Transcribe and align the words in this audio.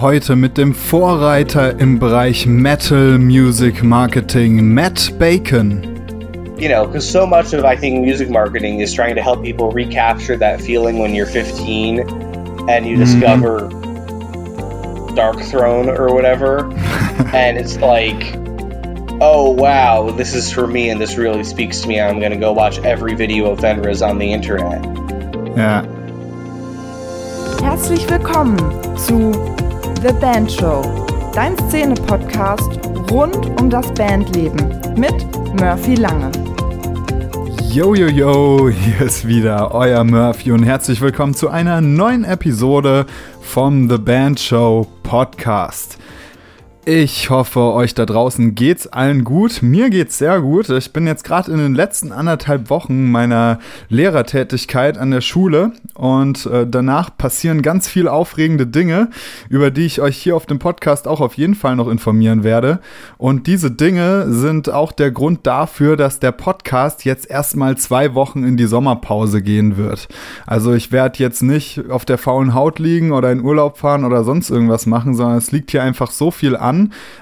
Heute 0.00 0.34
mit 0.34 0.56
dem 0.56 0.74
Vorreiter 0.74 1.78
im 1.78 1.98
Bereich 1.98 2.46
Metal 2.46 3.18
Music 3.18 3.82
Marketing, 3.82 4.72
Matt 4.72 5.18
Bacon. 5.18 5.82
You 6.58 6.70
know, 6.70 6.86
because 6.86 7.06
so 7.06 7.26
much 7.26 7.52
of 7.52 7.66
I 7.66 7.76
think 7.76 8.02
music 8.02 8.30
marketing 8.30 8.80
is 8.80 8.94
trying 8.94 9.14
to 9.16 9.20
help 9.20 9.42
people 9.42 9.70
recapture 9.70 10.38
that 10.38 10.62
feeling 10.62 11.00
when 11.00 11.14
you're 11.14 11.26
15 11.26 12.00
and 12.70 12.86
you 12.86 12.96
discover 12.96 13.68
Dark 15.14 15.38
Throne 15.42 15.90
or 15.90 16.14
whatever, 16.14 16.72
and 17.34 17.58
it's 17.58 17.76
like, 17.76 18.34
oh 19.20 19.50
wow, 19.50 20.10
this 20.16 20.34
is 20.34 20.50
for 20.50 20.66
me 20.66 20.88
and 20.88 20.98
this 20.98 21.18
really 21.18 21.44
speaks 21.44 21.82
to 21.82 21.88
me. 21.88 22.00
I'm 22.00 22.20
gonna 22.20 22.38
go 22.38 22.52
watch 22.52 22.78
every 22.78 23.14
video 23.14 23.50
of 23.50 23.60
Fenris 23.60 24.00
on 24.00 24.18
the 24.18 24.32
internet. 24.32 24.82
Ja, 25.58 25.84
Herzlich 27.62 28.08
willkommen 28.08 28.56
zu 28.96 29.49
The 30.02 30.14
Band 30.14 30.50
Show, 30.50 30.80
dein 31.34 31.58
Szene-Podcast 31.68 32.80
rund 33.10 33.60
um 33.60 33.68
das 33.68 33.92
Bandleben 33.92 34.80
mit 34.96 35.12
Murphy 35.60 35.94
Lange. 35.94 36.32
Yo, 37.70 37.94
yo, 37.94 38.06
yo, 38.06 38.70
hier 38.70 39.02
ist 39.06 39.28
wieder 39.28 39.74
euer 39.74 40.02
Murphy 40.04 40.52
und 40.52 40.62
herzlich 40.62 41.02
willkommen 41.02 41.34
zu 41.34 41.50
einer 41.50 41.82
neuen 41.82 42.24
Episode 42.24 43.04
vom 43.42 43.90
The 43.90 43.98
Band 43.98 44.40
Show 44.40 44.86
Podcast. 45.02 45.99
Ich 46.86 47.28
hoffe, 47.28 47.60
euch 47.74 47.92
da 47.92 48.06
draußen 48.06 48.54
geht's 48.54 48.86
allen 48.86 49.22
gut. 49.22 49.60
Mir 49.60 49.90
geht's 49.90 50.16
sehr 50.16 50.40
gut. 50.40 50.70
Ich 50.70 50.94
bin 50.94 51.06
jetzt 51.06 51.24
gerade 51.24 51.52
in 51.52 51.58
den 51.58 51.74
letzten 51.74 52.10
anderthalb 52.10 52.70
Wochen 52.70 53.10
meiner 53.10 53.58
Lehrertätigkeit 53.90 54.96
an 54.96 55.10
der 55.10 55.20
Schule 55.20 55.72
und 55.92 56.46
äh, 56.46 56.66
danach 56.66 57.14
passieren 57.14 57.60
ganz 57.60 57.86
viele 57.86 58.10
aufregende 58.10 58.66
Dinge, 58.66 59.10
über 59.50 59.70
die 59.70 59.84
ich 59.84 60.00
euch 60.00 60.16
hier 60.16 60.34
auf 60.34 60.46
dem 60.46 60.58
Podcast 60.58 61.06
auch 61.06 61.20
auf 61.20 61.34
jeden 61.34 61.54
Fall 61.54 61.76
noch 61.76 61.86
informieren 61.86 62.44
werde. 62.44 62.80
Und 63.18 63.46
diese 63.46 63.70
Dinge 63.70 64.32
sind 64.32 64.70
auch 64.70 64.92
der 64.92 65.10
Grund 65.10 65.46
dafür, 65.46 65.98
dass 65.98 66.18
der 66.18 66.32
Podcast 66.32 67.04
jetzt 67.04 67.28
erstmal 67.28 67.76
zwei 67.76 68.14
Wochen 68.14 68.42
in 68.42 68.56
die 68.56 68.66
Sommerpause 68.66 69.42
gehen 69.42 69.76
wird. 69.76 70.08
Also 70.46 70.72
ich 70.72 70.92
werde 70.92 71.18
jetzt 71.18 71.42
nicht 71.42 71.90
auf 71.90 72.06
der 72.06 72.16
faulen 72.16 72.54
Haut 72.54 72.78
liegen 72.78 73.12
oder 73.12 73.30
in 73.30 73.44
Urlaub 73.44 73.76
fahren 73.76 74.06
oder 74.06 74.24
sonst 74.24 74.48
irgendwas 74.48 74.86
machen, 74.86 75.14
sondern 75.14 75.36
es 75.36 75.52
liegt 75.52 75.72
hier 75.72 75.82
einfach 75.82 76.10
so 76.10 76.30
viel 76.30 76.56
an 76.56 76.69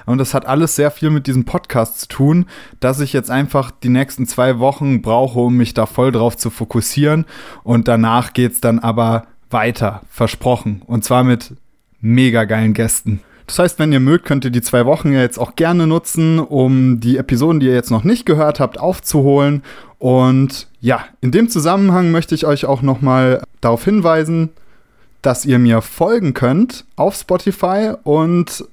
und 0.05 0.17
das 0.17 0.33
hat 0.33 0.45
alles 0.45 0.75
sehr 0.75 0.91
viel 0.91 1.09
mit 1.09 1.27
diesem 1.27 1.45
Podcast 1.45 2.01
zu 2.01 2.07
tun, 2.07 2.45
dass 2.79 2.99
ich 2.99 3.13
jetzt 3.13 3.31
einfach 3.31 3.71
die 3.71 3.89
nächsten 3.89 4.27
zwei 4.27 4.59
Wochen 4.59 5.01
brauche, 5.01 5.39
um 5.39 5.57
mich 5.57 5.73
da 5.73 5.85
voll 5.85 6.11
drauf 6.11 6.37
zu 6.37 6.49
fokussieren 6.49 7.25
und 7.63 7.87
danach 7.87 8.33
geht's 8.33 8.61
dann 8.61 8.79
aber 8.79 9.27
weiter, 9.49 10.01
versprochen 10.09 10.81
und 10.85 11.03
zwar 11.03 11.23
mit 11.23 11.53
mega 12.01 12.45
geilen 12.45 12.73
Gästen. 12.73 13.21
Das 13.49 13.57
heißt, 13.57 13.79
wenn 13.79 13.91
ihr 13.91 13.99
mögt, 13.99 14.25
könnt 14.25 14.45
ihr 14.45 14.51
die 14.51 14.61
zwei 14.61 14.85
Wochen 14.85 15.11
ja 15.11 15.21
jetzt 15.21 15.39
auch 15.39 15.55
gerne 15.55 15.87
nutzen, 15.87 16.37
um 16.37 16.99
die 16.99 17.17
Episoden, 17.17 17.59
die 17.59 17.65
ihr 17.65 17.73
jetzt 17.73 17.89
noch 17.89 18.03
nicht 18.03 18.27
gehört 18.27 18.59
habt, 18.59 18.79
aufzuholen. 18.79 19.63
Und 19.97 20.67
ja, 20.81 21.05
in 21.19 21.31
dem 21.31 21.49
Zusammenhang 21.49 22.11
möchte 22.11 22.35
ich 22.35 22.45
euch 22.45 22.65
auch 22.65 22.83
nochmal 22.83 23.41
darauf 23.59 23.83
hinweisen, 23.83 24.49
dass 25.23 25.45
ihr 25.45 25.57
mir 25.57 25.81
folgen 25.81 26.35
könnt 26.35 26.85
auf 26.95 27.15
Spotify 27.15 27.93
und 28.03 28.65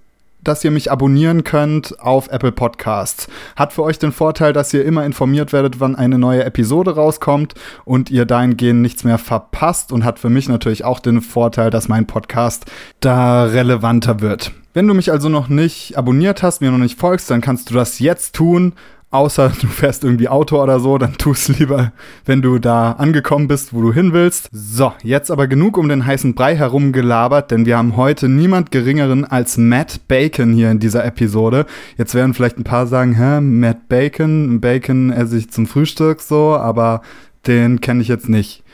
dass 0.49 0.65
ihr 0.65 0.71
mich 0.71 0.91
abonnieren 0.91 1.45
könnt 1.45 1.99
auf 2.01 2.29
Apple 2.29 2.53
Podcasts. 2.53 3.29
Hat 3.57 3.73
für 3.73 3.83
euch 3.83 3.99
den 3.99 4.13
Vorteil, 4.13 4.53
dass 4.53 4.73
ihr 4.73 4.85
immer 4.85 5.05
informiert 5.05 5.53
werdet, 5.53 5.81
wann 5.81 5.97
eine 5.97 6.19
neue 6.19 6.45
Episode 6.45 6.95
rauskommt 6.95 7.55
und 7.85 8.11
ihr 8.11 8.25
dahingehend 8.25 8.83
nichts 8.83 9.05
mehr 9.05 9.19
verpasst 9.19 9.93
und 9.93 10.05
hat 10.05 10.19
für 10.19 10.31
mich 10.31 10.49
natürlich 10.49 10.85
auch 10.85 11.01
den 11.01 11.21
Vorteil, 11.21 11.71
dass 11.71 11.89
mein 11.89 12.07
Podcast 12.07 12.67
da 13.01 13.45
relevanter 13.45 14.21
wird. 14.21 14.53
Wenn 14.77 14.87
du 14.87 14.93
mich 14.93 15.11
also 15.11 15.31
noch 15.31 15.49
nicht 15.49 15.97
abonniert 15.97 16.43
hast, 16.43 16.61
mir 16.61 16.71
noch 16.71 16.77
nicht 16.77 17.01
folgst, 17.01 17.31
dann 17.31 17.41
kannst 17.41 17.71
du 17.71 17.75
das 17.75 17.99
jetzt 17.99 18.35
tun. 18.35 18.75
Außer 19.11 19.53
du 19.61 19.67
fährst 19.69 20.05
irgendwie 20.05 20.29
Auto 20.29 20.63
oder 20.63 20.81
so, 20.81 20.99
dann 20.99 21.15
tu 21.15 21.33
es 21.33 21.49
lieber, 21.49 21.93
wenn 22.25 22.43
du 22.43 22.59
da 22.59 22.93
angekommen 22.93 23.49
bist, 23.49 23.73
wo 23.73 23.81
du 23.81 23.93
hin 23.93 24.13
willst. 24.13 24.49
So, 24.53 24.93
jetzt 25.03 25.31
aber 25.31 25.47
genug 25.47 25.79
um 25.79 25.89
den 25.89 26.07
heißen 26.07 26.35
Brei 26.35 26.57
herumgelabert, 26.57 27.51
denn 27.51 27.67
wir 27.67 27.79
haben 27.79 27.97
heute 27.97 28.29
niemand 28.29 28.71
geringeren 28.71 29.25
als 29.25 29.57
Matt 29.57 30.01
Bacon 30.09 30.53
hier 30.53 30.71
in 30.71 30.79
dieser 30.79 31.05
Episode. 31.05 31.67
Jetzt 31.97 32.15
werden 32.15 32.35
vielleicht 32.35 32.59
ein 32.59 32.65
paar 32.65 32.87
sagen, 32.87 33.15
hä, 33.15 33.41
Matt 33.41 33.89
Bacon, 33.89 34.61
Bacon 34.61 35.11
esse 35.11 35.39
ich 35.39 35.51
zum 35.51 35.67
Frühstück 35.67 36.21
so, 36.21 36.57
aber 36.57 37.03
den 37.47 37.81
kenne 37.81 38.03
ich 38.03 38.09
jetzt 38.09 38.29
nicht. 38.29 38.65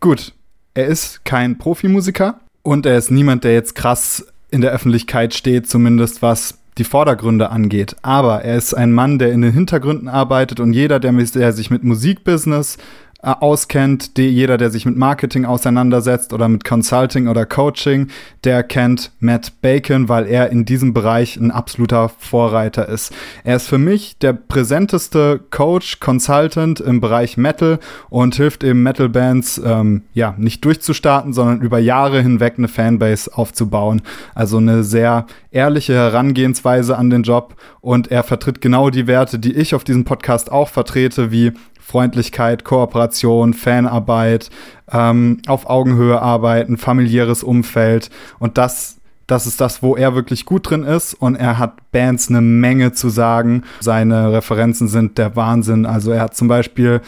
Gut, 0.00 0.34
er 0.74 0.86
ist 0.86 1.24
kein 1.24 1.56
Profimusiker 1.56 2.40
und 2.62 2.84
er 2.84 2.98
ist 2.98 3.10
niemand, 3.10 3.44
der 3.44 3.54
jetzt 3.54 3.74
krass 3.74 4.26
in 4.50 4.60
der 4.60 4.72
Öffentlichkeit 4.72 5.34
steht, 5.34 5.68
zumindest 5.68 6.20
was 6.20 6.58
die 6.78 6.84
Vordergründe 6.84 7.50
angeht. 7.50 7.96
Aber 8.02 8.42
er 8.42 8.56
ist 8.56 8.74
ein 8.74 8.92
Mann, 8.92 9.18
der 9.18 9.32
in 9.32 9.42
den 9.42 9.52
Hintergründen 9.52 10.08
arbeitet 10.08 10.60
und 10.60 10.72
jeder, 10.72 11.00
der, 11.00 11.12
der 11.12 11.52
sich 11.52 11.70
mit 11.70 11.84
Musikbusiness 11.84 12.78
auskennt, 13.24 14.16
die, 14.16 14.28
jeder, 14.28 14.56
der 14.56 14.70
sich 14.70 14.86
mit 14.86 14.96
Marketing 14.96 15.44
auseinandersetzt 15.44 16.32
oder 16.32 16.48
mit 16.48 16.64
Consulting 16.64 17.28
oder 17.28 17.46
Coaching, 17.46 18.08
der 18.44 18.62
kennt 18.62 19.12
Matt 19.18 19.60
Bacon, 19.62 20.08
weil 20.08 20.26
er 20.26 20.50
in 20.50 20.64
diesem 20.64 20.92
Bereich 20.92 21.36
ein 21.36 21.50
absoluter 21.50 22.10
Vorreiter 22.18 22.88
ist. 22.88 23.12
Er 23.42 23.56
ist 23.56 23.68
für 23.68 23.78
mich 23.78 24.18
der 24.18 24.34
präsenteste 24.34 25.40
Coach, 25.50 26.00
Consultant 26.00 26.80
im 26.80 27.00
Bereich 27.00 27.36
Metal 27.36 27.78
und 28.10 28.34
hilft 28.34 28.62
eben 28.62 28.82
Metal-Bands, 28.82 29.60
ähm, 29.64 30.02
ja, 30.12 30.34
nicht 30.36 30.64
durchzustarten, 30.64 31.32
sondern 31.32 31.62
über 31.62 31.78
Jahre 31.78 32.20
hinweg 32.20 32.54
eine 32.58 32.68
Fanbase 32.68 33.30
aufzubauen. 33.34 34.02
Also 34.34 34.58
eine 34.58 34.84
sehr 34.84 35.26
ehrliche 35.50 35.94
Herangehensweise 35.94 36.98
an 36.98 37.10
den 37.10 37.22
Job 37.22 37.54
und 37.80 38.10
er 38.10 38.22
vertritt 38.22 38.60
genau 38.60 38.90
die 38.90 39.06
Werte, 39.06 39.38
die 39.38 39.54
ich 39.54 39.74
auf 39.74 39.84
diesem 39.84 40.04
Podcast 40.04 40.50
auch 40.52 40.68
vertrete, 40.68 41.30
wie 41.30 41.52
Freundlichkeit, 41.84 42.64
Kooperation, 42.64 43.54
Fanarbeit, 43.54 44.50
ähm, 44.90 45.38
auf 45.46 45.68
Augenhöhe 45.68 46.20
arbeiten, 46.20 46.76
familiäres 46.78 47.42
Umfeld 47.42 48.10
und 48.38 48.58
das 48.58 49.00
das 49.26 49.46
ist 49.46 49.60
das, 49.60 49.82
wo 49.82 49.96
er 49.96 50.14
wirklich 50.14 50.44
gut 50.44 50.68
drin 50.68 50.82
ist 50.82 51.14
und 51.14 51.36
er 51.36 51.58
hat 51.58 51.90
Bands 51.92 52.28
eine 52.28 52.42
Menge 52.42 52.92
zu 52.92 53.08
sagen. 53.08 53.62
Seine 53.80 54.32
Referenzen 54.32 54.86
sind 54.86 55.16
der 55.16 55.34
Wahnsinn. 55.34 55.86
Also 55.86 56.10
er 56.10 56.20
hat 56.20 56.36
zum 56.36 56.46
Beispiel 56.46 57.00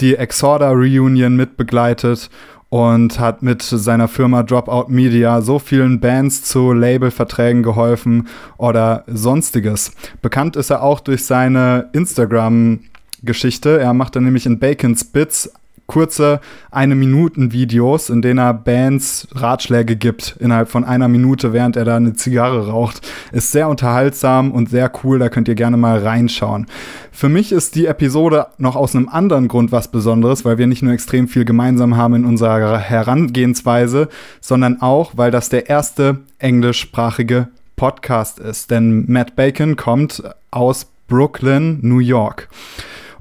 die 0.00 0.16
Exorda 0.16 0.70
Reunion 0.70 1.36
mitbegleitet 1.36 2.28
und 2.70 3.18
hat 3.18 3.42
mit 3.42 3.62
seiner 3.62 4.08
Firma 4.08 4.42
Dropout 4.42 4.86
Media 4.88 5.42
so 5.42 5.58
vielen 5.58 6.00
Bands 6.00 6.44
zu 6.44 6.72
Labelverträgen 6.72 7.62
geholfen 7.62 8.28
oder 8.56 9.04
sonstiges. 9.06 9.92
Bekannt 10.22 10.56
ist 10.56 10.70
er 10.70 10.82
auch 10.82 11.00
durch 11.00 11.24
seine 11.24 11.90
Instagram 11.92 12.80
Geschichte. 13.22 13.78
Er 13.78 13.94
macht 13.94 14.16
dann 14.16 14.24
nämlich 14.24 14.46
in 14.46 14.58
Bacons 14.58 15.04
Bits 15.04 15.50
kurze 15.90 16.40
eine 16.70 16.94
Minuten 16.94 17.50
Videos, 17.50 18.10
in 18.10 18.22
denen 18.22 18.38
er 18.38 18.54
Bands 18.54 19.26
Ratschläge 19.34 19.96
gibt 19.96 20.36
innerhalb 20.38 20.68
von 20.68 20.84
einer 20.84 21.08
Minute, 21.08 21.52
während 21.52 21.74
er 21.74 21.84
da 21.84 21.96
eine 21.96 22.12
Zigarre 22.12 22.68
raucht. 22.68 23.00
Ist 23.32 23.50
sehr 23.50 23.68
unterhaltsam 23.68 24.52
und 24.52 24.70
sehr 24.70 24.92
cool, 25.02 25.18
da 25.18 25.28
könnt 25.28 25.48
ihr 25.48 25.56
gerne 25.56 25.76
mal 25.76 25.98
reinschauen. 25.98 26.68
Für 27.10 27.28
mich 27.28 27.50
ist 27.50 27.74
die 27.74 27.86
Episode 27.86 28.46
noch 28.56 28.76
aus 28.76 28.94
einem 28.94 29.08
anderen 29.08 29.48
Grund 29.48 29.72
was 29.72 29.90
Besonderes, 29.90 30.44
weil 30.44 30.58
wir 30.58 30.68
nicht 30.68 30.82
nur 30.82 30.92
extrem 30.92 31.26
viel 31.26 31.44
gemeinsam 31.44 31.96
haben 31.96 32.14
in 32.14 32.24
unserer 32.24 32.78
Herangehensweise, 32.78 34.08
sondern 34.40 34.80
auch, 34.80 35.14
weil 35.16 35.32
das 35.32 35.48
der 35.48 35.68
erste 35.68 36.20
englischsprachige 36.38 37.48
Podcast 37.74 38.38
ist. 38.38 38.70
Denn 38.70 39.10
Matt 39.10 39.34
Bacon 39.34 39.74
kommt 39.74 40.22
aus 40.52 40.86
Brooklyn, 41.08 41.80
New 41.82 41.98
York. 41.98 42.48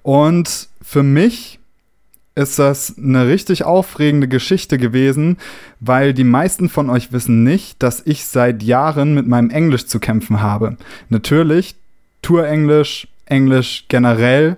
Und 0.09 0.69
für 0.81 1.03
mich 1.03 1.59
ist 2.33 2.57
das 2.57 2.97
eine 2.97 3.27
richtig 3.27 3.63
aufregende 3.63 4.27
Geschichte 4.27 4.79
gewesen, 4.79 5.37
weil 5.81 6.15
die 6.15 6.23
meisten 6.23 6.67
von 6.67 6.89
euch 6.89 7.11
wissen 7.11 7.43
nicht, 7.43 7.83
dass 7.83 8.01
ich 8.03 8.25
seit 8.25 8.63
Jahren 8.63 9.13
mit 9.13 9.27
meinem 9.27 9.51
Englisch 9.51 9.85
zu 9.85 9.99
kämpfen 9.99 10.41
habe. 10.41 10.77
Natürlich, 11.09 11.75
Tourenglisch, 12.23 13.07
Englisch 13.27 13.85
generell 13.87 14.57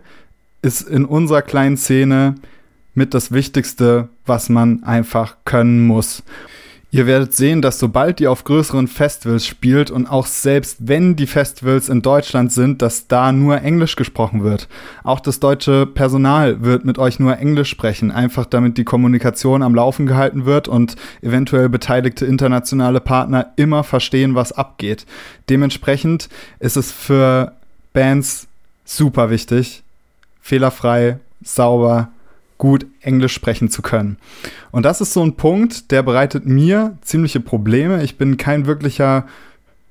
ist 0.62 0.84
in 0.88 1.04
unserer 1.04 1.42
kleinen 1.42 1.76
Szene 1.76 2.36
mit 2.94 3.14
das 3.14 3.34
Wichtigste, 3.34 4.08
was 4.26 4.48
man 4.48 4.86
einfach 4.86 5.36
können 5.44 5.86
muss. 5.86 6.24
Ihr 6.94 7.08
werdet 7.08 7.34
sehen, 7.34 7.62
dass 7.62 7.80
sobald 7.80 8.20
ihr 8.20 8.30
auf 8.30 8.44
größeren 8.44 8.90
Festivals 8.90 9.48
spielt 9.48 9.90
und 9.90 10.08
auch 10.08 10.26
selbst 10.26 10.76
wenn 10.82 11.16
die 11.16 11.26
Festivals 11.26 11.88
in 11.88 12.02
Deutschland 12.02 12.52
sind, 12.52 12.82
dass 12.82 13.08
da 13.08 13.32
nur 13.32 13.62
Englisch 13.62 13.96
gesprochen 13.96 14.44
wird. 14.44 14.68
Auch 15.06 15.22
das 15.22 15.40
deutsche 15.40 15.86
Personal 15.86 16.64
wird 16.64 16.84
mit 16.84 16.98
euch 16.98 17.18
nur 17.18 17.38
Englisch 17.38 17.70
sprechen, 17.70 18.12
einfach 18.12 18.46
damit 18.46 18.78
die 18.78 18.84
Kommunikation 18.84 19.64
am 19.64 19.74
Laufen 19.74 20.06
gehalten 20.06 20.44
wird 20.44 20.68
und 20.68 20.98
eventuell 21.22 21.70
beteiligte 21.70 22.26
internationale 22.26 23.00
Partner 23.00 23.54
immer 23.56 23.86
verstehen, 23.86 24.36
was 24.36 24.52
abgeht. 24.52 25.06
Dementsprechend 25.50 26.28
ist 26.60 26.76
es 26.76 26.92
für 26.92 27.54
Bands 27.94 28.48
super 28.84 29.30
wichtig, 29.30 29.84
fehlerfrei, 30.42 31.20
sauber, 31.42 32.10
gut 32.62 32.86
Englisch 33.02 33.34
sprechen 33.34 33.72
zu 33.72 33.82
können. 33.82 34.18
Und 34.70 34.86
das 34.86 35.02
ist 35.02 35.14
so 35.14 35.24
ein 35.24 35.36
Punkt, 35.36 35.90
der 35.90 36.04
bereitet 36.04 36.46
mir 36.46 36.96
ziemliche 37.02 37.40
Probleme. 37.40 38.04
Ich 38.04 38.20
bin 38.20 38.38
kein 38.38 38.68
wirklicher 38.68 39.26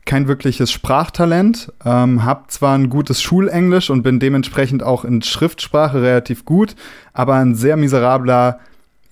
kein 0.06 0.28
wirkliches 0.28 0.72
Sprachtalent, 0.72 1.72
ähm, 1.84 2.24
habe 2.24 2.44
zwar 2.48 2.76
ein 2.76 2.88
gutes 2.88 3.20
Schulenglisch 3.20 3.90
und 3.90 4.02
bin 4.02 4.18
dementsprechend 4.18 4.82
auch 4.82 5.04
in 5.04 5.20
Schriftsprache 5.20 6.00
relativ 6.00 6.44
gut, 6.44 6.74
aber 7.12 7.34
ein 7.34 7.54
sehr 7.54 7.76
miserabler 7.76 8.60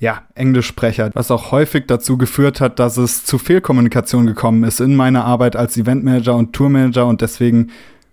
ja, 0.00 0.22
Englischsprecher, 0.34 1.10
was 1.14 1.30
auch 1.30 1.50
häufig 1.50 1.86
dazu 1.88 2.16
geführt 2.16 2.60
hat, 2.60 2.78
dass 2.78 2.96
es 2.96 3.24
zu 3.24 3.38
Fehlkommunikation 3.38 4.26
gekommen 4.26 4.64
ist 4.64 4.80
in 4.80 4.94
meiner 4.94 5.24
Arbeit 5.24 5.56
als 5.56 5.76
Eventmanager 5.76 6.36
und 6.36 6.52
Tourmanager 6.52 7.06
und 7.06 7.20
deswegen 7.20 7.70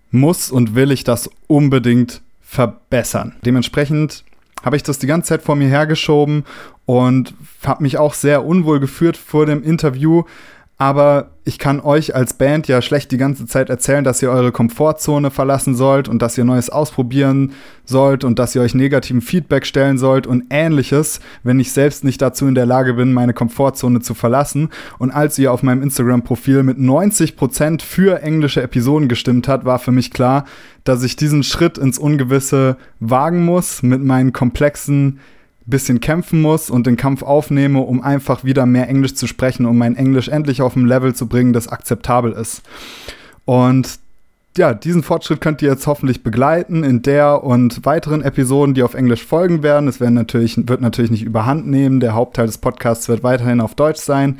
muss 0.09 0.51
und 0.51 0.73
will 0.73 0.91
ich 0.91 1.03
das 1.03 1.29
unbedingt 1.47 2.21
verbessern. 2.41 3.33
Dementsprechend 3.45 4.23
habe 4.63 4.75
ich 4.75 4.83
das 4.83 4.99
die 4.99 5.07
ganze 5.07 5.29
Zeit 5.29 5.43
vor 5.43 5.55
mir 5.55 5.67
hergeschoben 5.67 6.45
und 6.85 7.33
habe 7.65 7.83
mich 7.83 7.97
auch 7.97 8.13
sehr 8.13 8.45
unwohl 8.45 8.79
geführt 8.79 9.17
vor 9.17 9.45
dem 9.45 9.63
Interview, 9.63 10.23
aber 10.77 11.31
ich 11.45 11.57
kann 11.57 11.79
euch 11.79 12.15
als 12.15 12.33
Band 12.33 12.67
ja 12.67 12.81
schlecht 12.81 13.11
die 13.11 13.17
ganze 13.17 13.45
Zeit 13.45 13.69
erzählen, 13.69 14.03
dass 14.03 14.21
ihr 14.21 14.29
eure 14.29 14.51
Komfortzone 14.51 15.31
verlassen 15.31 15.73
sollt 15.73 16.09
und 16.09 16.21
dass 16.21 16.37
ihr 16.37 16.43
Neues 16.43 16.69
ausprobieren 16.69 17.53
sollt 17.85 18.25
und 18.25 18.39
dass 18.39 18.55
ihr 18.55 18.61
euch 18.61 18.75
negativen 18.75 19.21
Feedback 19.21 19.65
stellen 19.65 19.97
sollt 19.97 20.27
und 20.27 20.45
ähnliches, 20.49 21.21
wenn 21.43 21.59
ich 21.59 21.71
selbst 21.71 22.03
nicht 22.03 22.21
dazu 22.21 22.47
in 22.47 22.55
der 22.55 22.65
Lage 22.65 22.95
bin, 22.95 23.13
meine 23.13 23.33
Komfortzone 23.33 24.01
zu 24.01 24.15
verlassen. 24.15 24.69
Und 24.97 25.11
als 25.11 25.39
ihr 25.39 25.53
auf 25.53 25.63
meinem 25.63 25.83
Instagram-Profil 25.83 26.63
mit 26.63 26.77
90% 26.77 27.81
für 27.81 28.21
englische 28.21 28.61
Episoden 28.61 29.07
gestimmt 29.07 29.47
hat, 29.47 29.63
war 29.63 29.79
für 29.79 29.91
mich 29.91 30.11
klar, 30.11 30.45
dass 30.83 31.03
ich 31.03 31.15
diesen 31.15 31.43
Schritt 31.43 31.77
ins 31.77 31.99
Ungewisse 31.99 32.75
wagen 32.99 33.45
muss 33.45 33.81
mit 33.81 34.03
meinen 34.03 34.33
komplexen 34.33 35.19
bisschen 35.65 35.99
kämpfen 35.99 36.41
muss 36.41 36.69
und 36.69 36.85
den 36.85 36.95
Kampf 36.95 37.23
aufnehme, 37.23 37.79
um 37.81 38.01
einfach 38.01 38.43
wieder 38.43 38.65
mehr 38.65 38.87
Englisch 38.87 39.15
zu 39.15 39.27
sprechen, 39.27 39.65
um 39.65 39.77
mein 39.77 39.95
Englisch 39.95 40.27
endlich 40.27 40.61
auf 40.61 40.75
ein 40.75 40.85
Level 40.85 41.15
zu 41.15 41.27
bringen, 41.27 41.53
das 41.53 41.67
akzeptabel 41.67 42.31
ist. 42.31 42.61
Und 43.45 43.99
ja, 44.57 44.73
diesen 44.73 45.03
Fortschritt 45.03 45.41
könnt 45.41 45.61
ihr 45.61 45.69
jetzt 45.69 45.85
hoffentlich 45.85 46.23
begleiten 46.23 46.83
in 46.83 47.01
der 47.01 47.43
und 47.43 47.85
weiteren 47.85 48.21
Episoden, 48.21 48.73
die 48.73 48.83
auf 48.83 48.93
Englisch 48.93 49.25
folgen 49.25 49.63
werden. 49.63 49.89
Es 49.89 49.99
werden 49.99 50.13
natürlich, 50.13 50.55
wird 50.67 50.81
natürlich 50.81 51.11
nicht 51.11 51.23
überhand 51.23 51.67
nehmen. 51.67 51.99
Der 51.99 52.13
Hauptteil 52.13 52.45
des 52.45 52.57
Podcasts 52.57 53.09
wird 53.09 53.23
weiterhin 53.23 53.59
auf 53.59 53.75
Deutsch 53.75 53.99
sein. 53.99 54.39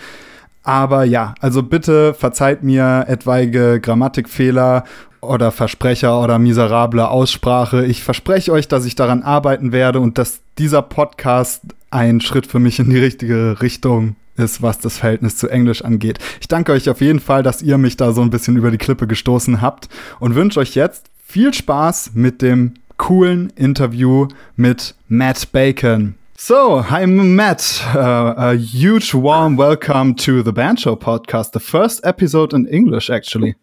Aber 0.66 1.04
ja, 1.04 1.36
also 1.40 1.62
bitte 1.62 2.16
verzeiht 2.16 2.64
mir 2.64 3.06
etwaige 3.08 3.80
Grammatikfehler 3.80 4.84
oder 5.22 5.52
Versprecher 5.52 6.22
oder 6.22 6.40
miserable 6.40 7.08
Aussprache. 7.08 7.86
Ich 7.86 8.04
verspreche 8.04 8.52
euch, 8.52 8.68
dass 8.68 8.86
ich 8.86 8.96
daran 8.96 9.22
arbeiten 9.22 9.72
werde 9.72 10.00
und 10.00 10.18
dass 10.18 10.42
dieser 10.58 10.82
Podcast 10.82 11.62
ein 11.92 12.20
Schritt 12.20 12.48
für 12.48 12.60
mich 12.60 12.80
in 12.80 12.90
die 12.90 12.98
richtige 12.98 13.62
Richtung 13.62 14.16
ist, 14.38 14.64
was 14.64 14.80
das 14.80 14.98
Verhältnis 14.98 15.38
zu 15.38 15.48
Englisch 15.48 15.84
angeht. 15.84 16.18
Ich 16.42 16.48
danke 16.48 16.72
euch 16.72 16.90
auf 16.90 17.00
jeden 17.00 17.20
Fall, 17.20 17.44
dass 17.44 17.62
ihr 17.62 17.78
mich 17.78 17.96
da 17.96 18.12
so 18.12 18.22
ein 18.22 18.32
bisschen 18.32 18.58
über 18.58 18.72
die 18.72 18.78
Klippe 18.78 19.06
gestoßen 19.06 19.62
habt 19.62 19.88
und 20.20 20.34
wünsche 20.34 20.60
euch 20.60 20.76
jetzt 20.76 21.06
viel 21.24 21.54
Spaß 21.54 22.12
mit 22.16 22.42
dem 22.42 22.74
coolen 22.98 23.52
Interview 23.56 24.28
mit 24.56 24.96
Matt 25.08 25.52
Bacon. 25.52 26.16
So, 26.38 26.82
hi 26.82 27.06
Matt. 27.06 27.82
Uh, 27.96 28.34
a 28.38 28.56
huge 28.56 29.14
warm 29.14 29.56
welcome 29.56 30.14
to 30.16 30.44
the 30.44 30.52
Band 30.52 30.82
Show 30.82 30.98
podcast, 30.98 31.54
the 31.54 31.62
first 31.62 32.02
episode 32.06 32.54
in 32.54 32.68
English, 32.68 33.10
actually. 33.10 33.56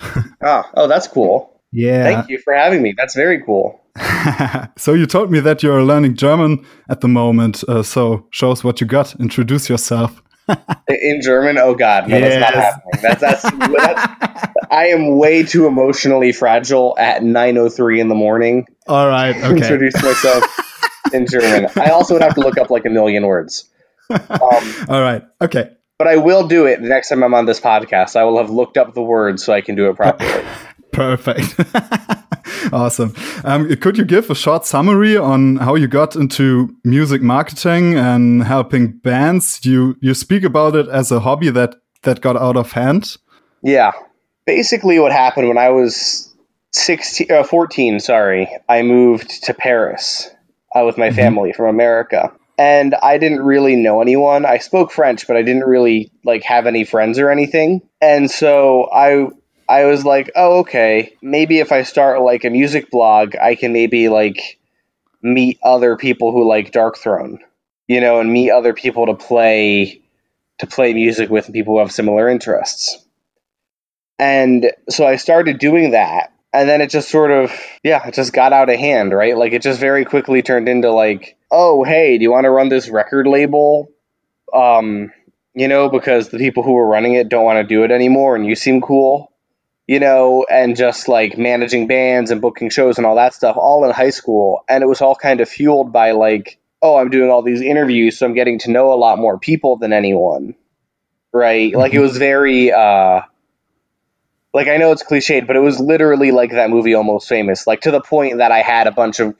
ah, 0.42 0.70
oh, 0.76 0.86
that's 0.86 1.08
cool. 1.08 1.60
Yeah. 1.72 2.04
Thank 2.04 2.30
you 2.30 2.38
for 2.38 2.54
having 2.54 2.80
me. 2.80 2.94
That's 2.96 3.16
very 3.16 3.42
cool. 3.42 3.80
so 4.76 4.94
you 4.94 5.06
told 5.06 5.32
me 5.32 5.40
that 5.40 5.64
you're 5.64 5.82
learning 5.82 6.14
German 6.14 6.64
at 6.88 7.00
the 7.00 7.08
moment. 7.08 7.64
Uh, 7.68 7.82
so 7.82 8.24
show 8.30 8.52
us 8.52 8.62
what 8.62 8.80
you 8.80 8.86
got. 8.86 9.18
Introduce 9.18 9.68
yourself. 9.68 10.22
In 10.88 11.20
German? 11.22 11.58
Oh 11.58 11.74
God, 11.74 12.08
no, 12.08 12.18
yes. 12.18 12.40
that's 12.40 12.54
not 12.54 12.62
happening. 12.62 13.02
That's, 13.02 13.42
that's, 13.42 13.42
that's, 13.72 14.68
I 14.70 14.86
am 14.86 15.16
way 15.16 15.42
too 15.42 15.66
emotionally 15.66 16.32
fragile 16.32 16.94
at 16.98 17.22
9:03 17.22 18.00
in 18.00 18.08
the 18.08 18.14
morning. 18.14 18.66
All 18.86 19.08
right. 19.08 19.36
Okay. 19.36 19.56
Introduce 19.56 20.00
myself 20.02 20.44
in 21.12 21.26
German. 21.26 21.70
I 21.76 21.90
also 21.90 22.14
would 22.14 22.22
have 22.22 22.34
to 22.34 22.40
look 22.40 22.58
up 22.58 22.70
like 22.70 22.84
a 22.86 22.90
million 22.90 23.26
words. 23.26 23.68
Um, 24.10 24.20
All 24.88 25.00
right. 25.00 25.22
Okay. 25.40 25.70
But 25.98 26.08
I 26.08 26.16
will 26.16 26.46
do 26.48 26.66
it 26.66 26.80
the 26.80 26.88
next 26.88 27.10
time 27.10 27.22
I'm 27.22 27.34
on 27.34 27.46
this 27.46 27.60
podcast. 27.60 28.16
I 28.16 28.24
will 28.24 28.38
have 28.38 28.50
looked 28.50 28.76
up 28.76 28.94
the 28.94 29.02
words 29.02 29.44
so 29.44 29.52
I 29.52 29.60
can 29.60 29.74
do 29.76 29.88
it 29.88 29.96
properly. 29.96 30.44
Perfect. 30.92 31.54
awesome. 32.72 33.14
Um, 33.44 33.74
could 33.76 33.96
you 33.96 34.04
give 34.04 34.28
a 34.28 34.34
short 34.34 34.66
summary 34.66 35.16
on 35.16 35.56
how 35.56 35.74
you 35.74 35.88
got 35.88 36.16
into 36.16 36.74
music 36.84 37.22
marketing 37.22 37.94
and 37.94 38.42
helping 38.42 38.98
bands? 38.98 39.64
You 39.64 39.96
you 40.00 40.12
speak 40.12 40.42
about 40.42 40.74
it 40.74 40.88
as 40.88 41.10
a 41.10 41.20
hobby 41.20 41.50
that 41.50 41.76
that 42.02 42.20
got 42.20 42.36
out 42.36 42.56
of 42.56 42.72
hand. 42.72 43.16
Yeah. 43.62 43.92
Basically, 44.44 44.98
what 44.98 45.12
happened 45.12 45.48
when 45.48 45.56
I 45.56 45.70
was 45.70 46.34
16, 46.72 47.30
uh, 47.30 47.44
14, 47.44 48.00
sorry, 48.00 48.48
I 48.68 48.82
moved 48.82 49.44
to 49.44 49.54
Paris 49.54 50.31
uh, 50.74 50.84
with 50.84 50.96
my 50.96 51.08
mm 51.08 51.14
-hmm. 51.14 51.22
family 51.22 51.52
from 51.52 51.66
America 51.66 52.32
and 52.58 52.94
I 52.94 53.18
didn't 53.18 53.42
really 53.42 53.76
know 53.76 54.00
anyone. 54.00 54.44
I 54.44 54.58
spoke 54.58 54.92
French, 54.92 55.26
but 55.26 55.36
I 55.36 55.42
didn't 55.42 55.64
really 55.64 56.12
like 56.24 56.42
have 56.44 56.66
any 56.66 56.84
friends 56.84 57.18
or 57.18 57.30
anything. 57.30 57.82
And 58.00 58.30
so 58.30 58.88
I 58.92 59.28
I 59.68 59.86
was 59.86 60.04
like, 60.04 60.30
"Oh, 60.36 60.60
okay. 60.60 61.14
Maybe 61.22 61.60
if 61.60 61.72
I 61.72 61.82
start 61.82 62.20
like 62.20 62.44
a 62.44 62.50
music 62.50 62.90
blog, 62.90 63.36
I 63.36 63.54
can 63.54 63.72
maybe 63.72 64.08
like 64.08 64.58
meet 65.22 65.58
other 65.62 65.96
people 65.96 66.32
who 66.32 66.48
like 66.48 66.72
Darkthrone, 66.72 67.38
you 67.88 68.00
know, 68.00 68.20
and 68.20 68.32
meet 68.32 68.50
other 68.50 68.74
people 68.74 69.06
to 69.06 69.14
play 69.14 70.02
to 70.58 70.66
play 70.66 70.92
music 70.92 71.30
with 71.30 71.46
and 71.46 71.54
people 71.54 71.74
who 71.74 71.80
have 71.80 71.92
similar 71.92 72.28
interests." 72.28 72.98
And 74.18 74.70
so 74.88 75.06
I 75.06 75.16
started 75.16 75.58
doing 75.58 75.92
that. 75.92 76.31
And 76.54 76.68
then 76.68 76.82
it 76.82 76.90
just 76.90 77.08
sort 77.08 77.30
of, 77.30 77.50
yeah, 77.82 78.06
it 78.06 78.14
just 78.14 78.32
got 78.32 78.52
out 78.52 78.68
of 78.68 78.78
hand, 78.78 79.12
right? 79.12 79.36
Like 79.36 79.52
it 79.52 79.62
just 79.62 79.80
very 79.80 80.04
quickly 80.04 80.42
turned 80.42 80.68
into 80.68 80.90
like 80.90 81.36
oh, 81.52 81.84
hey, 81.84 82.16
do 82.16 82.22
you 82.22 82.32
want 82.32 82.44
to 82.44 82.50
run 82.50 82.70
this 82.70 82.88
record 82.88 83.26
label? 83.26 83.92
Um, 84.52 85.12
you 85.54 85.68
know, 85.68 85.90
because 85.90 86.30
the 86.30 86.38
people 86.38 86.62
who 86.62 86.72
were 86.72 86.86
running 86.86 87.14
it 87.14 87.28
don't 87.28 87.44
want 87.44 87.58
to 87.58 87.74
do 87.74 87.84
it 87.84 87.90
anymore 87.90 88.34
and 88.34 88.46
you 88.46 88.56
seem 88.56 88.80
cool, 88.80 89.30
you 89.86 90.00
know, 90.00 90.46
and 90.50 90.74
just 90.74 91.08
like 91.08 91.36
managing 91.36 91.86
bands 91.86 92.30
and 92.30 92.40
booking 92.40 92.70
shows 92.70 92.96
and 92.96 93.06
all 93.06 93.16
that 93.16 93.34
stuff, 93.34 93.56
all 93.58 93.84
in 93.84 93.90
high 93.90 94.10
school. 94.10 94.64
And 94.68 94.82
it 94.82 94.86
was 94.86 95.02
all 95.02 95.14
kind 95.14 95.42
of 95.42 95.48
fueled 95.48 95.92
by 95.92 96.12
like, 96.12 96.58
oh, 96.80 96.96
I'm 96.96 97.10
doing 97.10 97.30
all 97.30 97.42
these 97.42 97.60
interviews, 97.60 98.18
so 98.18 98.26
I'm 98.26 98.34
getting 98.34 98.58
to 98.60 98.70
know 98.70 98.92
a 98.92 98.96
lot 98.96 99.18
more 99.18 99.38
people 99.38 99.76
than 99.76 99.92
anyone. 99.92 100.54
Right? 101.34 101.70
Mm-hmm. 101.70 101.78
Like 101.78 101.92
it 101.92 102.00
was 102.00 102.16
very, 102.16 102.72
uh, 102.72 103.22
like 104.52 104.68
I 104.68 104.76
know 104.76 104.92
it's 104.92 105.02
cliched, 105.02 105.46
but 105.46 105.56
it 105.56 105.60
was 105.60 105.80
literally 105.80 106.30
like 106.30 106.52
that 106.52 106.70
movie 106.70 106.94
Almost 106.94 107.28
Famous, 107.28 107.66
like 107.66 107.82
to 107.82 107.90
the 107.90 108.00
point 108.00 108.38
that 108.38 108.52
I 108.52 108.60
had 108.60 108.86
a 108.86 108.92
bunch 108.92 109.20
of 109.20 109.34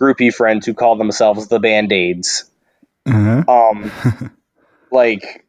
groupie 0.00 0.34
friends 0.34 0.66
who 0.66 0.74
call 0.74 0.96
themselves 0.96 1.48
the 1.48 1.58
Band 1.58 1.92
Aids. 1.92 2.50
Uh-huh. 3.06 3.44
Um, 3.48 3.90
like, 4.92 5.46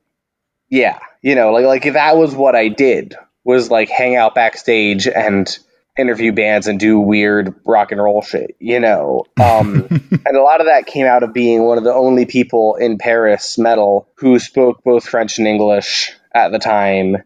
yeah, 0.69 0.99
you 1.21 1.35
know, 1.35 1.51
like 1.51 1.65
like 1.65 1.93
that 1.93 2.17
was 2.17 2.35
what 2.35 2.55
I 2.55 2.69
did 2.69 3.15
was 3.43 3.71
like 3.71 3.89
hang 3.89 4.15
out 4.15 4.35
backstage 4.35 5.07
and 5.07 5.57
interview 5.97 6.31
bands 6.31 6.67
and 6.67 6.79
do 6.79 6.99
weird 6.99 7.53
rock 7.65 7.91
and 7.91 8.01
roll 8.01 8.21
shit, 8.21 8.55
you 8.59 8.79
know. 8.79 9.25
Um, 9.41 9.87
and 10.25 10.37
a 10.37 10.41
lot 10.41 10.61
of 10.61 10.67
that 10.67 10.85
came 10.85 11.05
out 11.05 11.23
of 11.23 11.33
being 11.33 11.63
one 11.63 11.77
of 11.77 11.83
the 11.83 11.93
only 11.93 12.25
people 12.25 12.75
in 12.75 12.97
Paris 12.97 13.57
metal 13.57 14.07
who 14.15 14.39
spoke 14.39 14.83
both 14.83 15.07
French 15.07 15.39
and 15.39 15.47
English 15.47 16.13
at 16.33 16.51
the 16.51 16.59
time. 16.59 17.17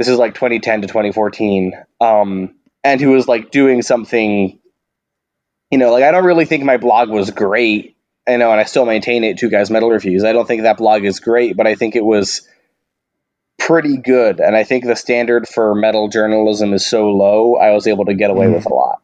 This 0.00 0.08
is 0.08 0.16
like 0.16 0.32
2010 0.32 0.80
to 0.80 0.86
2014. 0.86 1.74
Um, 2.00 2.54
and 2.82 2.98
who 2.98 3.10
was 3.10 3.28
like 3.28 3.50
doing 3.50 3.82
something 3.82 4.58
you 5.70 5.78
know, 5.78 5.92
like 5.92 6.04
I 6.04 6.10
don't 6.10 6.24
really 6.24 6.46
think 6.46 6.64
my 6.64 6.78
blog 6.78 7.10
was 7.10 7.30
great. 7.30 7.96
I 8.28 8.36
know, 8.36 8.50
and 8.50 8.60
I 8.60 8.64
still 8.64 8.86
maintain 8.86 9.24
it. 9.24 9.38
Two 9.38 9.50
guys 9.50 9.70
metal 9.70 9.90
reviews. 9.90 10.24
I 10.24 10.32
don't 10.32 10.46
think 10.46 10.62
that 10.62 10.78
blog 10.78 11.04
is 11.04 11.20
great, 11.20 11.54
but 11.54 11.66
I 11.66 11.74
think 11.74 11.96
it 11.96 12.04
was 12.04 12.48
pretty 13.58 13.98
good. 13.98 14.40
And 14.40 14.56
I 14.56 14.64
think 14.64 14.84
the 14.84 14.96
standard 14.96 15.46
for 15.46 15.74
metal 15.74 16.08
journalism 16.08 16.72
is 16.72 16.88
so 16.88 17.10
low. 17.10 17.56
I 17.56 17.72
was 17.72 17.86
able 17.86 18.06
to 18.06 18.14
get 18.14 18.30
away 18.30 18.46
mm. 18.46 18.54
with 18.54 18.66
a 18.66 18.74
lot. 18.74 19.02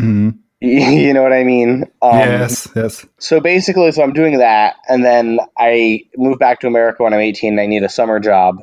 Mm. 0.00 0.38
You 0.64 1.12
know 1.12 1.24
what 1.24 1.32
I 1.32 1.42
mean? 1.42 1.90
Um, 2.00 2.18
yes, 2.18 2.68
yes. 2.76 3.04
So 3.18 3.40
basically, 3.40 3.90
so 3.90 4.00
I'm 4.00 4.12
doing 4.12 4.38
that, 4.38 4.76
and 4.88 5.04
then 5.04 5.40
I 5.58 6.04
move 6.16 6.38
back 6.38 6.60
to 6.60 6.68
America 6.68 7.02
when 7.02 7.12
I'm 7.12 7.18
18. 7.18 7.54
and 7.54 7.60
I 7.60 7.66
need 7.66 7.82
a 7.82 7.88
summer 7.88 8.20
job, 8.20 8.62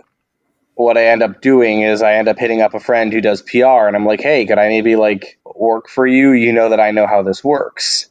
what 0.79 0.97
I 0.97 1.07
end 1.07 1.21
up 1.21 1.41
doing 1.41 1.81
is 1.81 2.01
I 2.01 2.13
end 2.13 2.29
up 2.29 2.39
hitting 2.39 2.61
up 2.61 2.73
a 2.73 2.79
friend 2.79 3.11
who 3.11 3.19
does 3.19 3.41
PR 3.41 3.87
and 3.87 3.97
I'm 3.97 4.05
like, 4.05 4.21
hey, 4.21 4.45
could 4.45 4.57
I 4.57 4.69
maybe 4.69 4.95
like 4.95 5.37
work 5.43 5.89
for 5.89 6.07
you? 6.07 6.31
You 6.31 6.53
know 6.53 6.69
that 6.69 6.79
I 6.79 6.91
know 6.91 7.05
how 7.05 7.21
this 7.21 7.43
works. 7.43 8.07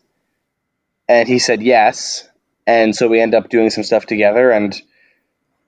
And 1.08 1.26
he 1.26 1.38
said 1.38 1.62
yes. 1.62 2.28
And 2.66 2.94
so 2.94 3.08
we 3.08 3.22
end 3.22 3.34
up 3.34 3.48
doing 3.48 3.70
some 3.70 3.84
stuff 3.84 4.04
together 4.04 4.50
and 4.50 4.78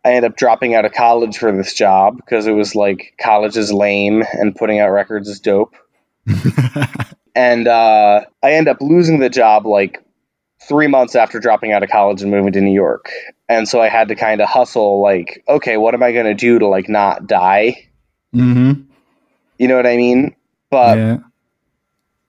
I 0.05 0.13
end 0.13 0.27
up 0.27 0.37
dropping 0.37 0.75
out 0.75 0.85
of 0.85 0.93
college 0.93 1.39
for 1.39 1.51
this 1.53 1.73
job 1.73 2.17
because 2.17 2.47
it 2.47 2.53
was 2.53 2.75
like 2.75 3.15
college 3.19 3.57
is 3.57 3.73
lame 3.73 4.23
and 4.33 4.55
putting 4.55 4.79
out 4.79 4.91
records 4.91 5.31
is 5.31 5.41
dope. 5.41 5.75
and 7.35 7.67
uh, 7.67 8.27
I 8.43 8.53
end 8.53 8.69
up 8.69 8.83
losing 8.83 9.21
the 9.21 9.31
job 9.31 9.65
like 9.65 10.05
three 10.69 10.87
months 10.87 11.17
after 11.17 11.41
dropping 11.41 11.73
out 11.73 11.83
of 11.83 11.89
college 11.89 12.21
and 12.21 12.31
moving 12.31 12.53
to 12.53 12.61
New 12.61 12.75
York. 12.75 13.11
And 13.51 13.69
so 13.69 13.81
I 13.81 13.89
had 13.89 14.09
to 14.09 14.15
kind 14.15 14.41
of 14.41 14.49
hustle, 14.49 15.03
like, 15.03 15.43
okay, 15.49 15.77
what 15.77 15.93
am 15.95 16.05
I 16.05 16.13
going 16.13 16.27
to 16.27 16.35
do 16.35 16.61
to 16.61 16.69
like 16.69 16.89
not 16.89 17.27
die? 17.27 17.89
Mm-hmm. 18.33 18.83
You 19.59 19.69
know 19.69 19.75
what 19.75 19.89
I 19.89 19.97
mean? 19.97 20.37
But 20.71 20.99
yeah. 20.99 21.17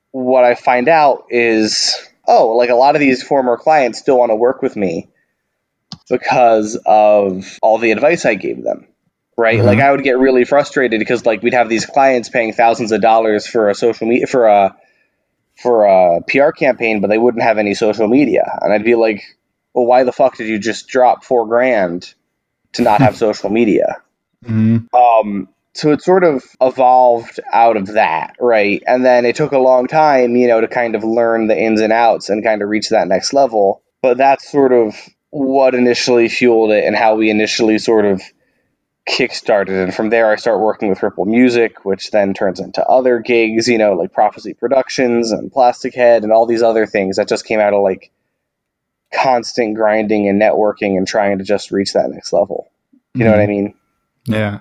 what 0.10 0.44
I 0.44 0.56
find 0.56 0.90
out 0.90 1.26
is, 1.30 1.96
oh, 2.28 2.56
like 2.58 2.72
a 2.72 2.76
lot 2.76 2.96
of 2.96 3.02
these 3.02 3.22
former 3.22 3.56
clients 3.56 4.00
still 4.00 4.18
want 4.18 4.32
to 4.32 4.36
work 4.36 4.64
with 4.64 4.76
me 4.76 5.10
because 6.10 6.76
of 6.88 7.60
all 7.62 7.78
the 7.78 7.92
advice 7.92 8.26
I 8.26 8.34
gave 8.34 8.64
them. 8.64 8.88
Right? 9.38 9.60
Mhm. 9.60 9.66
Like 9.66 9.80
I 9.80 9.92
would 9.92 10.04
get 10.04 10.18
really 10.18 10.44
frustrated 10.44 10.98
because 10.98 11.24
like 11.24 11.44
we'd 11.44 11.54
have 11.54 11.70
these 11.70 11.86
clients 11.86 12.30
paying 12.30 12.52
thousands 12.52 12.92
of 12.92 13.00
dollars 13.00 13.46
for 13.46 13.70
a 13.70 13.76
social 13.76 14.08
media 14.08 14.26
for 14.26 14.48
a 14.48 14.76
for 15.62 15.86
a 15.86 16.22
PR 16.28 16.50
campaign, 16.50 17.00
but 17.00 17.12
they 17.12 17.20
wouldn't 17.20 17.44
have 17.44 17.60
any 17.60 17.76
social 17.76 18.08
media. 18.08 18.58
And 18.60 18.74
I'd 18.74 18.84
be 18.84 18.96
like, 18.96 19.22
Well, 19.74 19.86
why 19.86 20.04
the 20.04 20.12
fuck 20.12 20.38
did 20.38 20.48
you 20.48 20.60
just 20.60 20.88
drop 20.88 21.24
four 21.24 21.48
grand 21.48 22.14
to 22.74 22.82
not 22.82 23.02
have 23.02 23.16
social 23.18 23.50
media? 23.50 24.02
Mm-hmm. 24.44 24.96
Um, 24.96 25.50
so 25.74 25.92
it 25.92 26.02
sort 26.02 26.24
of 26.24 26.44
evolved 26.60 27.40
out 27.54 27.78
of 27.78 27.88
that, 27.88 28.36
right? 28.40 28.84
And 28.86 29.06
then 29.06 29.26
it 29.26 29.36
took 29.36 29.54
a 29.54 29.58
long 29.58 29.88
time, 29.88 30.36
you 30.36 30.48
know, 30.48 30.60
to 30.60 30.68
kind 30.68 30.96
of 30.96 31.04
learn 31.04 31.48
the 31.48 31.58
ins 31.58 31.80
and 31.80 31.94
outs 31.94 32.30
and 32.30 32.44
kind 32.44 32.62
of 32.62 32.70
reach 32.70 32.90
that 32.90 33.08
next 33.08 33.34
level. 33.34 33.82
But 34.02 34.18
that's 34.18 34.52
sort 34.52 34.74
of 34.74 34.96
what 35.30 35.74
initially 35.74 36.28
fueled 36.28 36.72
it 36.72 36.84
and 36.84 36.96
how 36.96 37.16
we 37.16 37.30
initially 37.30 37.78
sort 37.78 38.06
of 38.06 38.22
kickstarted. 39.10 39.82
And 39.82 39.94
from 39.94 40.10
there, 40.10 40.30
I 40.30 40.36
start 40.36 40.60
working 40.60 40.90
with 40.90 41.02
Ripple 41.02 41.26
Music, 41.26 41.86
which 41.86 42.12
then 42.12 42.34
turns 42.34 42.60
into 42.60 42.86
other 42.86 43.20
gigs, 43.20 43.68
you 43.68 43.78
know, 43.78 43.94
like 43.94 44.12
Prophecy 44.12 44.54
Productions 44.54 45.32
and 45.32 45.52
Plastic 45.52 45.96
Head 45.96 46.24
and 46.24 46.34
all 46.34 46.46
these 46.46 46.64
other 46.64 46.86
things 46.86 47.16
that 47.16 47.30
just 47.30 47.46
came 47.46 47.60
out 47.60 47.74
of 47.74 47.82
like 47.82 48.12
constant 49.14 49.76
grinding 49.76 50.28
and 50.30 50.42
networking 50.42 50.98
and 50.98 51.08
trying 51.08 51.38
to 51.40 51.44
just 51.44 51.72
reach 51.72 51.94
that 51.94 52.10
next 52.10 52.32
level. 52.34 52.72
You 53.14 53.26
know 53.26 53.32
what 53.32 53.40
I 53.42 53.48
mean? 53.48 53.74
Yeah. 54.26 54.60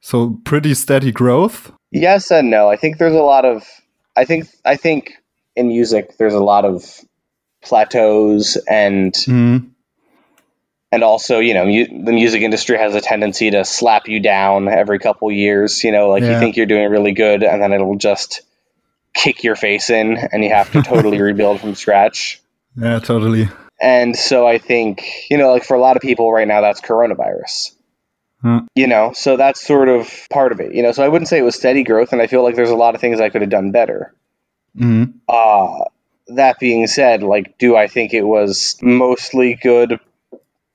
So 0.00 0.38
pretty 0.44 0.74
steady 0.74 1.10
growth. 1.12 1.72
Yes 1.90 2.30
and 2.30 2.50
no. 2.50 2.68
I 2.70 2.76
think 2.76 2.98
there's 2.98 3.14
a 3.14 3.22
lot 3.22 3.44
of 3.44 3.64
I 4.16 4.24
think 4.24 4.46
I 4.64 4.76
think 4.76 5.12
in 5.56 5.68
music 5.68 6.16
there's 6.18 6.34
a 6.34 6.42
lot 6.42 6.64
of 6.64 6.84
plateaus 7.62 8.56
and 8.68 9.12
Mm-hmm. 9.12 9.68
and 10.92 11.02
also 11.04 11.38
you 11.38 11.54
know 11.54 11.64
mu- 11.66 12.04
the 12.04 12.12
music 12.12 12.42
industry 12.42 12.78
has 12.78 12.94
a 12.94 13.00
tendency 13.00 13.50
to 13.50 13.64
slap 13.64 14.08
you 14.08 14.20
down 14.20 14.68
every 14.68 14.98
couple 14.98 15.30
years. 15.32 15.82
You 15.84 15.92
know, 15.92 16.08
like 16.10 16.22
you 16.22 16.38
think 16.38 16.56
you're 16.56 16.66
doing 16.66 16.88
really 16.90 17.12
good 17.12 17.42
and 17.42 17.62
then 17.62 17.72
it'll 17.72 17.96
just 17.96 18.42
kick 19.14 19.44
your 19.44 19.56
face 19.56 19.90
in 19.90 20.16
and 20.16 20.42
you 20.44 20.50
have 20.50 20.70
to 20.72 20.82
totally 20.82 21.20
rebuild 21.28 21.60
from 21.60 21.74
scratch. 21.74 22.40
Yeah, 22.76 22.98
totally. 23.00 23.48
And 23.82 24.16
so 24.16 24.46
I 24.46 24.58
think, 24.58 25.04
you 25.28 25.38
know, 25.38 25.52
like 25.52 25.64
for 25.64 25.74
a 25.74 25.80
lot 25.80 25.96
of 25.96 26.02
people 26.02 26.32
right 26.32 26.46
now, 26.46 26.60
that's 26.60 26.80
coronavirus. 26.80 27.74
Huh. 28.40 28.62
You 28.74 28.86
know, 28.86 29.12
so 29.12 29.36
that's 29.36 29.60
sort 29.60 29.88
of 29.88 30.08
part 30.30 30.52
of 30.52 30.60
it. 30.60 30.74
You 30.74 30.82
know, 30.82 30.92
so 30.92 31.02
I 31.02 31.08
wouldn't 31.08 31.28
say 31.28 31.38
it 31.38 31.42
was 31.42 31.56
steady 31.56 31.82
growth, 31.84 32.12
and 32.12 32.22
I 32.22 32.26
feel 32.28 32.42
like 32.42 32.56
there's 32.56 32.70
a 32.70 32.76
lot 32.76 32.94
of 32.94 33.00
things 33.00 33.20
I 33.20 33.28
could 33.28 33.40
have 33.42 33.50
done 33.50 33.72
better. 33.72 34.14
hmm 34.76 35.04
Uh, 35.28 35.84
that 36.28 36.58
being 36.60 36.86
said, 36.86 37.22
like, 37.22 37.58
do 37.58 37.76
I 37.76 37.88
think 37.88 38.14
it 38.14 38.22
was 38.22 38.78
mostly 38.80 39.58
good 39.60 39.98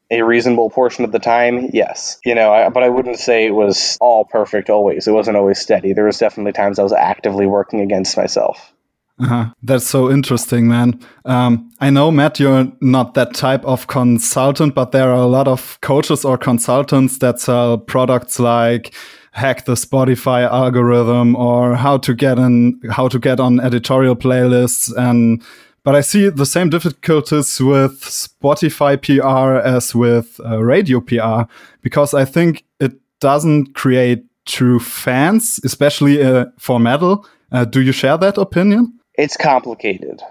a 0.09 0.21
reasonable 0.21 0.69
portion 0.69 1.03
of 1.03 1.11
the 1.11 1.19
time? 1.19 1.69
Yes. 1.73 2.19
You 2.23 2.35
know, 2.35 2.53
I, 2.53 2.69
but 2.69 2.83
I 2.83 2.89
wouldn't 2.89 3.19
say 3.19 3.45
it 3.45 3.51
was 3.51 3.97
all 3.99 4.25
perfect 4.25 4.69
always. 4.69 5.07
It 5.07 5.11
wasn't 5.11 5.37
always 5.37 5.59
steady. 5.59 5.93
There 5.93 6.05
was 6.05 6.17
definitely 6.17 6.53
times 6.53 6.79
I 6.79 6.83
was 6.83 6.93
actively 6.93 7.45
working 7.45 7.81
against 7.81 8.15
myself. 8.17 8.73
Uh-huh. 9.19 9.47
That's 9.63 9.87
so 9.87 10.11
interesting, 10.11 10.67
man. 10.67 10.99
Um, 11.25 11.71
I 11.79 11.89
know, 11.89 12.11
Matt, 12.11 12.39
you're 12.39 12.71
not 12.81 13.15
that 13.15 13.33
type 13.33 13.65
of 13.65 13.87
consultant, 13.87 14.75
but 14.75 14.91
there 14.91 15.09
are 15.09 15.23
a 15.23 15.25
lot 15.25 15.47
of 15.47 15.79
coaches 15.81 16.23
or 16.23 16.37
consultants 16.37 17.17
that 17.19 17.39
sell 17.39 17.79
products 17.79 18.39
like 18.39 18.93
hack 19.31 19.65
the 19.65 19.73
Spotify 19.73 20.47
algorithm 20.47 21.35
or 21.35 21.75
how 21.75 21.97
to 21.97 22.13
get 22.13 22.37
in, 22.37 22.79
how 22.91 23.07
to 23.07 23.17
get 23.17 23.39
on 23.39 23.59
editorial 23.59 24.15
playlists. 24.15 24.95
And, 24.95 25.41
but 25.83 25.95
I 25.95 26.01
see 26.01 26.29
the 26.29 26.45
same 26.45 26.69
difficulties 26.69 27.59
with 27.59 28.01
Spotify 28.01 29.01
PR 29.01 29.59
as 29.67 29.95
with 29.95 30.39
uh, 30.45 30.63
radio 30.63 31.01
PR 31.01 31.51
because 31.81 32.13
I 32.13 32.25
think 32.25 32.65
it 32.79 32.93
doesn't 33.19 33.73
create 33.73 34.25
true 34.45 34.79
fans, 34.79 35.59
especially 35.63 36.21
uh, 36.21 36.45
for 36.59 36.79
metal. 36.79 37.25
Uh, 37.51 37.65
do 37.65 37.81
you 37.81 37.91
share 37.91 38.17
that 38.17 38.37
opinion? 38.37 38.96
It's 39.17 39.37
complicated. 39.37 40.21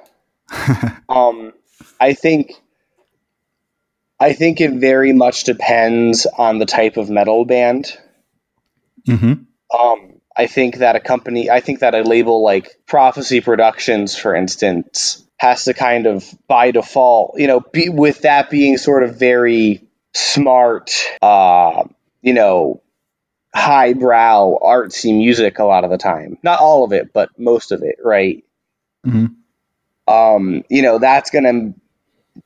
um, 1.09 1.53
I 2.01 2.15
think 2.15 2.53
I 4.19 4.33
think 4.33 4.61
it 4.61 4.73
very 4.73 5.13
much 5.13 5.45
depends 5.45 6.27
on 6.27 6.59
the 6.59 6.67
type 6.67 6.97
of 6.97 7.11
metal 7.11 7.45
band. 7.45 7.97
hmm 9.07 9.33
Um, 9.79 10.21
I 10.39 10.47
think 10.47 10.77
that 10.79 10.97
a 10.97 11.01
company, 11.01 11.51
I 11.51 11.61
think 11.61 11.81
that 11.81 11.95
a 11.95 12.03
label 12.03 12.43
like 12.45 12.77
Prophecy 12.87 13.41
Productions, 13.41 14.17
for 14.17 14.35
instance, 14.35 15.27
has 15.39 15.65
to 15.65 15.75
kind 15.75 16.07
of 16.07 16.27
by 16.47 16.71
default, 16.71 17.39
you 17.39 17.47
know, 17.47 17.61
be, 17.61 17.89
with 17.89 18.23
that 18.23 18.51
being 18.51 18.77
sort 18.79 19.03
of 19.03 19.19
very 19.19 19.87
smart, 20.15 20.95
uh, 21.23 21.85
you 22.23 22.35
know, 22.35 22.83
highbrow 23.55 24.59
artsy 24.63 25.17
music 25.17 25.59
a 25.59 25.65
lot 25.65 25.85
of 25.85 25.91
the 25.91 25.99
time. 25.99 26.39
Not 26.43 26.61
all 26.61 26.85
of 26.85 26.93
it, 26.93 27.13
but 27.13 27.39
most 27.39 27.73
of 27.73 27.83
it, 27.83 27.97
right? 28.05 28.45
Hmm 29.07 29.27
um, 30.09 30.63
you 30.69 30.83
know, 30.83 30.99
that's 30.99 31.31
going 31.31 31.45
to 31.45 31.81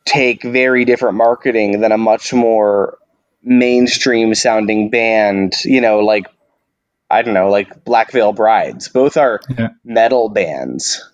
take 0.04 0.42
very 0.42 0.84
different 0.84 1.16
marketing 1.16 1.80
than 1.80 1.92
a 1.92 1.98
much 1.98 2.32
more 2.32 2.98
mainstream 3.42 4.34
sounding 4.34 4.90
band, 4.90 5.54
you 5.64 5.80
know, 5.80 6.00
like, 6.00 6.26
I 7.10 7.22
don't 7.22 7.34
know, 7.34 7.50
like 7.50 7.84
Black 7.84 8.12
Veil 8.12 8.32
Brides. 8.32 8.88
Both 8.88 9.16
are 9.16 9.40
Yeah. 9.48 9.70
metal 9.84 10.28
bands, 10.28 11.06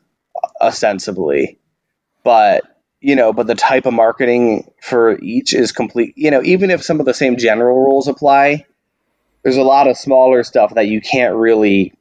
ostensibly. 0.61 1.59
But, 2.23 2.65
you 3.01 3.17
know, 3.17 3.33
but 3.33 3.47
the 3.47 3.55
type 3.55 3.87
of 3.87 3.95
marketing 3.95 4.71
for 4.83 5.19
each 5.19 5.55
is 5.55 5.73
complete. 5.73 6.15
You 6.17 6.31
know, 6.31 6.43
even 6.43 6.71
if 6.71 6.83
some 6.83 7.01
of 7.01 7.07
the 7.07 7.15
same 7.15 7.37
general 7.39 7.77
rules 7.77 8.09
apply, 8.09 8.67
there's 9.43 9.57
a 9.57 9.63
lot 9.63 9.89
of 9.89 9.97
smaller 9.97 10.43
stuff 10.43 10.75
that 10.75 10.89
you 10.89 11.01
can't 11.01 11.35
really 11.37 11.95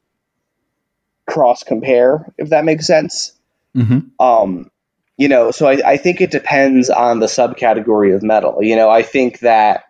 cross 1.27 1.63
compare, 1.63 2.31
if 2.37 2.49
that 2.49 2.65
makes 2.65 2.85
sense 2.85 3.34
hmm 3.75 3.99
um 4.19 4.69
you 5.17 5.27
know 5.27 5.51
so 5.51 5.67
I, 5.67 5.91
I 5.93 5.97
think 5.97 6.21
it 6.21 6.31
depends 6.31 6.89
on 6.89 7.19
the 7.19 7.27
subcategory 7.27 8.15
of 8.15 8.23
metal. 8.23 8.63
You 8.63 8.75
know 8.75 8.89
i 8.89 9.03
think 9.03 9.39
that 9.39 9.83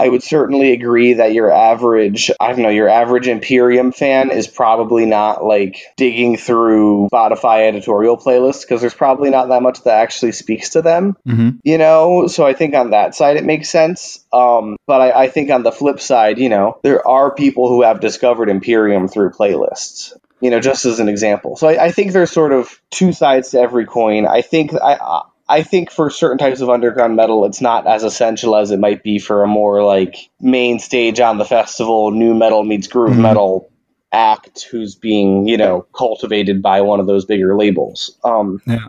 i 0.00 0.08
would 0.08 0.22
certainly 0.22 0.72
agree 0.72 1.14
that 1.14 1.32
your 1.32 1.52
average 1.52 2.30
i 2.40 2.48
don't 2.48 2.62
know 2.62 2.68
your 2.70 2.88
average 2.88 3.28
imperium 3.28 3.92
fan 3.92 4.30
is 4.30 4.48
probably 4.48 5.06
not 5.06 5.44
like 5.44 5.84
digging 5.96 6.36
through 6.36 7.08
spotify 7.12 7.68
editorial 7.68 8.16
playlists 8.16 8.62
because 8.62 8.80
there's 8.80 8.94
probably 8.94 9.30
not 9.30 9.48
that 9.48 9.62
much 9.62 9.82
that 9.84 10.00
actually 10.00 10.32
speaks 10.32 10.70
to 10.70 10.82
them 10.82 11.16
hmm 11.24 11.50
you 11.62 11.78
know? 11.78 12.26
So 12.26 12.44
i 12.44 12.54
think 12.54 12.74
on 12.74 12.90
that 12.90 13.14
side 13.14 13.36
it 13.36 13.44
makes 13.44 13.68
sense. 13.68 14.24
Um, 14.32 14.76
but 14.86 15.00
I, 15.00 15.24
I 15.24 15.28
think 15.28 15.50
on 15.50 15.62
the 15.62 15.72
flip 15.72 16.00
side 16.00 16.38
you 16.38 16.48
know 16.48 16.78
there 16.82 17.06
are 17.06 17.32
people 17.34 17.68
who 17.68 17.82
have 17.82 18.00
discovered 18.00 18.48
imperium 18.48 19.06
through 19.06 19.30
playlists 19.30 20.14
you 20.42 20.50
know 20.50 20.60
just 20.60 20.84
as 20.84 21.00
an 21.00 21.08
example 21.08 21.56
so 21.56 21.68
I, 21.68 21.86
I 21.86 21.90
think 21.92 22.12
there's 22.12 22.30
sort 22.30 22.52
of 22.52 22.80
two 22.90 23.12
sides 23.12 23.50
to 23.50 23.60
every 23.60 23.86
coin 23.86 24.26
i 24.26 24.42
think 24.42 24.74
i 24.74 25.22
I 25.48 25.62
think 25.62 25.90
for 25.90 26.08
certain 26.08 26.38
types 26.38 26.62
of 26.62 26.70
underground 26.70 27.14
metal, 27.14 27.44
it's 27.44 27.60
not 27.60 27.86
as 27.86 28.04
essential 28.04 28.56
as 28.56 28.70
it 28.70 28.78
might 28.78 29.02
be 29.02 29.18
for 29.18 29.42
a 29.42 29.48
more 29.48 29.84
like 29.84 30.30
main 30.40 30.78
stage 30.78 31.20
on 31.20 31.36
the 31.36 31.44
festival, 31.44 32.10
nu 32.10 32.32
metal 32.32 32.64
meets 32.64 32.86
groove 32.86 33.16
Mhm. 33.16 33.20
metal 33.20 33.68
act 34.12 34.62
who's 34.70 34.94
being, 34.94 35.46
you 35.46 35.58
know, 35.58 35.84
cultivated 35.94 36.62
by 36.62 36.80
one 36.80 37.00
of 37.00 37.06
those 37.06 37.26
bigger 37.26 37.54
labels. 37.54 38.16
Um, 38.24 38.62
Yeah. 38.66 38.88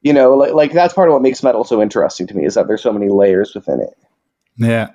you 0.00 0.14
know, 0.14 0.34
like, 0.36 0.52
like 0.54 0.72
that's 0.72 0.94
part 0.94 1.08
of 1.08 1.12
what 1.12 1.22
makes 1.22 1.42
metal 1.42 1.64
so 1.64 1.82
interesting 1.82 2.26
to 2.28 2.34
me 2.36 2.46
is 2.46 2.54
that 2.54 2.66
there's 2.66 2.82
so 2.82 2.92
many 2.92 3.10
layers 3.10 3.54
within 3.54 3.80
it. 3.80 3.94
Yeah, 4.56 4.90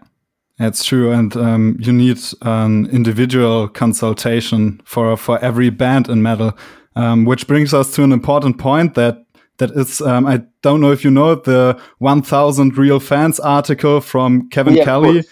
that's 0.58 0.86
true. 0.86 1.12
And 1.12 1.36
um, 1.36 1.78
you 1.80 1.92
need 1.92 2.20
an 2.42 2.88
individual 2.88 3.68
consultation 3.68 4.82
for 4.86 5.18
for 5.18 5.38
every 5.40 5.70
band 5.70 6.10
in 6.10 6.22
metal, 6.22 6.58
um, 6.96 7.26
which 7.26 7.48
brings 7.48 7.74
us 7.74 7.94
to 7.96 8.04
an 8.04 8.12
important 8.12 8.58
point 8.58 8.96
that 8.96 9.26
that 9.58 9.72
is 9.72 10.02
um, 10.02 10.26
I 10.26 10.44
don't 10.62 10.82
know 10.82 10.92
if 10.92 11.04
you 11.04 11.12
know 11.12 11.36
the 11.36 11.80
1000 12.00 12.78
real 12.78 13.00
fans 13.00 13.40
article 13.40 14.02
from 14.02 14.50
Kevin 14.50 14.76
Yeah, 14.76 14.86
Kelly. 14.86 15.24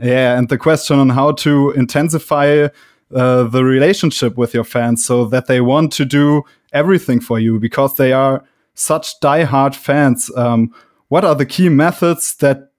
Yeah, 0.00 0.38
and 0.38 0.48
the 0.48 0.58
question 0.58 0.98
on 0.98 1.10
how 1.10 1.32
to 1.32 1.72
intensify 1.72 2.68
uh, 3.14 3.42
the 3.44 3.64
relationship 3.64 4.36
with 4.36 4.54
your 4.54 4.64
fans 4.64 5.04
so 5.04 5.24
that 5.26 5.46
they 5.46 5.60
want 5.60 5.92
to 5.94 6.04
do 6.04 6.42
everything 6.72 7.20
for 7.20 7.40
you 7.40 7.58
because 7.58 7.96
they 7.96 8.12
are 8.12 8.44
such 8.74 9.18
diehard 9.20 9.74
fans. 9.74 10.30
Um, 10.36 10.72
what 11.08 11.24
are 11.24 11.34
the 11.34 11.46
key 11.46 11.68
methods 11.68 12.36
that 12.36 12.70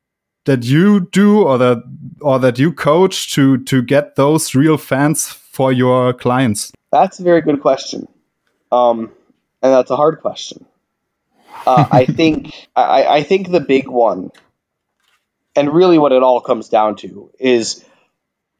that 0.49 0.65
you 0.65 1.01
do 1.11 1.43
or 1.43 1.59
that 1.59 1.83
or 2.21 2.39
that 2.39 2.57
you 2.57 2.73
coach 2.73 3.31
to 3.35 3.59
to 3.65 3.83
get 3.83 4.15
those 4.15 4.55
real 4.55 4.77
fans 4.77 5.27
for 5.27 5.71
your 5.71 6.11
clients? 6.11 6.71
That's 6.91 7.19
a 7.19 7.23
very 7.23 7.41
good 7.41 7.61
question. 7.61 8.07
Um, 8.71 9.11
and 9.61 9.71
that's 9.71 9.91
a 9.91 9.95
hard 9.95 10.21
question. 10.21 10.65
Uh, 11.67 11.85
I 11.91 12.05
think 12.05 12.67
I, 12.75 13.05
I 13.17 13.23
think 13.23 13.51
the 13.51 13.59
big 13.59 13.87
one, 13.87 14.31
and 15.55 15.71
really 15.71 15.99
what 15.99 16.13
it 16.13 16.23
all 16.23 16.41
comes 16.41 16.67
down 16.69 16.95
to, 16.97 17.29
is 17.39 17.85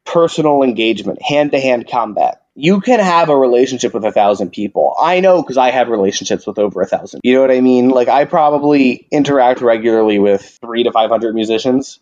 personal 0.04 0.62
engagement, 0.62 1.20
hand 1.20 1.50
to 1.50 1.58
hand 1.58 1.88
combat. 1.90 2.39
You 2.54 2.80
can 2.80 3.00
have 3.00 3.28
a 3.28 3.36
relationship 3.36 3.94
with 3.94 4.04
a 4.04 4.12
thousand 4.12 4.50
people. 4.50 4.94
I 5.00 5.20
know 5.20 5.42
because 5.42 5.56
I 5.56 5.70
have 5.70 5.88
relationships 5.88 6.46
with 6.46 6.58
over 6.58 6.82
a 6.82 6.86
thousand. 6.86 7.20
You 7.22 7.34
know 7.34 7.40
what 7.40 7.50
I 7.50 7.60
mean? 7.60 7.88
Like 7.90 8.08
I 8.08 8.24
probably 8.24 9.06
interact 9.10 9.60
regularly 9.60 10.18
with 10.18 10.58
three 10.60 10.82
to 10.82 10.92
five 10.92 11.10
hundred 11.10 11.34
musicians, 11.34 12.00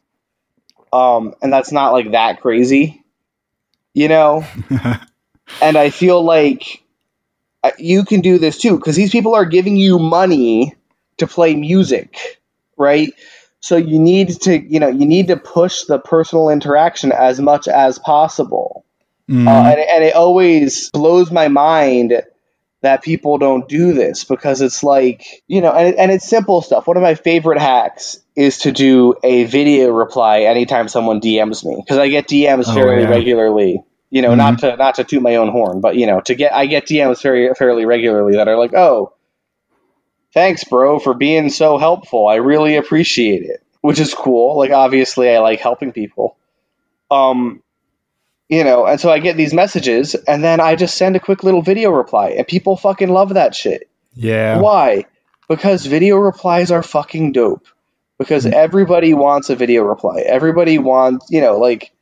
um, 0.92 1.34
and 1.42 1.52
that's 1.52 1.70
not 1.70 1.92
like 1.92 2.12
that 2.12 2.40
crazy, 2.40 3.04
you 3.94 4.08
know. 4.08 4.44
and 5.62 5.76
I 5.76 5.90
feel 5.90 6.22
like 6.22 6.82
uh, 7.62 7.72
you 7.78 8.04
can 8.04 8.20
do 8.20 8.38
this 8.38 8.58
too 8.58 8.76
because 8.76 8.96
these 8.96 9.10
people 9.10 9.34
are 9.34 9.44
giving 9.44 9.76
you 9.76 9.98
money 9.98 10.74
to 11.18 11.26
play 11.26 11.54
music, 11.54 12.40
right? 12.76 13.12
So 13.60 13.76
you 13.76 13.98
need 13.98 14.40
to, 14.42 14.58
you 14.58 14.80
know, 14.80 14.88
you 14.88 15.06
need 15.06 15.28
to 15.28 15.36
push 15.36 15.84
the 15.84 15.98
personal 15.98 16.48
interaction 16.48 17.12
as 17.12 17.40
much 17.40 17.66
as 17.66 17.98
possible. 17.98 18.84
Mm. 19.28 19.46
Uh, 19.46 19.70
and, 19.70 19.80
and 19.80 20.04
it 20.04 20.14
always 20.14 20.90
blows 20.90 21.30
my 21.30 21.48
mind 21.48 22.22
that 22.80 23.02
people 23.02 23.38
don't 23.38 23.68
do 23.68 23.92
this 23.92 24.24
because 24.24 24.60
it's 24.60 24.82
like, 24.82 25.24
you 25.46 25.60
know, 25.60 25.72
and, 25.72 25.96
and 25.96 26.12
it's 26.12 26.28
simple 26.28 26.62
stuff. 26.62 26.86
One 26.86 26.96
of 26.96 27.02
my 27.02 27.14
favorite 27.14 27.60
hacks 27.60 28.20
is 28.36 28.58
to 28.58 28.72
do 28.72 29.14
a 29.24 29.44
video 29.44 29.90
reply 29.90 30.42
anytime 30.42 30.88
someone 30.88 31.20
DMs 31.20 31.64
me 31.64 31.76
because 31.76 31.98
I 31.98 32.08
get 32.08 32.28
DMs 32.28 32.64
oh, 32.68 32.74
fairly 32.74 33.02
yeah. 33.02 33.08
regularly. 33.08 33.82
You 34.10 34.22
know, 34.22 34.28
mm-hmm. 34.28 34.38
not 34.38 34.58
to 34.60 34.76
not 34.76 34.94
to 34.94 35.04
toot 35.04 35.20
my 35.20 35.36
own 35.36 35.50
horn, 35.50 35.82
but 35.82 35.96
you 35.96 36.06
know, 36.06 36.20
to 36.22 36.34
get 36.34 36.54
I 36.54 36.64
get 36.64 36.86
DMs 36.86 37.20
very 37.20 37.52
fairly 37.54 37.84
regularly 37.84 38.36
that 38.36 38.48
are 38.48 38.56
like, 38.56 38.72
"Oh, 38.72 39.12
thanks, 40.32 40.64
bro, 40.64 40.98
for 40.98 41.12
being 41.12 41.50
so 41.50 41.76
helpful. 41.76 42.26
I 42.26 42.36
really 42.36 42.76
appreciate 42.76 43.42
it." 43.42 43.62
Which 43.82 44.00
is 44.00 44.14
cool. 44.14 44.56
Like 44.56 44.70
obviously 44.70 45.28
I 45.28 45.40
like 45.40 45.60
helping 45.60 45.92
people. 45.92 46.38
Um 47.10 47.62
you 48.48 48.64
know, 48.64 48.86
and 48.86 49.00
so 49.00 49.10
I 49.10 49.18
get 49.18 49.36
these 49.36 49.52
messages 49.52 50.14
and 50.14 50.42
then 50.42 50.60
I 50.60 50.74
just 50.76 50.96
send 50.96 51.16
a 51.16 51.20
quick 51.20 51.44
little 51.44 51.62
video 51.62 51.90
reply 51.90 52.30
and 52.30 52.46
people 52.46 52.76
fucking 52.76 53.10
love 53.10 53.34
that 53.34 53.54
shit. 53.54 53.88
Yeah. 54.14 54.60
Why? 54.60 55.04
Because 55.48 55.84
video 55.84 56.16
replies 56.16 56.70
are 56.70 56.82
fucking 56.82 57.32
dope. 57.32 57.66
Because 58.18 58.44
mm. 58.44 58.52
everybody 58.52 59.14
wants 59.14 59.50
a 59.50 59.56
video 59.56 59.84
reply. 59.84 60.20
Everybody 60.20 60.78
wants, 60.78 61.30
you 61.30 61.40
know, 61.40 61.58
like 61.58 61.92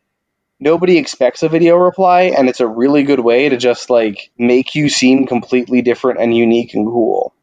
nobody 0.59 0.99
expects 0.99 1.43
a 1.43 1.49
video 1.49 1.76
reply 1.76 2.33
and 2.37 2.49
it's 2.49 2.61
a 2.61 2.67
really 2.67 3.03
good 3.03 3.21
way 3.21 3.49
to 3.49 3.57
just 3.57 3.91
like 3.91 4.31
make 4.38 4.75
you 4.75 4.88
seem 4.88 5.26
completely 5.26 5.83
different 5.83 6.21
and 6.21 6.35
unique 6.35 6.75
and 6.75 6.87
cool 6.87 7.35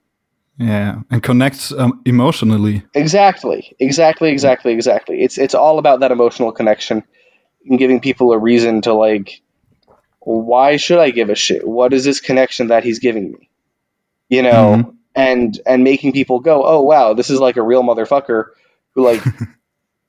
yeah 0.57 1.01
and 1.09 1.21
connects 1.23 1.71
um, 1.71 2.01
emotionally 2.05 2.83
exactly 2.93 3.75
exactly 3.79 4.31
exactly 4.31 4.73
exactly 4.73 5.21
it's 5.21 5.37
it's 5.37 5.55
all 5.55 5.79
about 5.79 5.99
that 5.99 6.11
emotional 6.11 6.51
connection 6.51 7.03
and 7.67 7.79
giving 7.79 7.99
people 7.99 8.31
a 8.31 8.37
reason 8.37 8.81
to 8.81 8.93
like 8.93 9.41
why 10.19 10.77
should 10.77 10.99
i 10.99 11.11
give 11.11 11.29
a 11.29 11.35
shit 11.35 11.67
what 11.67 11.93
is 11.93 12.03
this 12.03 12.19
connection 12.19 12.67
that 12.67 12.83
he's 12.83 12.99
giving 12.99 13.31
me 13.31 13.49
you 14.29 14.41
know 14.41 14.75
mm-hmm. 14.77 14.89
and 15.15 15.59
and 15.65 15.83
making 15.83 16.13
people 16.13 16.39
go 16.39 16.65
oh 16.65 16.81
wow 16.81 17.13
this 17.13 17.29
is 17.29 17.39
like 17.39 17.57
a 17.57 17.61
real 17.61 17.83
motherfucker 17.83 18.45
who 18.95 19.03
like 19.03 19.23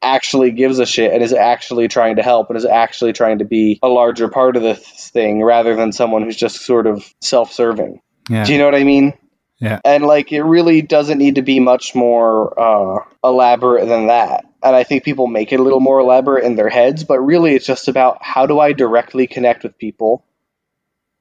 actually 0.04 0.50
gives 0.50 0.78
a 0.78 0.86
shit 0.86 1.12
and 1.12 1.22
is 1.22 1.32
actually 1.32 1.88
trying 1.88 2.16
to 2.16 2.22
help 2.22 2.50
and 2.50 2.56
is 2.56 2.66
actually 2.66 3.12
trying 3.12 3.38
to 3.38 3.44
be 3.44 3.78
a 3.82 3.88
larger 3.88 4.28
part 4.28 4.56
of 4.56 4.62
this 4.62 5.10
thing 5.10 5.42
rather 5.42 5.74
than 5.74 5.92
someone 5.92 6.22
who's 6.22 6.36
just 6.36 6.60
sort 6.60 6.86
of 6.86 7.12
self-serving. 7.20 8.00
Yeah. 8.28 8.44
Do 8.44 8.52
you 8.52 8.58
know 8.58 8.66
what 8.66 8.74
I 8.74 8.84
mean? 8.84 9.14
Yeah. 9.58 9.80
And 9.84 10.04
like 10.04 10.30
it 10.30 10.42
really 10.42 10.82
doesn't 10.82 11.18
need 11.18 11.36
to 11.36 11.42
be 11.42 11.58
much 11.58 11.94
more 11.94 12.60
uh, 12.60 13.04
elaborate 13.24 13.86
than 13.86 14.08
that. 14.08 14.44
And 14.64 14.74
I 14.74 14.84
think 14.84 15.04
people 15.04 15.26
make 15.26 15.52
it 15.52 15.60
a 15.60 15.62
little 15.62 15.80
more 15.80 16.00
elaborate 16.00 16.44
in 16.44 16.56
their 16.56 16.70
heads, 16.70 17.04
but 17.04 17.20
really 17.20 17.54
it's 17.54 17.66
just 17.66 17.88
about 17.88 18.18
how 18.22 18.46
do 18.46 18.58
I 18.58 18.72
directly 18.72 19.26
connect 19.26 19.62
with 19.62 19.78
people 19.78 20.24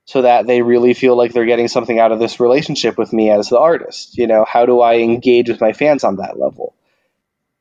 so 0.06 0.22
that 0.24 0.48
they 0.48 0.62
really 0.62 0.94
feel 0.94 1.18
like 1.18 1.34
they're 1.34 1.46
getting 1.46 1.68
something 1.68 2.00
out 2.00 2.12
of 2.12 2.20
this 2.20 2.40
relationship 2.40 2.98
with 2.98 3.14
me 3.14 3.29
as 3.32 3.50
the 3.50 3.60
artist. 3.60 4.18
You 4.18 4.27
know, 4.27 4.46
how 4.48 4.66
do 4.66 4.82
I 4.82 4.96
engage 4.96 5.50
with 5.50 5.62
my 5.62 5.74
fans 5.74 6.03
on 6.03 6.18
that 6.18 6.40
level? 6.40 6.74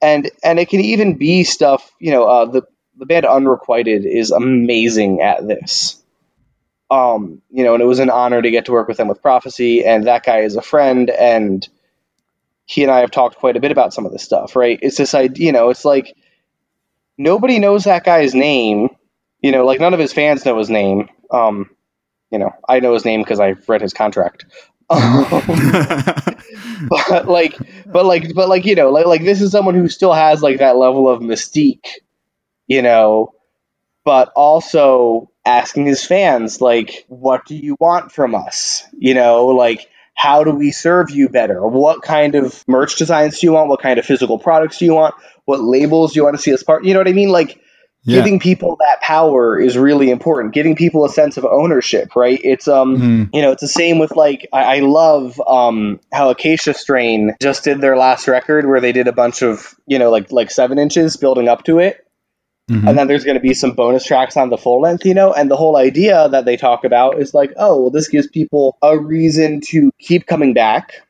and 0.03 0.31
and 0.43 0.59
it 0.59 0.69
can 0.69 0.81
even 0.81 1.17
be 1.17 1.45
stuff. 1.45 1.91
You 1.99 2.11
know, 2.11 2.25
uh, 2.25 2.45
the 2.47 2.63
the 2.99 3.07
band 3.07 3.25
Unreqvited 3.25 4.05
is 4.05 4.33
amazing 4.33 5.23
at 5.23 5.47
this. 5.47 6.03
Um, 6.91 7.41
you 7.51 7.65
know, 7.65 7.73
and 7.73 7.83
it 7.83 7.87
was 7.87 8.01
an 8.01 8.11
honor 8.11 8.43
to 8.43 8.51
get 8.51 8.67
to 8.67 8.73
work 8.73 8.89
with 8.89 8.99
them 8.99 9.09
with 9.09 9.23
Prophecy, 9.23 9.85
and 9.85 10.07
that 10.07 10.25
guy 10.25 10.41
is 10.41 10.57
a 10.57 10.63
friend, 10.63 11.09
and 11.09 11.67
he 12.65 12.83
and 12.83 12.93
I 12.93 13.01
have 13.01 13.11
talked 13.11 13.37
quite 13.37 13.57
a 13.57 13.61
bit 13.61 13.73
about 13.73 13.93
some 13.95 14.07
of 14.07 14.13
this 14.13 14.23
stuff. 14.23 14.57
Right? 14.57 14.79
It's 14.83 14.97
this 14.97 15.15
idea. 15.15 15.47
You 15.47 15.53
know, 15.53 15.71
it's 15.71 15.85
like 15.85 16.15
nobody 17.19 17.59
knows 17.59 17.85
that 17.85 18.05
guy's 18.05 18.35
name. 18.35 18.89
You 19.41 19.53
know, 19.53 19.65
like 19.65 19.81
none 19.81 19.95
of 19.95 20.01
his 20.01 20.13
fans 20.13 20.45
know 20.45 20.59
his 20.59 20.71
name. 20.71 21.09
Um, 21.31 21.71
you 22.31 22.39
know, 22.39 22.51
I 22.69 22.81
know 22.81 22.95
his 22.95 23.05
name 23.05 23.21
because 23.21 23.41
I've 23.41 23.69
read 23.69 23.83
his 23.83 23.93
contract. 23.93 24.47
Um, 24.91 25.25
but 26.89 27.27
like, 27.27 27.57
but 27.87 28.05
like, 28.05 28.35
but 28.35 28.49
like, 28.49 28.67
you 28.67 28.75
know, 28.75 28.91
like, 28.91 29.07
like 29.07 29.23
this 29.25 29.41
is 29.41 29.51
someone 29.51 29.75
who 29.75 29.89
still 29.89 30.13
has 30.13 30.43
like 30.43 30.59
that 30.59 30.77
level 30.77 31.09
of 31.09 31.21
mystique, 31.21 31.87
you 32.67 32.83
know, 32.83 33.33
but 34.05 34.33
also 34.37 35.31
asking 35.47 35.87
his 35.87 36.05
fans 36.05 36.61
like, 36.61 37.07
what 37.09 37.47
do 37.47 37.55
you 37.55 37.77
want 37.81 38.13
from 38.13 38.35
us? 38.35 38.85
You 38.93 39.15
know, 39.15 39.47
like, 39.47 39.89
how 40.15 40.45
do 40.45 40.51
we 40.53 40.71
serve 40.71 41.11
you 41.11 41.29
better? 41.29 41.67
What 41.67 42.03
kind 42.03 42.35
of 42.35 42.63
merch 42.69 42.97
designs 42.97 43.41
do 43.41 43.47
you 43.47 43.53
want? 43.53 43.69
What 43.69 43.81
kind 43.81 43.99
of 43.99 44.05
physical 44.05 44.39
products 44.39 44.79
do 44.79 44.85
you 44.85 44.95
want? 44.95 45.15
What 45.45 45.61
labels 45.61 46.13
do 46.13 46.21
you 46.21 46.25
want 46.25 46.37
to 46.37 46.43
see 46.43 46.53
as 46.53 46.63
part? 46.63 46.85
You 46.85 46.95
know 46.95 47.01
what 47.01 47.09
I 47.09 47.13
mean? 47.13 47.31
Like, 47.31 47.61
yeah. 48.05 48.17
giving 48.17 48.41
people 48.41 48.77
that 48.81 49.01
power 49.01 49.61
is 49.61 49.79
really 49.79 50.11
important 50.11 50.53
giving 50.53 50.75
people 50.75 51.05
a 51.05 51.09
sense 51.09 51.37
of 51.37 51.45
ownership 51.45 52.17
right 52.17 52.41
it's 52.43 52.67
um 52.67 52.97
mm. 52.97 53.31
you 53.33 53.43
know 53.43 53.53
it's 53.53 53.61
the 53.61 53.69
same 53.69 53.99
with 53.99 54.17
like 54.17 54.49
i, 54.53 54.77
I 54.77 54.79
love 54.81 55.41
um 55.47 56.01
how 56.13 56.31
acacia 56.31 56.75
strain 56.75 57.37
just 57.41 57.65
did 57.65 57.81
their 57.81 57.97
last 57.97 58.27
record 58.27 58.67
where 58.67 58.81
they 58.81 58.93
did 58.93 59.07
a 59.07 59.13
bunch 59.13 59.43
of 59.43 59.75
you 59.87 59.99
know 59.99 60.11
like 60.11 60.33
like 60.33 60.51
seven 60.51 60.79
inches 60.79 61.17
building 61.17 61.49
up 61.49 61.65
to 61.65 61.79
it 61.79 62.05
mm-hmm. 62.71 62.87
and 62.87 62.99
then 62.99 63.07
there's 63.07 63.25
going 63.25 63.37
to 63.37 63.41
be 63.41 63.55
some 63.55 63.73
bonus 63.73 64.05
tracks 64.05 64.37
on 64.37 64.51
the 64.51 64.59
full 64.59 64.81
length 64.81 65.05
you 65.05 65.15
know 65.15 65.33
and 65.33 65.51
the 65.51 65.57
whole 65.57 65.77
idea 65.77 66.29
that 66.29 66.45
they 66.45 66.57
talk 66.57 66.85
about 66.85 67.19
is 67.19 67.35
like 67.35 67.53
oh 67.57 67.83
well 67.83 67.91
this 67.91 68.09
gives 68.09 68.27
people 68.27 68.79
a 68.83 68.99
reason 68.99 69.61
to 69.61 69.91
keep 69.99 70.27
coming 70.27 70.55
back 70.55 71.03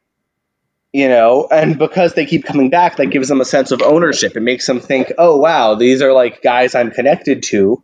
you 0.92 1.08
know 1.08 1.48
and 1.50 1.78
because 1.78 2.14
they 2.14 2.26
keep 2.26 2.44
coming 2.44 2.70
back 2.70 2.96
that 2.96 3.06
gives 3.06 3.28
them 3.28 3.40
a 3.40 3.44
sense 3.44 3.70
of 3.70 3.82
ownership 3.82 4.36
it 4.36 4.40
makes 4.40 4.66
them 4.66 4.80
think 4.80 5.12
oh 5.18 5.36
wow 5.38 5.74
these 5.74 6.02
are 6.02 6.12
like 6.12 6.42
guys 6.42 6.74
i'm 6.74 6.90
connected 6.90 7.42
to 7.42 7.82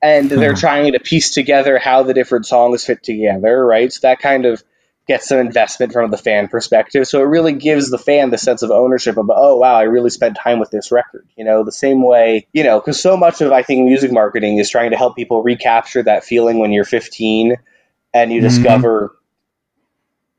and 0.00 0.30
they're 0.30 0.52
uh-huh. 0.52 0.60
trying 0.60 0.92
to 0.92 1.00
piece 1.00 1.30
together 1.30 1.78
how 1.78 2.02
the 2.02 2.14
different 2.14 2.46
songs 2.46 2.84
fit 2.84 3.02
together 3.02 3.64
right 3.64 3.92
so 3.92 4.00
that 4.02 4.18
kind 4.20 4.46
of 4.46 4.62
gets 5.08 5.26
some 5.26 5.38
investment 5.38 5.92
from 5.92 6.10
the 6.10 6.18
fan 6.18 6.48
perspective 6.48 7.06
so 7.06 7.20
it 7.20 7.26
really 7.26 7.54
gives 7.54 7.90
the 7.90 7.98
fan 7.98 8.30
the 8.30 8.38
sense 8.38 8.62
of 8.62 8.70
ownership 8.70 9.16
of 9.16 9.30
oh 9.34 9.56
wow 9.56 9.74
i 9.74 9.82
really 9.82 10.10
spent 10.10 10.36
time 10.36 10.58
with 10.58 10.70
this 10.70 10.92
record 10.92 11.26
you 11.36 11.44
know 11.44 11.64
the 11.64 11.72
same 11.72 12.02
way 12.02 12.46
you 12.52 12.62
know 12.62 12.78
because 12.78 13.00
so 13.00 13.16
much 13.16 13.40
of 13.40 13.50
i 13.50 13.62
think 13.62 13.84
music 13.84 14.12
marketing 14.12 14.58
is 14.58 14.70
trying 14.70 14.90
to 14.90 14.96
help 14.96 15.16
people 15.16 15.42
recapture 15.42 16.02
that 16.02 16.24
feeling 16.24 16.58
when 16.58 16.72
you're 16.72 16.84
15 16.84 17.56
and 18.14 18.32
you 18.32 18.40
mm-hmm. 18.40 18.48
discover 18.48 19.18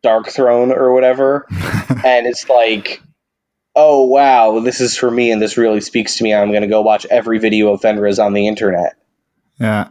Darkthrone 0.03 0.71
or 0.71 0.93
whatever, 0.93 1.45
and 1.51 2.25
it's 2.25 2.47
like, 2.49 3.01
oh 3.75 4.05
wow, 4.05 4.59
this 4.59 4.81
is 4.81 4.95
for 4.95 5.09
me, 5.09 5.31
and 5.31 5.41
this 5.41 5.57
really 5.57 5.81
speaks 5.81 6.15
to 6.17 6.23
me. 6.23 6.33
I'm 6.33 6.51
going 6.51 6.61
to 6.61 6.67
go 6.67 6.81
watch 6.81 7.05
every 7.09 7.39
video 7.39 7.73
of 7.73 7.81
Fenriz 7.81 8.23
on 8.23 8.33
the 8.33 8.47
internet. 8.47 8.95
Yeah. 9.59 9.89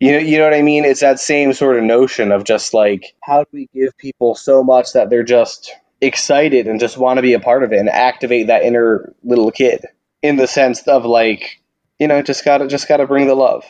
You 0.00 0.12
know, 0.12 0.18
you 0.18 0.38
know 0.38 0.44
what 0.44 0.54
I 0.54 0.62
mean? 0.62 0.86
It's 0.86 1.00
that 1.00 1.20
same 1.20 1.52
sort 1.52 1.76
of 1.76 1.84
notion 1.84 2.32
of 2.32 2.44
just 2.44 2.72
like, 2.72 3.14
how 3.22 3.44
do 3.44 3.50
we 3.52 3.68
give 3.74 3.96
people 3.98 4.34
so 4.34 4.64
much 4.64 4.94
that 4.94 5.10
they're 5.10 5.22
just 5.22 5.72
excited 6.00 6.66
and 6.66 6.80
just 6.80 6.96
want 6.96 7.18
to 7.18 7.22
be 7.22 7.34
a 7.34 7.40
part 7.40 7.62
of 7.62 7.72
it 7.72 7.78
and 7.78 7.88
activate 7.88 8.46
that 8.46 8.62
inner 8.62 9.14
little 9.22 9.50
kid 9.50 9.84
in 10.22 10.36
the 10.36 10.46
sense 10.46 10.86
of 10.88 11.04
like, 11.04 11.60
you 11.98 12.08
know, 12.08 12.22
just 12.22 12.44
gotta 12.46 12.66
just 12.66 12.88
gotta 12.88 13.06
bring 13.06 13.26
the 13.26 13.34
love. 13.34 13.64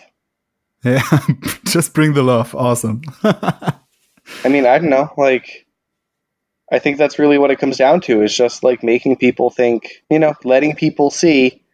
Yeah, 0.84 1.02
just 1.66 1.92
bring 1.94 2.14
the 2.14 2.22
love. 2.22 2.54
Awesome. 2.54 3.02
I 3.24 4.48
mean, 4.48 4.66
I 4.66 4.78
don't 4.78 4.90
know. 4.90 5.12
Like, 5.16 5.66
I 6.70 6.78
think 6.78 6.96
that's 6.96 7.18
really 7.18 7.38
what 7.38 7.50
it 7.50 7.58
comes 7.58 7.76
down 7.76 8.00
to 8.02 8.22
is 8.22 8.34
just 8.34 8.62
like 8.62 8.84
making 8.84 9.16
people 9.16 9.50
think, 9.50 10.02
you 10.08 10.20
know, 10.20 10.34
letting 10.44 10.76
people 10.76 11.10
see, 11.10 11.64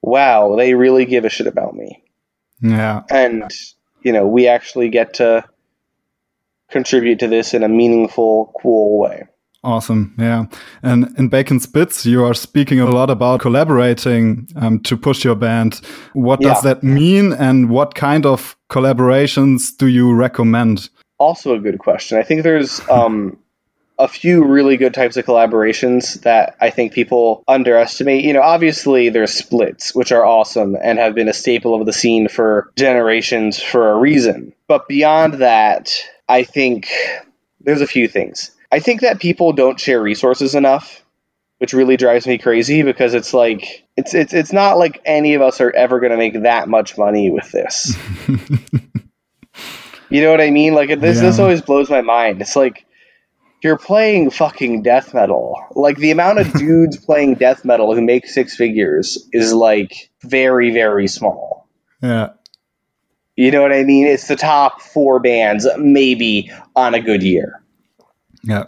wow, 0.00 0.54
they 0.56 0.74
really 0.74 1.04
give 1.04 1.24
a 1.24 1.28
shit 1.28 1.48
about 1.48 1.74
me. 1.74 2.04
Yeah. 2.62 3.02
And, 3.10 3.50
you 4.02 4.12
know, 4.12 4.26
we 4.26 4.46
actually 4.46 4.88
get 4.88 5.14
to 5.14 5.44
contribute 6.70 7.18
to 7.20 7.28
this 7.28 7.54
in 7.54 7.62
a 7.62 7.68
meaningful, 7.68 8.52
cool 8.60 8.98
way. 8.98 9.24
Awesome. 9.62 10.14
Yeah. 10.18 10.46
And 10.82 11.14
in 11.18 11.28
Bacon's 11.28 11.66
Bits, 11.66 12.06
you 12.06 12.24
are 12.24 12.32
speaking 12.32 12.80
a 12.80 12.86
lot 12.86 13.10
about 13.10 13.40
collaborating 13.40 14.48
um, 14.56 14.80
to 14.80 14.96
push 14.96 15.22
your 15.22 15.34
band. 15.34 15.82
What 16.14 16.40
does 16.40 16.64
yeah. 16.64 16.74
that 16.74 16.82
mean? 16.82 17.34
And 17.34 17.68
what 17.68 17.94
kind 17.94 18.24
of 18.24 18.56
collaborations 18.70 19.76
do 19.76 19.86
you 19.86 20.14
recommend? 20.14 20.88
also 21.20 21.54
a 21.54 21.60
good 21.60 21.78
question. 21.78 22.18
I 22.18 22.22
think 22.22 22.42
there's 22.42 22.80
um, 22.88 23.38
a 24.00 24.08
few 24.08 24.44
really 24.44 24.76
good 24.76 24.94
types 24.94 25.16
of 25.16 25.24
collaborations 25.26 26.22
that 26.22 26.56
I 26.60 26.70
think 26.70 26.92
people 26.92 27.44
underestimate. 27.46 28.24
You 28.24 28.32
know, 28.32 28.40
obviously 28.42 29.10
there's 29.10 29.32
splits, 29.32 29.94
which 29.94 30.10
are 30.10 30.24
awesome 30.24 30.76
and 30.82 30.98
have 30.98 31.14
been 31.14 31.28
a 31.28 31.32
staple 31.34 31.78
of 31.78 31.86
the 31.86 31.92
scene 31.92 32.28
for 32.28 32.72
generations 32.76 33.62
for 33.62 33.90
a 33.92 33.98
reason. 33.98 34.52
But 34.66 34.88
beyond 34.88 35.34
that, 35.34 35.92
I 36.28 36.44
think 36.44 36.88
there's 37.60 37.82
a 37.82 37.86
few 37.86 38.08
things. 38.08 38.50
I 38.72 38.80
think 38.80 39.02
that 39.02 39.20
people 39.20 39.52
don't 39.52 39.78
share 39.78 40.00
resources 40.00 40.54
enough, 40.54 41.04
which 41.58 41.72
really 41.72 41.96
drives 41.96 42.26
me 42.26 42.38
crazy 42.38 42.82
because 42.82 43.14
it's 43.14 43.34
like 43.34 43.84
it's 43.96 44.14
it's 44.14 44.32
it's 44.32 44.52
not 44.52 44.78
like 44.78 45.02
any 45.04 45.34
of 45.34 45.42
us 45.42 45.60
are 45.60 45.70
ever 45.72 46.00
going 46.00 46.12
to 46.12 46.16
make 46.16 46.42
that 46.42 46.68
much 46.68 46.96
money 46.96 47.30
with 47.30 47.50
this. 47.52 47.96
you 50.08 50.22
know 50.22 50.30
what 50.30 50.40
I 50.40 50.50
mean? 50.50 50.74
Like 50.74 50.88
this 51.00 51.16
Yeah. 51.16 51.22
this 51.22 51.38
always 51.38 51.62
blows 51.62 51.90
my 51.90 52.00
mind. 52.00 52.40
It's 52.40 52.56
like 52.56 52.86
you're 53.62 53.78
playing 53.78 54.30
fucking 54.30 54.82
death 54.82 55.14
metal. 55.14 55.56
Like 55.72 55.96
the 55.96 56.10
amount 56.10 56.38
of 56.38 56.52
dudes 56.58 56.96
playing 56.96 57.34
death 57.34 57.64
metal 57.64 57.94
who 57.94 58.00
make 58.02 58.26
six 58.26 58.56
figures 58.56 59.28
is 59.32 59.52
like 59.52 60.10
very 60.22 60.70
very 60.72 61.08
small. 61.08 61.68
Yeah. 62.02 62.30
You 63.36 63.50
know 63.50 63.62
what 63.62 63.72
I 63.72 63.84
mean? 63.84 64.06
It's 64.06 64.28
the 64.28 64.36
top 64.36 64.82
4 64.82 65.20
bands 65.20 65.66
maybe 65.78 66.50
on 66.76 66.94
a 66.94 67.00
good 67.00 67.22
year. 67.22 67.62
Yeah. 68.42 68.64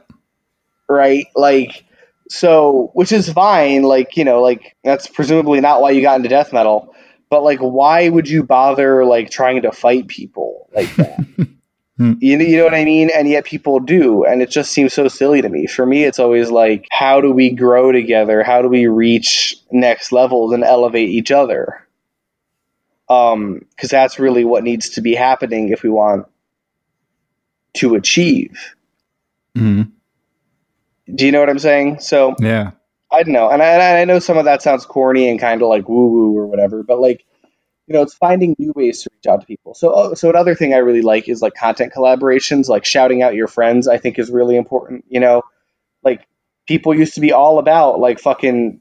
right? 0.88 1.26
Like, 1.34 1.84
so, 2.28 2.90
which 2.94 3.12
is 3.12 3.30
fine. 3.30 3.82
Like, 3.82 4.16
you 4.16 4.24
know, 4.24 4.40
like 4.40 4.76
that's 4.82 5.06
presumably 5.06 5.60
not 5.60 5.82
why 5.82 5.90
you 5.90 6.00
got 6.00 6.16
into 6.16 6.28
death 6.28 6.52
metal. 6.52 6.94
But 7.28 7.42
like, 7.42 7.60
why 7.60 8.08
would 8.08 8.28
you 8.28 8.44
bother 8.44 9.04
like 9.04 9.30
trying 9.30 9.62
to 9.62 9.72
fight 9.72 10.08
people 10.08 10.68
like 10.74 10.94
that? 10.96 11.26
Hmm. 11.98 12.14
you 12.20 12.38
know, 12.38 12.44
you 12.44 12.56
know 12.56 12.64
what 12.64 12.74
I 12.74 12.84
mean? 12.86 13.10
And 13.14 13.28
yet 13.28 13.44
people 13.44 13.78
do, 13.78 14.24
and 14.24 14.40
it 14.40 14.50
just 14.50 14.72
seems 14.72 14.94
so 14.94 15.08
silly 15.08 15.42
to 15.42 15.48
me. 15.48 15.66
For 15.66 15.84
me, 15.84 16.04
it's 16.04 16.18
always 16.18 16.50
like, 16.50 16.86
how 16.90 17.20
do 17.20 17.30
we 17.30 17.50
grow 17.50 17.92
together? 17.92 18.42
How 18.42 18.62
do 18.62 18.68
we 18.68 18.86
reach 18.86 19.56
next 19.70 20.10
levels 20.10 20.52
and 20.54 20.64
elevate 20.64 21.10
each 21.10 21.30
other? 21.30 21.86
Um, 23.10 23.66
because 23.70 23.90
that's 23.90 24.18
really 24.18 24.44
what 24.44 24.64
needs 24.64 24.90
to 24.90 25.02
be 25.02 25.14
happening 25.14 25.68
if 25.68 25.82
we 25.82 25.90
want 25.90 26.26
to 27.74 27.94
achieve. 27.94 28.74
Mhm. 29.56 29.90
Do 31.14 31.26
you 31.26 31.32
know 31.32 31.40
what 31.40 31.50
I'm 31.50 31.58
saying? 31.58 32.00
So 32.00 32.34
Yeah. 32.40 32.70
I 33.10 33.22
don't 33.22 33.34
know, 33.34 33.50
and 33.50 33.62
I, 33.62 33.66
and 33.66 33.98
I 33.98 34.04
know 34.06 34.18
some 34.18 34.38
of 34.38 34.46
that 34.46 34.62
sounds 34.62 34.86
corny 34.86 35.28
and 35.28 35.38
kind 35.38 35.60
of 35.60 35.68
like 35.68 35.86
woo 35.86 36.08
woo 36.08 36.38
or 36.38 36.46
whatever, 36.46 36.82
but 36.82 36.98
like, 37.00 37.26
you 37.86 37.94
know, 37.94 38.02
it's 38.02 38.14
finding 38.14 38.54
new 38.58 38.72
ways 38.74 39.02
to 39.02 39.10
reach 39.12 39.26
out 39.26 39.40
to 39.40 39.46
people. 39.46 39.74
So, 39.74 39.92
oh, 39.94 40.14
so 40.14 40.30
another 40.30 40.54
thing 40.54 40.72
I 40.74 40.78
really 40.78 41.02
like 41.02 41.28
is 41.28 41.42
like 41.42 41.54
content 41.54 41.92
collaborations, 41.92 42.68
like 42.68 42.84
shouting 42.84 43.22
out 43.22 43.34
your 43.34 43.48
friends. 43.48 43.88
I 43.88 43.98
think 43.98 44.18
is 44.18 44.30
really 44.30 44.56
important. 44.56 45.04
You 45.08 45.20
know, 45.20 45.42
like 46.02 46.26
people 46.66 46.94
used 46.94 47.14
to 47.14 47.20
be 47.20 47.32
all 47.32 47.58
about 47.58 47.98
like 47.98 48.20
fucking 48.20 48.80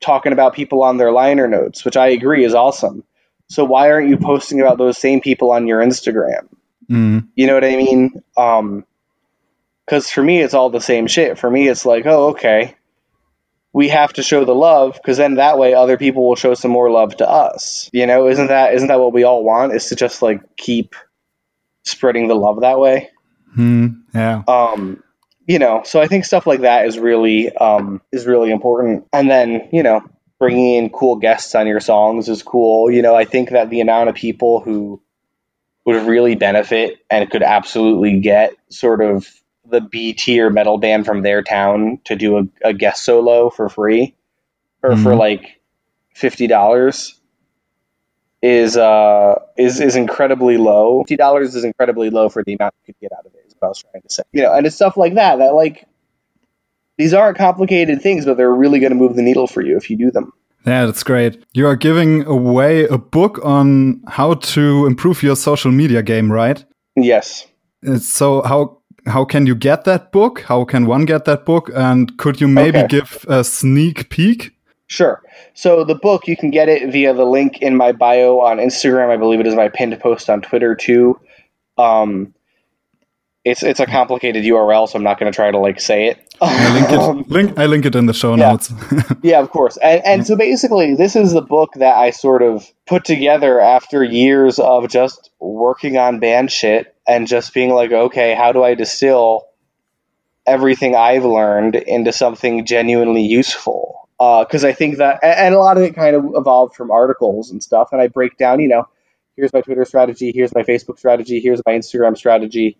talking 0.00 0.32
about 0.32 0.54
people 0.54 0.82
on 0.82 0.96
their 0.96 1.12
liner 1.12 1.48
notes, 1.48 1.84
which 1.84 1.96
I 1.96 2.08
agree 2.08 2.44
is 2.44 2.54
awesome. 2.54 3.04
So 3.48 3.64
why 3.64 3.90
aren't 3.90 4.08
you 4.08 4.16
posting 4.16 4.60
about 4.60 4.78
those 4.78 4.98
same 4.98 5.20
people 5.20 5.52
on 5.52 5.66
your 5.66 5.80
Instagram? 5.80 6.48
Mhm. 6.90 7.28
You 7.34 7.46
know 7.46 7.54
what 7.54 7.64
I 7.64 7.76
mean? 7.76 8.22
Um, 8.36 8.84
because 9.84 10.08
for 10.10 10.22
me, 10.22 10.40
it's 10.40 10.54
all 10.54 10.70
the 10.70 10.80
same 10.80 11.06
shit. 11.06 11.38
For 11.38 11.50
me, 11.50 11.68
it's 11.68 11.84
like, 11.84 12.06
oh, 12.06 12.28
okay, 12.30 12.76
we 13.72 13.88
have 13.88 14.12
to 14.14 14.22
show 14.22 14.44
the 14.44 14.54
love 14.54 14.94
because 14.94 15.16
then 15.16 15.34
that 15.34 15.58
way 15.58 15.74
other 15.74 15.96
people 15.96 16.28
will 16.28 16.36
show 16.36 16.54
some 16.54 16.70
more 16.70 16.90
love 16.90 17.16
to 17.16 17.28
us. 17.28 17.88
You 17.92 18.06
know, 18.06 18.28
isn't 18.28 18.48
that 18.48 18.74
isn't 18.74 18.88
that 18.88 19.00
what 19.00 19.12
we 19.12 19.24
all 19.24 19.42
want? 19.44 19.74
Is 19.74 19.88
to 19.88 19.96
just 19.96 20.22
like 20.22 20.56
keep 20.56 20.94
spreading 21.84 22.28
the 22.28 22.34
love 22.34 22.60
that 22.60 22.78
way. 22.78 23.10
Mhm. 23.56 24.02
Yeah. 24.14 24.42
Um, 24.46 25.02
you 25.46 25.58
know, 25.58 25.82
so 25.84 26.00
I 26.00 26.06
think 26.06 26.24
stuff 26.24 26.46
like 26.46 26.60
that 26.60 26.86
is 26.86 26.98
really 26.98 27.54
um, 27.54 28.00
is 28.12 28.26
really 28.26 28.50
important. 28.50 29.06
And 29.12 29.30
then 29.30 29.68
you 29.72 29.82
know, 29.82 30.02
bringing 30.38 30.74
in 30.74 30.90
cool 30.90 31.16
guests 31.16 31.54
on 31.54 31.66
your 31.66 31.80
songs 31.80 32.28
is 32.28 32.42
cool. 32.42 32.90
You 32.90 33.02
know, 33.02 33.14
I 33.14 33.24
think 33.24 33.50
that 33.50 33.70
the 33.70 33.80
amount 33.80 34.10
of 34.10 34.14
people 34.14 34.60
who 34.60 35.02
would 35.84 36.06
really 36.06 36.36
benefit 36.36 36.98
and 37.10 37.28
could 37.30 37.42
absolutely 37.42 38.20
get 38.20 38.54
sort 38.68 39.02
of 39.02 39.28
the 39.68 39.80
B 39.80 40.12
tier 40.12 40.50
metal 40.50 40.78
band 40.78 41.06
from 41.06 41.22
their 41.22 41.42
town 41.42 42.00
to 42.04 42.16
do 42.16 42.38
a, 42.38 42.42
a 42.68 42.72
guest 42.74 43.04
solo 43.04 43.48
for 43.50 43.68
free 43.68 44.14
or 44.82 44.96
for 44.96 45.12
Mhm. 45.12 45.18
like 45.18 45.60
fifty 46.14 46.46
dollars 46.46 47.18
is 48.42 48.76
uh 48.76 49.36
is 49.56 49.80
is 49.80 49.96
incredibly 49.96 50.56
low. 50.56 51.02
Fifty 51.02 51.16
dollars 51.16 51.54
is 51.54 51.64
incredibly 51.64 52.10
low 52.10 52.28
for 52.28 52.42
the 52.42 52.54
amount 52.54 52.74
you 52.86 52.92
could 52.92 53.00
get 53.00 53.12
out 53.16 53.24
of 53.24 53.32
it. 53.34 53.44
Is 53.46 53.54
what 53.58 53.66
I 53.66 53.70
was 53.70 53.78
trying 53.90 54.02
to 54.02 54.10
say. 54.12 54.22
You 54.32 54.42
know, 54.42 54.52
and 54.52 54.66
it's 54.66 54.76
stuff 54.76 54.96
like 54.96 55.14
that 55.14 55.36
that 55.36 55.54
like 55.54 55.86
these 56.98 57.14
aren't 57.14 57.38
complicated 57.38 58.02
things, 58.02 58.24
but 58.26 58.36
they're 58.36 58.52
really 58.52 58.80
going 58.80 58.92
to 58.92 58.98
move 58.98 59.16
the 59.16 59.22
needle 59.22 59.46
for 59.46 59.62
you 59.62 59.76
if 59.76 59.88
you 59.90 59.96
do 59.96 60.10
them. 60.10 60.32
Yeah, 60.66 60.86
that's 60.86 61.02
great. 61.02 61.42
You 61.54 61.66
are 61.66 61.74
giving 61.76 62.24
away 62.26 62.84
a 62.86 62.98
book 62.98 63.40
on 63.44 64.02
how 64.06 64.34
to 64.34 64.86
improve 64.86 65.22
your 65.22 65.34
social 65.34 65.72
media 65.72 66.02
game, 66.02 66.30
right? 66.30 66.64
Yes. 66.94 67.46
So 67.98 68.42
how 68.42 68.78
how 69.06 69.24
can 69.24 69.46
you 69.46 69.54
get 69.54 69.84
that 69.84 70.12
book? 70.12 70.42
How 70.42 70.64
can 70.64 70.86
one 70.86 71.04
get 71.04 71.24
that 71.24 71.44
book? 71.44 71.70
And 71.74 72.16
could 72.18 72.40
you 72.40 72.48
maybe 72.48 72.78
Okay. 72.78 72.88
give 72.88 73.24
a 73.28 73.44
sneak 73.44 74.08
peek? 74.10 74.52
Sure. 74.86 75.22
So 75.54 75.84
the 75.84 75.94
book 75.94 76.26
you 76.26 76.36
can 76.36 76.50
get 76.50 76.68
it 76.68 76.92
via 76.92 77.14
the 77.14 77.24
link 77.24 77.62
in 77.62 77.76
my 77.76 77.92
bio 77.92 78.40
on 78.40 78.58
Instagram. 78.58 79.10
I 79.10 79.16
believe 79.16 79.40
it 79.40 79.46
is 79.46 79.54
my 79.54 79.68
pinned 79.68 79.98
post 80.00 80.28
on 80.28 80.42
Twitter 80.42 80.74
too. 80.74 81.18
Um, 81.78 82.34
it's 83.44 83.62
it's 83.62 83.80
a 83.80 83.86
complicated 83.86 84.44
URL, 84.44 84.88
so 84.88 84.96
I'm 84.96 85.02
not 85.04 85.18
going 85.18 85.30
to 85.32 85.34
try 85.36 85.50
to 85.50 85.58
like 85.58 85.80
say 85.80 86.08
it. 86.08 86.34
I 86.40 86.74
link 86.74 86.90
Um, 86.92 87.20
it. 87.20 87.30
Link. 87.30 87.58
I 87.58 87.66
link 87.66 87.86
it 87.86 87.94
in 87.96 88.06
the 88.06 88.14
show 88.14 88.36
yeah. 88.36 88.52
notes. 88.52 88.72
Yeah, 89.22 89.40
of 89.40 89.50
course. 89.50 89.76
And, 89.78 90.02
and 90.04 90.26
so 90.26 90.36
basically, 90.36 90.94
this 90.96 91.16
is 91.16 91.32
the 91.32 91.42
book 91.42 91.74
that 91.76 91.96
I 91.96 92.10
sort 92.10 92.42
of 92.42 92.66
put 92.86 93.04
together 93.04 93.60
after 93.60 94.04
years 94.04 94.58
of 94.58 94.88
just 94.88 95.30
working 95.40 95.96
on 95.96 96.20
band 96.20 96.52
shit 96.52 96.94
and 97.06 97.26
just 97.28 97.54
being 97.54 97.70
like, 97.70 97.92
okay, 97.92 98.34
how 98.34 98.52
do 98.52 98.62
I 98.64 98.74
distill 98.74 99.46
everything 100.46 100.96
I've 100.96 101.24
learned 101.24 101.76
into 101.76 102.12
something 102.12 102.66
genuinely 102.66 103.22
useful? 103.22 104.08
Because 104.18 104.64
I 104.64 104.72
think 104.72 104.98
that, 104.98 105.20
and 105.22 105.54
a 105.54 105.58
lot 105.58 105.76
of 105.76 105.82
it 105.82 105.94
kind 105.96 106.14
of 106.16 106.24
evolved 106.34 106.76
from 106.76 106.90
articles 106.92 107.50
and 107.50 107.62
stuff. 107.62 107.88
And 107.92 108.00
I 108.00 108.08
break 108.08 108.38
down, 108.38 108.60
you 108.60 108.68
know, 108.68 108.88
here's 109.36 109.52
my 109.52 109.60
Twitter 109.62 109.84
strategy, 109.84 110.32
here's 110.34 110.54
my 110.54 110.62
Facebook 110.62 110.98
strategy, 110.98 111.40
here's 111.40 111.60
my 111.66 111.72
Instagram 111.72 112.16
strategy. 112.16 112.78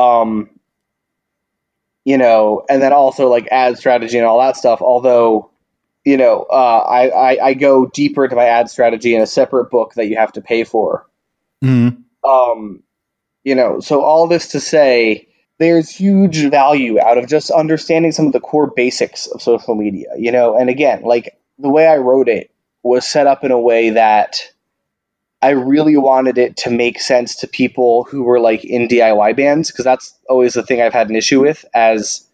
Um, 0.00 0.50
you 2.04 2.18
know, 2.18 2.64
and 2.68 2.82
then 2.82 2.92
also 2.92 3.28
like 3.28 3.48
ad 3.50 3.78
strategy 3.78 4.18
and 4.18 4.26
all 4.26 4.40
that 4.40 4.56
stuff. 4.56 4.80
Although, 4.80 5.50
you 6.04 6.16
know, 6.16 6.46
uh, 6.50 6.78
I, 6.88 7.08
I, 7.08 7.46
I 7.48 7.54
go 7.54 7.86
deeper 7.86 8.24
into 8.24 8.36
my 8.36 8.46
ad 8.46 8.70
strategy 8.70 9.14
in 9.14 9.20
a 9.20 9.26
separate 9.26 9.70
book 9.70 9.94
that 9.94 10.06
you 10.06 10.16
have 10.16 10.32
to 10.32 10.40
pay 10.40 10.64
for. 10.64 11.06
Mhm. 11.62 12.02
Um, 12.24 12.82
you 13.44 13.54
know, 13.54 13.80
so 13.80 14.02
all 14.02 14.26
this 14.28 14.48
to 14.48 14.60
say, 14.60 15.28
there's 15.58 15.90
huge 15.90 16.48
value 16.50 16.98
out 16.98 17.18
of 17.18 17.28
just 17.28 17.50
understanding 17.50 18.12
some 18.12 18.26
of 18.26 18.32
the 18.32 18.40
core 18.40 18.72
basics 18.74 19.26
of 19.26 19.42
social 19.42 19.74
media, 19.74 20.08
you 20.16 20.32
know, 20.32 20.56
and 20.56 20.70
again, 20.70 21.02
like 21.02 21.38
the 21.58 21.68
way 21.68 21.86
I 21.86 21.98
wrote 21.98 22.28
it 22.28 22.50
was 22.82 23.06
set 23.06 23.26
up 23.26 23.44
in 23.44 23.50
a 23.50 23.60
way 23.60 23.90
that 23.90 24.40
I 25.42 25.50
really 25.50 25.96
wanted 25.96 26.38
it 26.38 26.58
to 26.58 26.70
make 26.70 27.00
sense 27.00 27.36
to 27.36 27.48
people 27.48 28.04
who 28.04 28.22
were 28.22 28.40
like 28.40 28.64
in 28.64 28.88
DIY 28.88 29.36
bands 29.36 29.70
because 29.70 29.84
that's 29.84 30.14
always 30.28 30.54
the 30.54 30.62
thing 30.62 30.82
I've 30.82 30.92
had 30.92 31.08
an 31.08 31.16
issue 31.16 31.40
with 31.40 31.64
as 31.74 32.26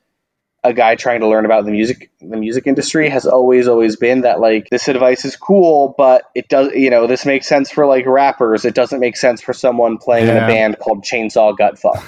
a 0.64 0.72
guy 0.72 0.96
trying 0.96 1.20
to 1.20 1.28
learn 1.28 1.44
about 1.44 1.64
the 1.64 1.70
music 1.70 2.10
the 2.20 2.36
music 2.36 2.66
industry 2.66 3.08
has 3.08 3.24
always 3.26 3.68
always 3.68 3.94
been 3.96 4.22
that 4.22 4.40
like 4.40 4.68
this 4.70 4.88
advice 4.88 5.24
is 5.24 5.36
cool 5.36 5.94
but 5.96 6.24
it 6.34 6.48
does 6.48 6.72
you 6.74 6.90
know 6.90 7.06
this 7.06 7.24
makes 7.24 7.46
sense 7.46 7.70
for 7.70 7.86
like 7.86 8.04
rappers. 8.06 8.64
It 8.64 8.74
doesn't 8.74 8.98
make 8.98 9.16
sense 9.16 9.40
for 9.40 9.52
someone 9.52 9.98
playing 9.98 10.28
in 10.28 10.36
a 10.36 10.46
band 10.46 10.78
called 10.80 11.04
Chainsaw 11.04 11.56
Gutfuck 11.56 12.02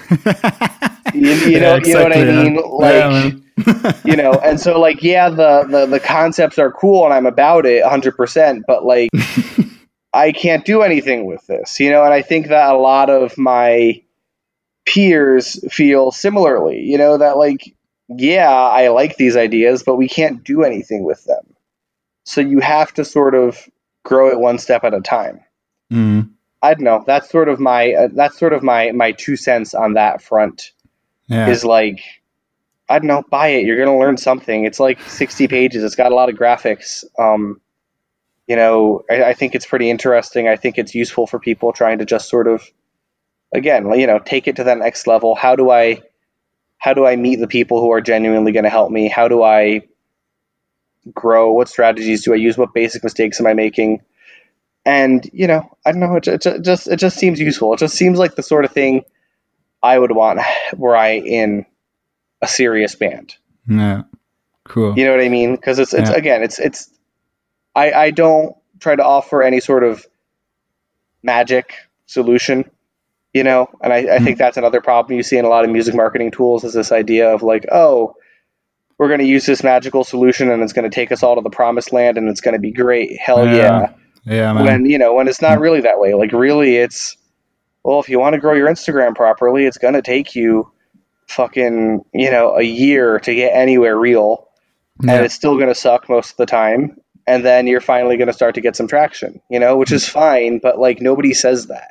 you, 1.15 1.35
you 1.45 1.61
Yeah, 1.61 1.61
know 1.61 1.79
you 1.85 1.95
know 1.95 2.03
what 2.03 2.13
I 2.13 2.23
exactly, 2.23 2.27
yeah. 2.27 2.49
mean 2.49 2.57
like 2.57 3.05
Yeah, 3.05 3.31
you 4.05 4.17
know 4.17 4.33
and 4.33 4.61
so 4.61 4.81
like 4.81 5.03
yeah 5.03 5.29
the, 5.31 5.65
the 5.69 5.87
the 5.87 6.01
concepts 6.01 6.59
are 6.59 6.73
cool 6.73 7.05
and 7.05 7.13
i'm 7.15 7.27
about 7.27 7.67
it 7.67 7.85
100% 7.85 8.63
but 8.67 8.85
like 8.85 9.11
i 10.19 10.33
can't 10.33 10.65
do 10.65 10.83
anything 10.83 11.25
with 11.27 11.47
this 11.47 11.81
you 11.81 11.91
know 11.91 12.05
and 12.05 12.13
i 12.15 12.23
think 12.23 12.49
that 12.49 12.73
a 12.75 12.77
lot 12.79 13.09
of 13.11 13.37
my 13.39 14.03
peers 14.87 15.61
feel 15.73 16.11
similarly 16.11 16.81
you 16.81 16.97
know 16.99 17.19
that 17.19 17.37
like 17.37 17.75
yeah 18.09 18.51
i 18.51 18.89
like 18.89 19.17
these 19.17 19.37
ideas 19.37 19.83
but 19.83 19.97
we 19.97 20.09
can't 20.09 20.43
do 20.45 20.63
anything 20.63 21.05
with 21.05 21.23
them 21.25 21.45
so 22.25 22.41
you 22.41 22.61
have 22.61 22.93
to 22.95 23.05
sort 23.05 23.35
of 23.35 23.69
grow 24.05 24.29
it 24.31 24.39
one 24.41 24.59
step 24.59 24.85
at 24.85 24.95
a 24.95 25.01
time 25.01 25.41
Mhm. 25.93 26.31
i 26.63 26.73
don't 26.75 26.85
know 26.85 27.05
that's 27.07 27.29
sort 27.31 27.49
of 27.49 27.61
my 27.61 27.93
uh, 27.93 28.09
that's 28.13 28.39
sort 28.39 28.53
of 28.55 28.63
my 28.63 28.93
my 28.93 29.13
two 29.13 29.37
cents 29.37 29.75
on 29.75 29.95
that 29.95 30.23
front 30.23 30.73
Yeah. 31.29 31.49
is 31.49 31.65
like 31.65 32.01
I 32.91 32.99
don't 32.99 33.07
know, 33.09 33.23
buy 33.29 33.49
it. 33.49 33.67
You're 33.67 33.77
gonna 33.77 33.99
learn 33.99 34.17
something. 34.17 34.65
It's 34.65 34.81
like 34.81 34.99
60 35.03 35.47
pages. 35.47 35.85
It's 35.85 35.95
got 35.95 36.11
a 36.11 36.15
lot 36.15 36.31
of 36.31 36.37
graphics. 36.37 37.05
Um, 37.19 37.61
you 38.49 38.57
know, 38.57 39.03
I, 39.11 39.25
I 39.25 39.35
think 39.35 39.55
it's 39.55 39.67
pretty 39.67 39.91
interesting. 39.91 40.49
I 40.49 40.57
think 40.57 40.79
it's 40.79 40.95
useful 40.95 41.27
for 41.27 41.39
people 41.39 41.73
trying 41.73 41.99
to 41.99 42.07
just 42.07 42.29
sort 42.29 42.49
of, 42.49 42.67
again, 43.55 43.93
you 43.93 44.07
know, 44.07 44.19
take 44.19 44.49
it 44.49 44.57
to 44.57 44.65
that 44.65 44.79
next 44.79 45.07
level. 45.07 45.35
How 45.35 45.55
do 45.55 45.71
I 45.71 46.03
how 46.79 46.95
do 46.95 47.05
I 47.07 47.17
meet 47.17 47.37
the 47.41 47.49
people 47.49 47.81
who 47.81 47.93
are 47.93 48.01
genuinely 48.01 48.53
going 48.53 48.65
to 48.65 48.71
help 48.71 48.91
me? 48.91 49.09
How 49.09 49.29
do 49.29 49.43
I 49.43 49.83
grow? 51.13 51.53
What 51.53 51.69
strategies 51.69 52.25
do 52.25 52.33
I 52.33 52.37
use? 52.37 52.57
What 52.57 52.73
basic 52.73 53.05
mistakes 53.05 53.39
am 53.41 53.47
I 53.47 53.55
making? 53.55 54.01
And 54.87 55.29
you 55.33 55.47
know, 55.47 55.77
I 55.85 55.93
don't 55.93 56.01
know. 56.01 56.17
It, 56.17 56.27
it 56.29 56.65
just 56.65 56.89
it 56.89 56.97
just 56.97 57.19
seems 57.19 57.39
useful. 57.39 57.75
It 57.75 57.81
just 57.81 57.97
seems 57.97 58.19
like 58.19 58.35
the 58.35 58.43
sort 58.43 58.65
of 58.65 58.71
thing 58.73 59.03
I 59.83 59.99
would 59.99 60.13
want 60.13 60.41
were 60.75 60.97
I 60.97 61.19
in 61.19 61.67
a 62.41 62.49
serious 62.49 62.95
band. 62.95 63.37
Yeah, 63.69 64.05
cool. 64.65 64.99
You 64.99 65.05
know 65.05 65.11
what 65.11 65.21
I 65.21 65.29
mean? 65.29 65.55
Because 65.55 65.79
it's 65.79 65.93
it's 65.93 66.09
Yeah. 66.09 66.17
again, 66.17 66.43
it's 66.43 66.59
it's. 66.59 66.91
I 67.79 67.93
I 67.93 68.11
don't 68.11 68.57
try 68.81 68.97
to 68.97 69.05
offer 69.05 69.43
any 69.43 69.61
sort 69.61 69.85
of 69.85 70.07
magic 71.23 71.75
solution, 72.07 72.71
you 73.33 73.45
know, 73.45 73.69
and 73.83 73.93
I, 73.93 73.97
I 73.97 74.03
mm-hmm. 74.03 74.25
think 74.25 74.39
that's 74.39 74.57
another 74.57 74.81
problem 74.81 75.17
you 75.17 75.23
see 75.23 75.37
in 75.37 75.45
a 75.45 75.49
lot 75.49 75.65
of 75.65 75.71
music 75.71 75.95
marketing 75.95 76.31
tools 76.31 76.65
is 76.65 76.73
this 76.73 76.93
idea 76.93 77.33
of 77.33 77.43
like, 77.43 77.67
oh, 77.71 78.15
we're 78.99 79.09
going 79.09 79.21
to 79.21 79.27
use 79.27 79.47
this 79.47 79.63
magical 79.63 80.05
solution 80.05 80.51
and 80.51 80.63
it's 80.63 80.73
going 80.73 80.89
to 80.89 80.95
take 80.95 81.13
us 81.13 81.23
all 81.23 81.37
to 81.37 81.41
the 81.41 81.51
promised 81.51 81.93
land 81.93 82.19
and 82.19 82.29
it's 82.29 82.41
going 82.41 82.55
to 82.55 82.61
be 82.61 82.73
great. 82.73 83.19
Hell 83.19 83.47
Yeah. 83.47 83.53
yeah. 83.55 83.93
yeah, 84.25 84.53
man. 84.53 84.65
When 84.65 84.85
you 84.87 84.99
know 84.99 85.15
when 85.15 85.29
it's 85.29 85.43
not 85.43 85.59
mm. 85.59 85.63
really 85.63 85.83
that 85.83 86.01
way. 86.01 86.15
Like 86.15 86.33
really, 86.33 86.77
it's 86.77 87.17
well, 87.85 88.01
if 88.01 88.09
you 88.09 88.19
want 88.19 88.35
to 88.35 88.41
grow 88.41 88.55
your 88.55 88.69
Instagram 88.69 89.15
properly, 89.15 89.67
it's 89.67 89.79
going 89.79 89.95
to 89.95 90.03
take 90.03 90.35
you 90.35 90.71
fucking 91.29 92.05
you 92.15 92.31
know 92.31 92.57
a 92.57 92.63
year 92.63 93.21
to 93.21 93.35
get 93.35 93.51
anywhere 93.55 93.97
real 93.97 94.49
yeah. 95.03 95.15
and 95.15 95.25
it's 95.25 95.35
still 95.35 95.57
going 95.57 95.69
to 95.69 95.75
suck 95.75 96.09
most 96.09 96.31
of 96.31 96.37
the 96.39 96.47
time 96.47 96.97
and 97.29 97.45
then 97.45 97.67
you're 97.67 97.81
finally 97.95 98.17
going 98.17 98.27
to 98.33 98.33
start 98.41 98.55
to 98.55 98.61
get 98.61 98.75
some 98.77 98.89
traction 98.89 99.41
you 99.51 99.61
know 99.61 99.77
which 99.77 99.93
is 99.93 100.09
fine 100.09 100.59
but 100.59 100.79
like 100.79 101.01
nobody 101.01 101.35
says 101.35 101.67
that. 101.69 101.91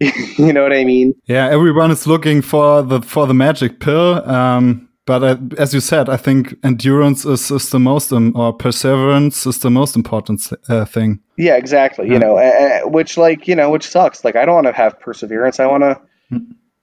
You 0.38 0.52
know 0.52 0.62
what 0.62 0.74
i 0.74 0.84
mean? 0.84 1.14
Yeah, 1.24 1.48
everyone 1.48 1.90
is 1.90 2.06
looking 2.06 2.42
for 2.42 2.82
the 2.82 3.00
for 3.00 3.26
the 3.26 3.32
magic 3.34 3.80
pill. 3.80 4.10
Um, 4.28 4.88
but 5.06 5.22
uh, 5.22 5.36
as 5.56 5.72
you 5.72 5.80
said, 5.80 6.08
I 6.08 6.16
think 6.18 6.54
endurance 6.64 7.24
is, 7.24 7.50
is 7.50 7.70
the 7.70 7.78
most, 7.78 8.12
um, 8.12 8.32
or 8.36 8.52
perseverance 8.52 9.46
is 9.46 9.60
the 9.60 9.70
most 9.70 9.94
important 9.96 10.40
uh, 10.68 10.84
thing. 10.84 11.20
yeah 11.38 11.56
exactly 11.56 12.08
you 12.12 12.18
know 12.18 12.36
a- 12.38 12.82
which 12.96 13.16
like 13.16 13.48
you 13.48 13.56
know 13.56 13.70
which 13.70 13.86
sucks. 13.88 14.24
Like 14.24 14.36
i 14.36 14.44
don't 14.44 14.54
want 14.60 14.66
to 14.66 14.72
have 14.82 15.00
perseverance. 15.00 15.60
I 15.60 15.66
want 15.66 15.82
to 15.88 16.00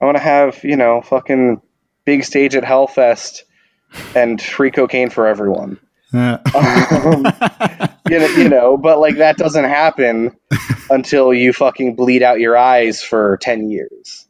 i 0.00 0.04
want 0.04 0.16
to 0.16 0.22
have 0.34 0.64
you 0.64 0.76
know 0.76 1.00
fucking 1.02 1.60
big 2.04 2.24
stage 2.24 2.56
at 2.56 2.64
hellfest 2.64 3.42
and 4.14 4.40
free 4.42 4.70
cocaine 4.72 5.10
for 5.10 5.26
everyone 5.28 5.78
Yeah, 6.14 6.38
um, 6.54 7.26
you 8.08 8.18
know, 8.20 8.26
you 8.26 8.48
know, 8.48 8.76
but 8.76 9.00
like 9.00 9.16
that 9.16 9.36
doesn't 9.36 9.64
happen 9.64 10.36
until 10.88 11.34
you 11.34 11.52
fucking 11.52 11.96
bleed 11.96 12.22
out 12.22 12.38
your 12.38 12.56
eyes 12.56 13.02
for 13.02 13.36
10 13.38 13.68
years. 13.68 14.24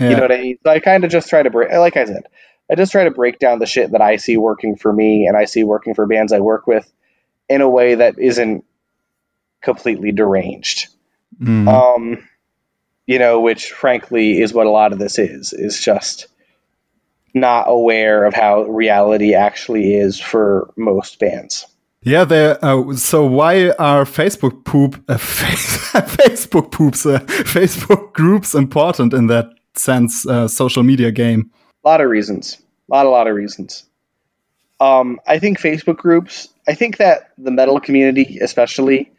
yeah, 0.00 0.10
You 0.10 0.16
know 0.16 0.22
what 0.22 0.32
I 0.32 0.40
mean? 0.40 0.58
So 0.64 0.70
I 0.72 0.80
kind 0.80 1.04
of 1.04 1.10
just 1.12 1.28
try 1.30 1.42
to 1.44 1.50
break, 1.50 1.70
like 1.70 1.96
I 1.96 2.06
said, 2.06 2.24
I 2.68 2.74
just 2.74 2.90
try 2.90 3.04
to 3.04 3.12
break 3.12 3.38
down 3.38 3.60
the 3.60 3.66
shit 3.66 3.92
that 3.92 4.00
I 4.00 4.16
see 4.16 4.36
working 4.36 4.74
for 4.76 4.92
me 4.92 5.26
and 5.28 5.36
I 5.36 5.44
see 5.44 5.62
working 5.62 5.94
for 5.94 6.06
bands 6.06 6.32
I 6.32 6.40
work 6.40 6.66
with 6.66 6.90
in 7.48 7.60
a 7.60 7.68
way 7.68 7.94
that 7.96 8.18
isn't 8.18 8.64
completely 9.60 10.10
deranged. 10.10 10.88
Mhm. 11.40 11.68
Um, 11.68 12.28
you 13.06 13.20
know, 13.20 13.40
which 13.40 13.70
frankly 13.70 14.40
is 14.40 14.52
what 14.52 14.66
a 14.66 14.70
lot 14.70 14.92
of 14.92 14.98
this 14.98 15.18
is, 15.20 15.52
is 15.52 15.78
just 15.80 16.26
not 17.34 17.64
aware 17.68 18.24
of 18.24 18.34
how 18.34 18.62
reality 18.62 19.34
actually 19.34 19.94
is 19.94 20.20
for 20.20 20.70
most 20.76 21.18
bands. 21.18 21.66
yeah. 22.02 22.24
There. 22.24 22.58
Uh, 22.64 22.94
so 22.94 23.24
why 23.26 23.70
are 23.78 24.04
Facebook 24.04 24.64
poop, 24.64 25.02
uh, 25.08 25.14
Facebook 25.18 26.70
poops, 26.70 27.06
uh, 27.06 27.20
Facebook 27.20 28.12
groups 28.12 28.54
important 28.54 29.14
in 29.14 29.28
that 29.28 29.50
sense? 29.74 30.26
Uh, 30.26 30.48
social 30.48 30.82
media 30.82 31.10
game. 31.10 31.50
A 31.84 31.88
lot 31.88 32.00
of 32.00 32.10
reasons. 32.10 32.58
A 32.90 32.94
lot, 32.94 33.06
a 33.06 33.08
lot 33.08 33.26
of 33.26 33.34
reasons. 33.34 33.84
Um, 34.80 35.20
I 35.26 35.38
think 35.38 35.60
Facebook 35.60 35.96
groups, 35.96 36.48
I 36.66 36.74
think 36.74 36.96
that 36.96 37.30
the 37.38 37.52
metal 37.52 37.78
community, 37.80 38.38
especially, 38.42 39.12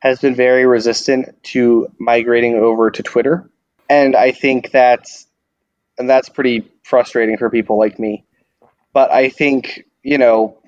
has 0.00 0.20
been 0.20 0.34
very 0.34 0.66
resistant 0.66 1.42
to 1.42 1.90
migrating 1.98 2.54
over 2.56 2.90
to 2.90 3.02
Twitter. 3.02 3.48
And 3.88 4.14
I 4.14 4.32
think 4.32 4.70
that's, 4.70 5.26
and 6.00 6.10
that's 6.10 6.28
pretty 6.28 6.68
frustrating 6.82 7.36
for 7.36 7.50
people 7.50 7.78
like 7.78 7.98
me. 7.98 8.24
But 8.92 9.12
I 9.12 9.28
think, 9.28 9.84
you 10.02 10.18
know, 10.18 10.58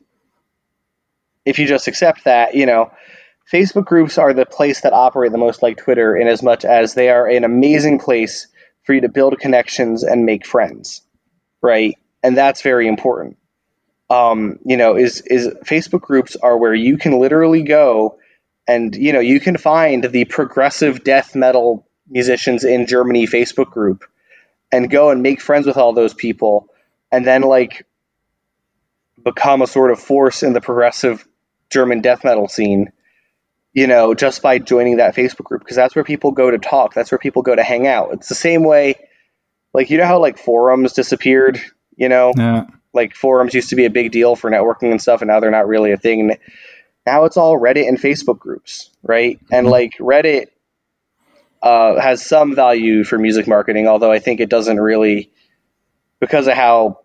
if 1.45 1.59
you 1.59 1.67
just 1.67 1.89
accept 1.89 2.25
that, 2.25 2.55
you 2.55 2.67
know, 2.67 2.93
Facebook 3.53 3.87
groups 3.87 4.19
are 4.19 4.33
the 4.33 4.47
place 4.47 4.83
that 4.83 4.93
operate 4.93 5.33
the 5.33 5.39
most 5.39 5.63
like 5.63 5.79
Twitter 5.79 6.17
in 6.17 6.29
as 6.29 6.43
much 6.43 6.65
as 6.65 6.95
they 6.95 7.09
are 7.09 7.27
an 7.27 7.43
amazing 7.43 7.99
place 7.99 8.47
for 8.85 8.95
you 8.95 9.01
to 9.01 9.09
build 9.09 9.39
connections 9.41 10.05
and 10.05 10.25
make 10.25 10.47
friends 10.47 11.03
right? 11.63 11.97
And 12.23 12.37
that's 12.37 12.61
very 12.61 12.89
important. 12.89 13.39
Um, 14.11 14.59
you 14.65 14.77
know, 14.77 14.97
is 14.97 15.23
is 15.23 15.49
Facebook 15.65 16.03
groups 16.03 16.37
are 16.37 16.59
where 16.59 16.75
you 16.75 16.99
can 16.99 17.19
literally 17.19 17.63
go 17.63 18.19
and 18.69 18.95
you 18.95 19.15
know 19.15 19.21
you 19.21 19.41
can 19.41 19.57
find 19.57 20.05
the 20.05 20.27
progressive 20.27 21.03
death 21.03 21.35
metal 21.35 21.87
musicians 22.09 22.65
in 22.65 22.87
Germany 22.87 23.27
Facebook 23.27 23.71
group 23.71 24.05
and 24.73 24.91
go 24.91 25.11
and 25.11 25.23
make 25.23 25.41
friends 25.41 25.67
with 25.67 25.77
all 25.77 25.93
those 25.93 26.15
people 26.15 26.69
and 27.13 27.27
then 27.27 27.43
like 27.43 27.87
become 29.23 29.63
a 29.63 29.67
sort 29.67 29.93
of 29.93 30.01
force 30.01 30.43
in 30.43 30.55
the 30.55 30.61
progressive 30.61 31.25
German 31.71 32.01
death 32.01 32.25
metal 32.25 32.49
scene 32.49 32.91
you 33.73 33.87
know 33.87 34.15
just 34.15 34.43
by 34.43 34.59
joining 34.59 34.97
that 34.97 35.15
Facebook 35.15 35.45
group. 35.45 35.61
Because 35.61 35.77
that's 35.77 35.95
where 35.95 36.05
people 36.05 36.33
go 36.33 36.51
to 36.51 36.59
talk. 36.59 36.95
That's 36.95 37.13
where 37.13 37.19
people 37.19 37.43
go 37.43 37.55
to 37.55 37.63
hang 37.63 37.87
out. 37.87 38.13
It's 38.13 38.29
the 38.29 38.35
same 38.35 38.65
way 38.65 38.97
like 39.75 39.91
you 39.91 39.99
know 39.99 40.07
how 40.07 40.19
like 40.19 40.39
forums 40.39 40.95
disappeared 40.95 41.61
you 41.95 42.09
know? 42.09 42.33
Yeah, 42.37 42.67
like 42.95 43.15
forums 43.15 43.55
used 43.55 43.69
to 43.69 43.77
be 43.77 43.85
a 43.85 43.91
big 43.91 44.11
deal 44.11 44.35
for 44.35 44.51
networking 44.51 44.91
and 44.91 45.01
stuff 45.01 45.21
and 45.21 45.29
now 45.29 45.41
they're 45.41 45.51
not 45.51 45.69
really 45.69 45.93
a 45.93 45.99
thing. 45.99 46.39
Now 47.05 47.25
it's 47.25 47.37
all 47.37 47.59
reddit 47.59 47.87
and 47.87 47.99
facebook 47.99 48.39
groups 48.39 48.91
right? 49.03 49.39
And 49.51 49.67
mm-hmm. 49.67 49.73
like 49.73 49.93
reddit 49.99 50.47
uh, 51.63 52.01
has 52.01 52.27
some 52.27 52.55
value 52.55 53.05
for 53.05 53.19
music 53.19 53.47
marketing 53.47 53.87
although 53.87 54.13
i 54.13 54.19
think 54.19 54.41
it 54.41 54.49
doesn't 54.49 54.81
really 54.81 55.31
because 56.21 56.47
of 56.47 56.55
how 56.55 57.01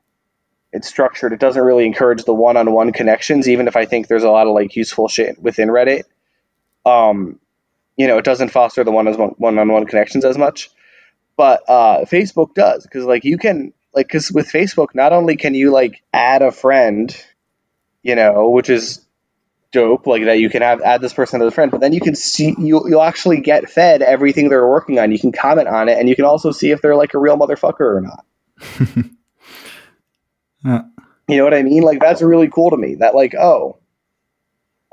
it's 0.73 0.87
structured 0.87 1.33
it 1.33 1.39
doesn't 1.39 1.63
really 1.63 1.85
encourage 1.85 2.23
the 2.23 2.33
one-on-one 2.33 2.91
connections 2.91 3.47
even 3.47 3.67
if 3.67 3.75
i 3.75 3.85
think 3.85 4.07
there's 4.07 4.23
a 4.23 4.29
lot 4.29 4.47
of 4.47 4.53
like 4.53 4.75
useful 4.75 5.07
shit 5.07 5.41
within 5.41 5.69
reddit. 5.69 6.03
Um, 6.85 7.39
you 7.97 8.07
know 8.07 8.17
it 8.17 8.25
doesn't 8.25 8.49
foster 8.49 8.83
the 8.83 8.91
one-on-one 8.91 9.35
one-on-one 9.37 9.87
connections 9.87 10.23
as 10.23 10.37
much. 10.37 10.69
But 11.35 11.63
uh, 11.67 12.05
Facebook 12.05 12.53
does 12.55 12.83
because 12.83 13.05
like 13.05 13.25
you 13.25 13.37
can 13.37 13.73
like 13.93 14.07
because 14.07 14.31
with 14.31 14.49
Facebook 14.51 14.89
not 14.93 15.13
only 15.13 15.35
can 15.35 15.53
you 15.53 15.71
like 15.71 16.01
add 16.13 16.41
a 16.41 16.51
friend, 16.51 17.15
you 18.03 18.15
know, 18.15 18.49
which 18.49 18.69
is 18.69 19.01
dope, 19.71 20.07
like 20.07 20.25
that 20.25 20.39
you 20.39 20.49
can 20.49 20.61
have 20.61 20.81
add 20.81 21.01
this 21.01 21.13
person 21.13 21.41
as 21.41 21.47
a 21.47 21.51
friend, 21.51 21.71
but 21.71 21.81
then 21.81 21.93
you 21.93 22.01
can 22.01 22.15
see 22.15 22.55
you 22.57 22.83
you'll 22.87 23.01
actually 23.01 23.41
get 23.41 23.69
fed 23.69 24.01
everything 24.01 24.49
they're 24.49 24.67
working 24.67 24.99
on. 24.99 25.11
You 25.11 25.19
can 25.19 25.31
comment 25.31 25.67
on 25.67 25.89
it, 25.89 25.97
and 25.97 26.07
you 26.09 26.15
can 26.15 26.25
also 26.25 26.51
see 26.51 26.71
if 26.71 26.81
they're 26.81 26.95
like 26.95 27.13
a 27.13 27.19
real 27.19 27.37
motherfucker 27.37 27.79
or 27.79 28.01
not. 28.01 28.25
Yeah. 30.65 30.81
You 31.27 31.37
know 31.37 31.43
what 31.43 31.53
I 31.53 31.63
mean? 31.63 31.83
Like 31.83 31.99
that's 31.99 32.21
really 32.21 32.49
cool 32.49 32.71
to 32.71 32.77
me. 32.77 32.95
That 32.95 33.15
like 33.15 33.35
oh, 33.35 33.77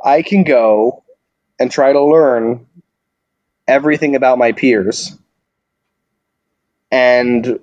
I 0.03 0.23
can 0.23 0.45
go 0.45 1.03
and 1.59 1.71
try 1.71 1.93
to 1.93 2.05
learn 2.05 2.67
everything 3.67 4.15
about 4.15 4.39
my 4.39 4.53
peers 4.53 5.17
and 6.91 7.61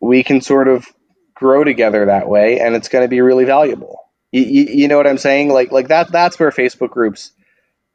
we 0.00 0.22
can 0.22 0.40
sort 0.40 0.68
of 0.68 0.86
grow 1.34 1.64
together 1.64 2.06
that 2.06 2.28
way 2.28 2.60
and 2.60 2.74
it's 2.74 2.88
going 2.88 3.04
to 3.04 3.08
be 3.08 3.20
really 3.20 3.44
valuable 3.44 4.05
you, 4.36 4.44
you, 4.44 4.64
you 4.80 4.88
know 4.88 4.96
what 4.96 5.06
i'm 5.06 5.18
saying 5.18 5.48
like 5.48 5.72
like 5.72 5.88
that 5.88 6.10
that's 6.12 6.38
where 6.38 6.50
facebook 6.50 6.90
groups 6.90 7.32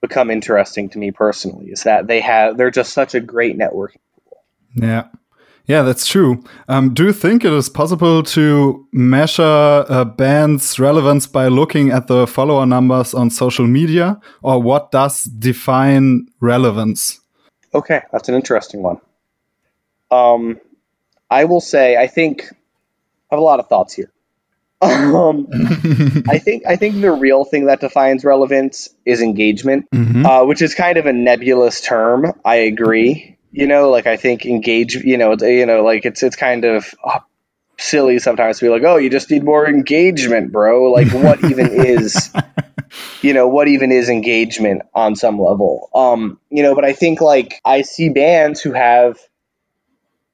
become 0.02 0.32
interesting 0.32 0.90
to 0.90 0.98
me 0.98 1.12
personally 1.12 1.68
is 1.68 1.84
that 1.84 2.08
they 2.08 2.20
have 2.20 2.58
they're 2.58 2.72
just 2.72 2.94
such 2.94 3.16
a 3.16 3.20
great 3.20 3.58
networking 3.58 3.60
network 3.60 3.94
Yeah. 4.76 5.04
Yeah, 5.68 5.84
that's 5.84 6.08
true. 6.08 6.44
Um, 6.68 6.94
do 6.94 7.06
you 7.06 7.14
think 7.14 7.46
it 7.46 7.54
is 7.54 7.70
possible 7.70 8.24
to 8.24 8.88
measure 8.92 9.86
a 9.88 10.04
band's 10.04 10.80
relevance 10.80 11.28
by 11.28 11.48
looking 11.50 11.92
at 11.92 12.08
the 12.08 12.26
follower 12.26 12.66
numbers 12.66 13.14
on 13.14 13.30
social 13.30 13.68
media? 13.68 14.20
Or 14.42 14.62
what 14.62 14.92
does 14.92 15.24
define 15.26 16.28
relevance? 16.42 17.22
okay 17.74 18.02
that's 18.12 18.30
an 18.30 18.36
interesting 18.36 18.82
one 18.82 19.00
um 20.10 20.60
i 21.30 21.46
will 21.46 21.62
say 21.62 21.98
i 21.98 22.08
think 22.08 22.44
i 22.52 23.36
have 23.36 23.40
a 23.40 23.44
lot 23.44 23.60
of 23.60 23.68
thoughts 23.68 23.94
here 23.94 24.12
um 24.82 25.48
i 26.30 26.38
think 26.40 26.64
i 26.66 26.76
think 26.76 27.00
the 27.02 27.12
real 27.12 27.44
thing 27.46 27.66
that 27.66 27.80
defines 27.80 28.24
relevance 28.26 28.90
is 29.06 29.22
engagement 29.22 29.88
Mhm. 29.94 30.26
uh, 30.26 30.46
which 30.46 30.62
is 30.62 30.76
kind 30.76 30.98
of 30.98 31.06
a 31.06 31.14
nebulous 31.14 31.82
term. 31.82 32.34
I 32.44 32.56
agree. 32.56 33.38
You 33.52 33.68
know, 33.68 33.90
like 33.90 34.08
I 34.08 34.18
think 34.18 34.46
engage. 34.46 34.96
You 34.96 35.18
know, 35.18 35.36
you 35.40 35.66
know, 35.66 35.84
like 35.84 36.06
it's 36.06 36.22
it's 36.24 36.36
kind 36.36 36.64
of 36.66 36.94
uh, 37.04 37.20
silly 37.78 38.20
sometimes 38.20 38.60
to 38.60 38.66
be 38.66 38.70
like, 38.70 38.84
oh, 38.84 38.98
you 38.98 39.10
just 39.10 39.30
need 39.32 39.44
more 39.44 39.68
engagement, 39.68 40.52
bro. 40.52 40.92
Like, 40.92 41.12
what 41.12 41.44
even 41.44 41.68
is, 41.72 42.32
you 43.22 43.34
know, 43.34 43.48
what 43.48 43.68
even 43.68 43.92
is 43.92 44.10
engagement 44.10 44.84
on 44.94 45.16
some 45.16 45.40
level? 45.40 45.90
Um, 45.96 46.40
you 46.50 46.64
know, 46.64 46.76
but 46.76 46.86
I 46.86 46.94
think 46.94 47.20
like 47.22 47.60
I 47.66 47.82
see 47.82 48.10
bands 48.10 48.62
who 48.62 48.74
have 48.74 49.18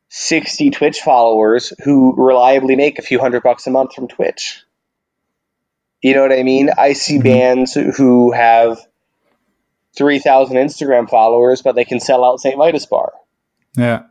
60 0.10 0.72
Twitch 0.72 1.00
followers 1.00 1.74
who 1.84 2.16
reliably 2.16 2.76
make 2.76 3.00
a 3.00 3.02
few 3.02 3.20
hundred 3.20 3.44
bucks 3.44 3.68
a 3.68 3.72
month 3.72 3.94
from 3.94 4.08
Twitch. 4.08 4.64
You 6.02 6.14
know 6.14 6.22
what 6.22 6.32
I 6.32 6.44
mean? 6.44 6.70
I 6.78 6.94
see 6.94 7.18
Mhm. 7.18 7.24
bands 7.24 7.74
who 7.74 8.32
have 8.32 8.80
3,000 9.98 10.58
Instagram 10.58 11.10
followers, 11.10 11.62
but 11.62 11.76
they 11.76 11.86
can 11.86 12.00
sell 12.00 12.24
out 12.24 12.40
St. 12.40 12.56
Vitus 12.58 12.86
Bar. 12.86 13.14
Yeah. 13.76 14.04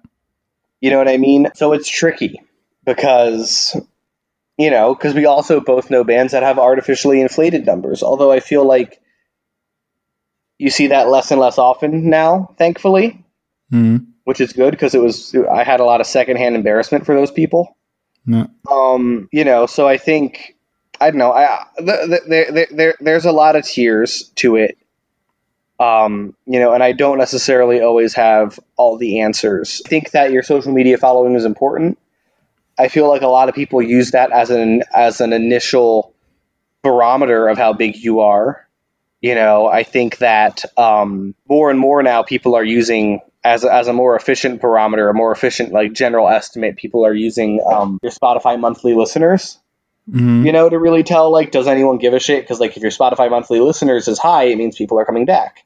You 0.81 0.91
know 0.91 0.99
what 0.99 1.09
I 1.09 1.17
mean? 1.17 1.49
So 1.55 1.73
it's 1.73 1.89
tricky 1.89 2.43
because, 2.85 3.75
you 4.59 4.71
know, 4.71 4.95
because 4.95 5.15
we 5.15 5.27
also 5.27 5.61
both 5.61 5.91
know 5.91 6.05
bands 6.05 6.33
that 6.33 6.43
have 6.43 6.59
artificially 6.59 7.21
inflated 7.21 7.65
numbers. 7.65 8.03
Although 8.03 8.33
I 8.33 8.41
feel 8.41 8.65
like 8.65 9.01
you 10.59 10.71
see 10.71 10.89
that 10.89 11.09
less 11.09 11.31
and 11.31 11.41
less 11.41 11.59
often 11.59 12.11
now, 12.11 12.55
thankfully, 12.59 13.23
Mm. 13.73 14.07
Which 14.27 14.41
is 14.41 14.53
good 14.53 14.73
because 14.73 14.93
it 14.97 15.01
was 15.01 15.37
I 15.37 15.63
had 15.63 15.79
a 15.79 15.85
lot 15.85 16.01
of 16.01 16.07
secondhand 16.07 16.57
embarrassment 16.57 17.07
for 17.07 17.15
those 17.15 17.31
people. 17.31 17.77
Yeah. 18.27 18.47
Um, 18.69 19.29
you 19.31 19.45
know, 19.45 19.67
so 19.67 19.87
I 19.87 19.99
think 19.99 20.57
I 21.01 21.11
don't 21.11 21.19
know. 21.19 21.33
I 21.33 21.65
there 21.79 22.21
there 22.27 22.67
there 22.73 22.95
there's 22.99 23.25
a 23.25 23.31
lot 23.31 23.55
of 23.55 23.65
tiers 23.65 24.33
to 24.35 24.57
it. 24.57 24.79
Um, 25.79 26.35
you 26.45 26.59
know, 26.59 26.73
and 26.73 26.83
I 26.83 26.91
don't 26.91 27.19
necessarily 27.19 27.83
always 27.83 28.15
have 28.15 28.59
all 28.75 28.97
the 28.99 29.21
answers. 29.21 29.81
I 29.87 29.89
think 29.89 30.11
that 30.11 30.33
your 30.33 30.43
social 30.43 30.73
media 30.73 30.99
following 30.99 31.37
is 31.37 31.45
important. 31.45 31.97
I 32.77 32.89
feel 32.89 33.09
like 33.09 33.23
a 33.23 33.29
lot 33.29 33.49
of 33.49 33.55
people 33.55 33.81
use 33.81 34.11
that 34.11 34.33
as 34.33 34.51
an 34.51 34.83
as 34.93 35.21
an 35.21 35.33
initial 35.33 36.13
barometer 36.83 37.47
of 37.49 37.59
how 37.59 37.75
big 37.75 37.95
you 37.95 38.21
are. 38.21 38.67
You 39.21 39.37
know, 39.37 39.69
I 39.69 39.85
think 39.85 40.19
that 40.19 40.65
um, 40.77 41.37
more 41.49 41.71
and 41.71 41.79
more 41.79 42.03
now 42.03 42.25
people 42.25 42.57
are 42.57 42.65
using 42.65 43.21
as 43.53 43.65
a, 43.65 43.73
as 43.73 43.89
a 43.89 43.93
more 43.93 44.17
efficient 44.17 44.61
barometer, 44.61 45.09
a 45.09 45.15
more 45.15 45.33
efficient 45.33 45.73
like 45.73 45.93
general 45.93 46.29
estimate. 46.29 46.77
People 46.77 47.07
are 47.07 47.15
using 47.15 47.61
um, 47.73 47.99
your 48.03 48.13
Spotify 48.13 48.59
monthly 48.59 48.95
listeners 48.95 49.59
Mhm. 50.09 50.47
you 50.47 50.53
know, 50.53 50.69
to 50.69 50.79
really 50.79 51.03
tell 51.03 51.33
like, 51.33 51.51
does 51.51 51.67
anyone 51.67 51.99
give 51.99 52.15
a 52.15 52.21
shit? 52.21 52.45
Because 52.45 52.61
like, 52.61 52.77
if 52.77 52.83
your 52.83 52.93
Spotify 52.93 53.29
monthly 53.29 53.59
listeners 53.59 54.07
is 54.07 54.21
high, 54.21 54.45
it 54.45 54.57
means 54.57 54.77
people 54.77 55.01
are 55.01 55.05
coming 55.05 55.25
back. 55.25 55.65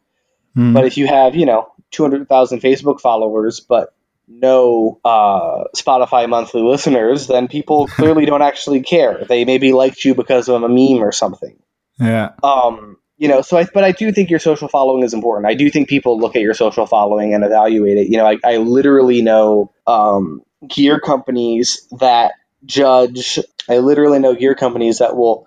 Mhm. 0.57 0.73
But 0.73 0.87
if 0.87 0.97
you 0.97 1.07
have, 1.07 1.37
you 1.37 1.45
know, 1.45 1.69
two 1.91 2.03
hundred 2.03 2.27
thousand 2.27 2.61
Facebook 2.61 3.01
followers, 3.01 3.61
but 3.61 3.93
no 4.27 4.99
uh, 5.05 5.65
Spotify 5.77 6.27
monthly 6.27 6.63
listeners, 6.63 7.27
then 7.27 7.49
people 7.49 7.87
clearly 7.99 8.25
don't 8.25 8.41
actually 8.41 8.81
care. 8.81 9.27
They 9.29 9.45
maybe 9.45 9.73
liked 9.75 10.03
you 10.07 10.15
because 10.15 10.49
of 10.49 10.63
a 10.63 10.69
meme 10.71 11.03
or 11.05 11.13
something. 11.13 11.57
yeah. 11.99 12.31
Um, 12.43 12.97
you 13.21 13.29
know, 13.29 13.43
so 13.43 13.59
I, 13.59 13.67
but 13.67 13.85
I 13.85 13.93
do 13.93 14.11
think 14.13 14.31
your 14.31 14.39
social 14.39 14.67
following 14.67 15.03
is 15.03 15.13
important. 15.13 15.47
I 15.47 15.53
do 15.53 15.69
think 15.69 15.91
people 15.91 16.19
look 16.19 16.37
at 16.37 16.43
your 16.43 16.55
social 16.55 16.87
following 16.87 17.35
and 17.35 17.45
evaluate 17.45 17.99
it. 17.99 18.09
You 18.09 18.17
know, 18.17 18.27
I, 18.27 18.39
I 18.43 18.57
literally 18.57 19.21
know 19.21 19.73
um, 19.87 20.43
gear 20.67 20.99
companies 20.99 21.87
that 21.99 22.33
judge. 22.65 23.39
I 23.69 23.77
literally 23.79 24.21
know 24.21 24.35
gear 24.35 24.55
companies 24.55 24.99
that 24.99 25.17
will 25.19 25.47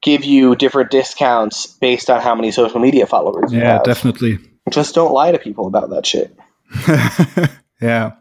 give 0.00 0.24
you 0.24 0.56
different 0.56 0.90
discounts 0.90 1.66
based 1.66 2.08
on 2.08 2.22
how 2.22 2.34
many 2.34 2.50
social 2.50 2.80
media 2.80 3.06
followers 3.06 3.52
you 3.52 3.60
Yeah, 3.60 3.82
definitely. 3.82 4.38
Just 4.70 4.94
don't 4.94 5.12
lie 5.12 5.32
to 5.32 5.38
people 5.38 5.66
about 5.66 5.90
that 5.90 6.06
shit. 6.06 6.34
yeah. 7.82 8.12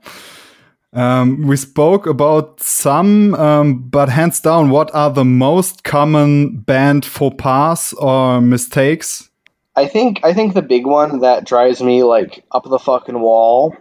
Um, 0.95 1.45
we 1.45 1.57
spoke 1.57 2.07
about 2.07 2.61
some, 2.61 3.33
um, 3.35 3.79
but 3.89 4.07
hands 4.07 4.39
down, 4.39 4.69
what 4.69 4.89
are 4.95 5.09
the 5.11 5.25
most 5.25 5.83
common 5.83 6.57
band 6.59 7.03
faux 7.05 7.35
pas 7.37 7.93
or 7.93 8.39
mistakes? 8.39 9.29
I 9.75 9.87
think 9.87 10.21
I 10.23 10.33
think 10.33 10.53
the 10.53 10.61
big 10.61 10.85
one 10.85 11.19
that 11.19 11.45
drives 11.45 11.83
me 11.83 12.03
like 12.03 12.45
up 12.49 12.63
the 12.63 12.79
fucking 12.79 13.19
wall 13.19 13.75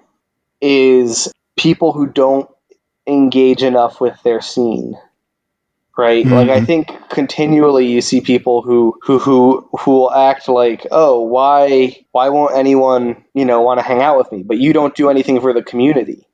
is 0.60 1.32
people 1.56 1.92
who 1.92 2.08
don't 2.08 2.48
engage 3.06 3.62
enough 3.62 4.00
with 4.00 4.20
their 4.24 4.40
scene. 4.40 4.96
Right? 5.96 6.26
Like 6.26 6.48
I 6.48 6.58
Mhm. 6.60 6.66
think 6.66 6.88
continually 7.10 7.86
you 7.86 8.00
see 8.00 8.20
people 8.20 8.62
who 8.62 8.98
who 9.04 9.20
who 9.20 9.68
who 9.78 9.90
will 9.92 10.10
act 10.12 10.48
like, 10.48 10.84
"Oh, 10.90 11.20
why 11.20 12.04
why 12.10 12.30
won't 12.30 12.56
anyone, 12.56 13.22
you 13.34 13.44
know, 13.44 13.62
want 13.62 13.78
to 13.78 13.86
hang 13.86 14.02
out 14.02 14.18
with 14.18 14.32
me?" 14.32 14.42
But 14.42 14.58
you 14.58 14.72
don't 14.72 14.96
do 14.96 15.08
anything 15.08 15.40
for 15.40 15.52
the 15.52 15.62
community. 15.62 16.26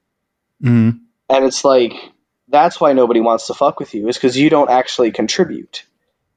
Mm. 0.63 1.01
And 1.29 1.45
it's 1.45 1.65
like 1.65 1.93
that's 2.49 2.81
why 2.81 2.93
nobody 2.93 3.21
wants 3.21 3.47
to 3.47 3.55
fuck 3.55 3.79
with 3.79 3.95
you 3.95 4.09
is 4.09 4.19
cuz 4.19 4.37
you 4.37 4.51
don't 4.51 4.71
actually 4.71 5.13
contribute. 5.13 5.85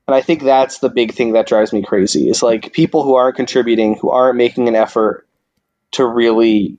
And 0.07 0.15
I 0.15 0.21
think 0.21 0.43
that's 0.43 0.79
the 0.79 0.89
big 0.89 1.13
thing 1.13 1.33
that 1.33 1.47
drives 1.47 1.71
me 1.71 1.81
crazy. 1.81 2.29
Is 2.29 2.43
like 2.43 2.73
people 2.73 3.03
who 3.03 3.15
aren't 3.15 3.37
contributing, 3.37 3.95
who 3.95 4.09
aren't 4.09 4.37
making 4.37 4.67
an 4.67 4.75
effort 4.75 5.27
to 5.91 6.05
really 6.05 6.77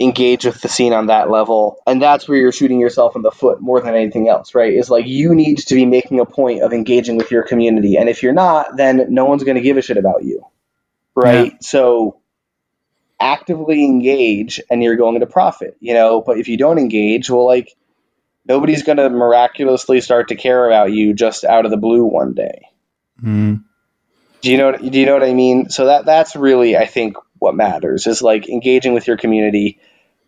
engage 0.00 0.44
with 0.44 0.60
the 0.60 0.68
scene 0.68 0.92
on 0.92 1.06
that 1.06 1.30
level. 1.30 1.78
And 1.86 2.02
that's 2.02 2.28
where 2.28 2.38
you're 2.38 2.52
shooting 2.52 2.80
yourself 2.80 3.14
in 3.14 3.22
the 3.22 3.30
foot 3.30 3.60
more 3.60 3.80
than 3.80 3.94
anything 3.94 4.28
else, 4.28 4.54
right? 4.54 4.72
Is 4.72 4.90
like 4.90 5.06
you 5.06 5.34
need 5.34 5.58
to 5.58 5.74
be 5.74 5.86
making 5.86 6.20
a 6.20 6.26
point 6.26 6.62
of 6.62 6.72
engaging 6.72 7.16
with 7.16 7.30
your 7.30 7.44
community. 7.44 7.96
And 7.96 8.08
if 8.08 8.22
you're 8.22 8.32
not, 8.32 8.76
then 8.76 9.06
no 9.10 9.24
one's 9.24 9.44
going 9.44 9.56
to 9.56 9.60
give 9.60 9.76
a 9.76 9.82
shit 9.82 9.96
about 9.96 10.24
you. 10.24 10.44
Right? 11.14 11.62
So 11.62 12.20
actively 13.20 13.84
engage 13.84 14.60
and 14.70 14.82
you're 14.82 14.96
going 14.96 15.20
to 15.20 15.26
profit, 15.26 15.76
you 15.80 15.94
know, 15.94 16.20
but 16.20 16.38
if 16.38 16.48
you 16.48 16.56
don't 16.56 16.78
engage, 16.78 17.30
well 17.30 17.46
like 17.46 17.74
nobody's 18.46 18.82
going 18.82 18.98
to 18.98 19.10
miraculously 19.10 20.00
start 20.00 20.28
to 20.28 20.36
care 20.36 20.66
about 20.66 20.92
you 20.92 21.14
just 21.14 21.44
out 21.44 21.64
of 21.64 21.70
the 21.70 21.76
blue 21.76 22.04
one 22.04 22.34
day. 22.34 22.68
Mm. 23.22 23.64
Do 24.40 24.50
you 24.50 24.58
know 24.58 24.72
what, 24.72 24.90
do 24.90 24.98
you 24.98 25.06
know 25.06 25.14
what 25.14 25.22
I 25.22 25.32
mean? 25.32 25.70
So 25.70 25.86
that 25.86 26.04
that's 26.04 26.36
really 26.36 26.76
I 26.76 26.86
think 26.86 27.16
what 27.38 27.54
matters 27.54 28.06
is 28.06 28.22
like 28.22 28.48
engaging 28.48 28.92
with 28.92 29.06
your 29.06 29.16
community 29.16 29.80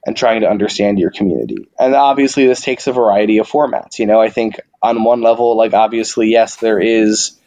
and 0.07 0.17
trying 0.17 0.43
to 0.43 0.49
understand 0.49 0.99
your 0.99 1.11
community. 1.11 1.69
And 1.79 1.95
obviously 1.95 2.47
this 2.47 2.61
takes 2.61 2.87
a 2.87 2.93
variety 2.93 3.39
of 3.39 3.49
formats, 3.49 3.99
you 3.99 4.07
know. 4.07 4.21
I 4.21 4.31
think 4.31 4.61
on 4.83 5.05
one 5.05 5.21
level 5.21 5.57
like 5.57 5.75
obviously 5.75 6.31
yes 6.31 6.57
there 6.57 6.81
is 6.81 7.39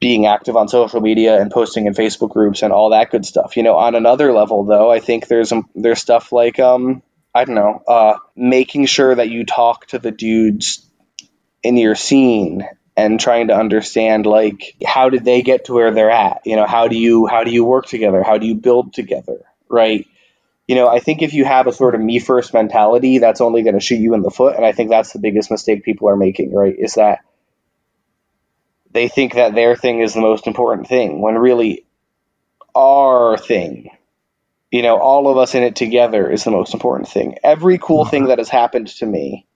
being 0.00 0.26
active 0.26 0.56
on 0.56 0.68
social 0.68 1.00
media 1.00 1.40
and 1.40 1.50
posting 1.50 1.86
in 1.86 1.94
Facebook 1.94 2.30
groups 2.30 2.62
and 2.62 2.72
all 2.72 2.90
that 2.90 3.10
good 3.10 3.26
stuff. 3.26 3.56
You 3.56 3.62
know, 3.64 3.76
on 3.76 3.94
another 3.94 4.32
level 4.32 4.64
though, 4.64 4.90
I 4.90 5.00
think 5.00 5.26
there's 5.26 5.50
um, 5.52 5.68
there's 5.74 6.00
stuff 6.00 6.32
like 6.32 6.60
um 6.60 7.02
I 7.34 7.44
don't 7.44 7.56
know, 7.56 7.82
uh 7.86 8.18
making 8.36 8.86
sure 8.86 9.14
that 9.14 9.30
you 9.30 9.44
talk 9.44 9.86
to 9.88 9.98
the 9.98 10.10
dudes 10.10 10.86
in 11.62 11.76
your 11.76 11.94
scene 11.94 12.66
and 12.96 13.18
trying 13.18 13.48
to 13.48 13.56
understand 13.56 14.26
like 14.26 14.76
how 14.86 15.10
did 15.10 15.24
they 15.24 15.42
get 15.42 15.64
to 15.64 15.74
where 15.74 15.90
they're 15.90 16.10
at? 16.10 16.42
You 16.44 16.56
know 16.56 16.66
how 16.66 16.86
do 16.88 16.96
you 16.96 17.26
how 17.26 17.42
do 17.42 17.50
you 17.50 17.64
work 17.64 17.86
together? 17.86 18.22
How 18.22 18.38
do 18.38 18.46
you 18.46 18.54
build 18.54 18.92
together? 18.94 19.44
Right? 19.68 20.06
You 20.68 20.74
know 20.74 20.86
i 20.86 21.00
think 21.00 21.22
if 21.22 21.32
you 21.32 21.46
have 21.46 21.66
a 21.66 21.72
sort 21.72 21.94
of 21.94 22.00
me 22.02 22.18
first 22.18 22.52
mentality 22.52 23.18
that's 23.18 23.40
only 23.40 23.62
going 23.62 23.74
to 23.74 23.80
shoot 23.80 24.00
you 24.00 24.12
in 24.12 24.20
the 24.20 24.30
foot 24.30 24.54
and 24.54 24.66
i 24.66 24.72
think 24.72 24.90
that's 24.90 25.14
the 25.14 25.18
biggest 25.18 25.50
mistake 25.50 25.82
people 25.82 26.10
are 26.10 26.16
making 26.16 26.54
right 26.54 26.74
is 26.78 26.96
that 26.96 27.20
they 28.92 29.08
think 29.08 29.34
that 29.34 29.54
their 29.54 29.76
thing 29.76 30.00
is 30.00 30.14
the 30.14 30.20
most 30.20 30.46
important 30.46 30.88
thing 30.88 31.20
when 31.20 31.34
really 31.36 31.84
our 32.74 33.36
thing 33.38 33.90
you 34.70 34.82
know 34.82 34.98
all 34.98 35.30
of 35.30 35.38
us 35.38 35.54
in 35.54 35.62
it 35.62 35.76
together 35.76 36.30
is 36.30 36.44
the 36.44 36.50
most 36.50 36.74
important 36.74 37.08
thing 37.08 37.36
every 37.42 37.78
cool 37.78 38.04
thing 38.04 38.26
that 38.26 38.38
has 38.38 38.48
happened 38.48 38.88
to 38.88 39.06
me 39.06 39.46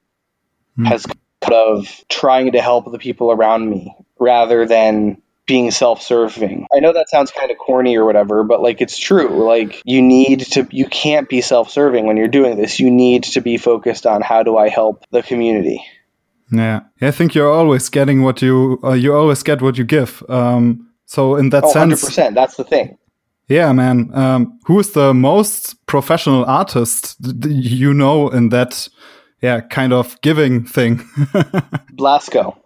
Hmm. 0.77 0.85
has 0.87 1.05
come 1.05 1.17
out 1.45 1.53
of 1.53 2.05
trying 2.09 2.53
to 2.53 2.63
help 2.63 2.91
the 2.91 2.99
people 2.99 3.31
around 3.31 3.69
me 3.69 3.95
rather 4.19 4.67
than 4.67 5.21
being 5.45 5.71
self-serving. 5.71 6.67
I 6.75 6.81
know 6.81 6.93
that 6.93 7.11
sounds 7.11 7.31
kind 7.33 7.51
of 7.51 7.59
corny 7.59 7.97
or 7.97 8.05
whatever, 8.07 8.45
but 8.45 8.63
like 8.63 8.81
it's 8.81 8.97
true. 8.97 9.45
Like 9.47 9.83
you 9.85 10.01
need 10.01 10.41
to 10.53 10.67
you 10.71 10.87
can't 10.87 11.29
be 11.29 11.41
self-serving 11.41 12.07
when 12.07 12.17
you're 12.17 12.29
doing 12.29 12.57
this. 12.57 12.81
You 12.81 12.91
need 12.91 13.25
to 13.25 13.41
be 13.41 13.59
focused 13.59 14.07
on 14.07 14.23
how 14.23 14.45
do 14.45 14.57
I 14.57 14.69
help 14.69 15.05
the 15.11 15.23
community. 15.23 15.85
Yeah. 16.53 16.81
I 17.01 17.11
think 17.11 17.35
you're 17.35 17.51
always 17.51 17.89
getting 17.89 18.23
what 18.23 18.43
you, 18.43 18.79
uh, 18.85 18.93
you 18.93 19.15
always 19.15 19.43
get 19.43 19.63
what 19.63 19.79
you 19.79 19.85
give. 19.85 20.23
Um, 20.29 20.89
so 21.07 21.37
in 21.37 21.51
that 21.51 21.65
Oh, 21.65 21.73
sense, 21.73 22.05
100%. 22.05 22.35
That's 22.35 22.57
the 22.57 22.65
thing. 22.65 22.99
yeah, 23.49 23.73
man. 23.73 24.11
Um, 24.15 24.59
who 24.67 24.79
is 24.79 24.93
the 24.93 25.13
most 25.15 25.75
professional 25.87 26.45
artist 26.45 27.17
you 27.45 27.93
know 27.95 28.29
in 28.29 28.51
that, 28.51 28.89
yeah, 29.41 29.61
kind 29.61 29.93
of 29.93 30.21
giving 30.21 30.65
thing? 30.65 30.99
Blasko, 31.95 32.57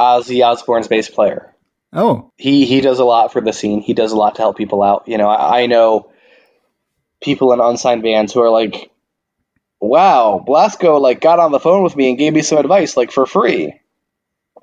Ozzy 0.00 0.44
Osbourne's 0.44 0.88
bass 0.88 1.08
player. 1.10 1.54
oh, 1.92 2.30
he 2.36 2.64
he 2.66 2.80
does 2.80 2.98
a 2.98 3.04
lot 3.04 3.32
for 3.32 3.40
the 3.40 3.52
scene. 3.52 3.80
He 3.80 3.94
does 3.94 4.12
a 4.12 4.16
lot 4.16 4.34
to 4.36 4.42
help 4.42 4.56
people 4.56 4.82
out. 4.82 5.04
You 5.06 5.18
know, 5.18 5.28
I, 5.28 5.62
I 5.62 5.66
know 5.66 6.10
people 7.22 7.52
in 7.52 7.60
unsigned 7.60 8.02
bands 8.02 8.32
who 8.32 8.40
are 8.40 8.50
like, 8.50 8.90
"Wow, 9.88 10.44
Blasko 10.46 11.00
like 11.00 11.20
got 11.20 11.38
on 11.38 11.52
the 11.52 11.60
phone 11.60 11.82
with 11.82 11.96
me 11.96 12.08
and 12.10 12.18
gave 12.18 12.32
me 12.32 12.42
some 12.42 12.58
advice 12.58 12.96
like 12.96 13.12
for 13.12 13.26
free." 13.26 13.80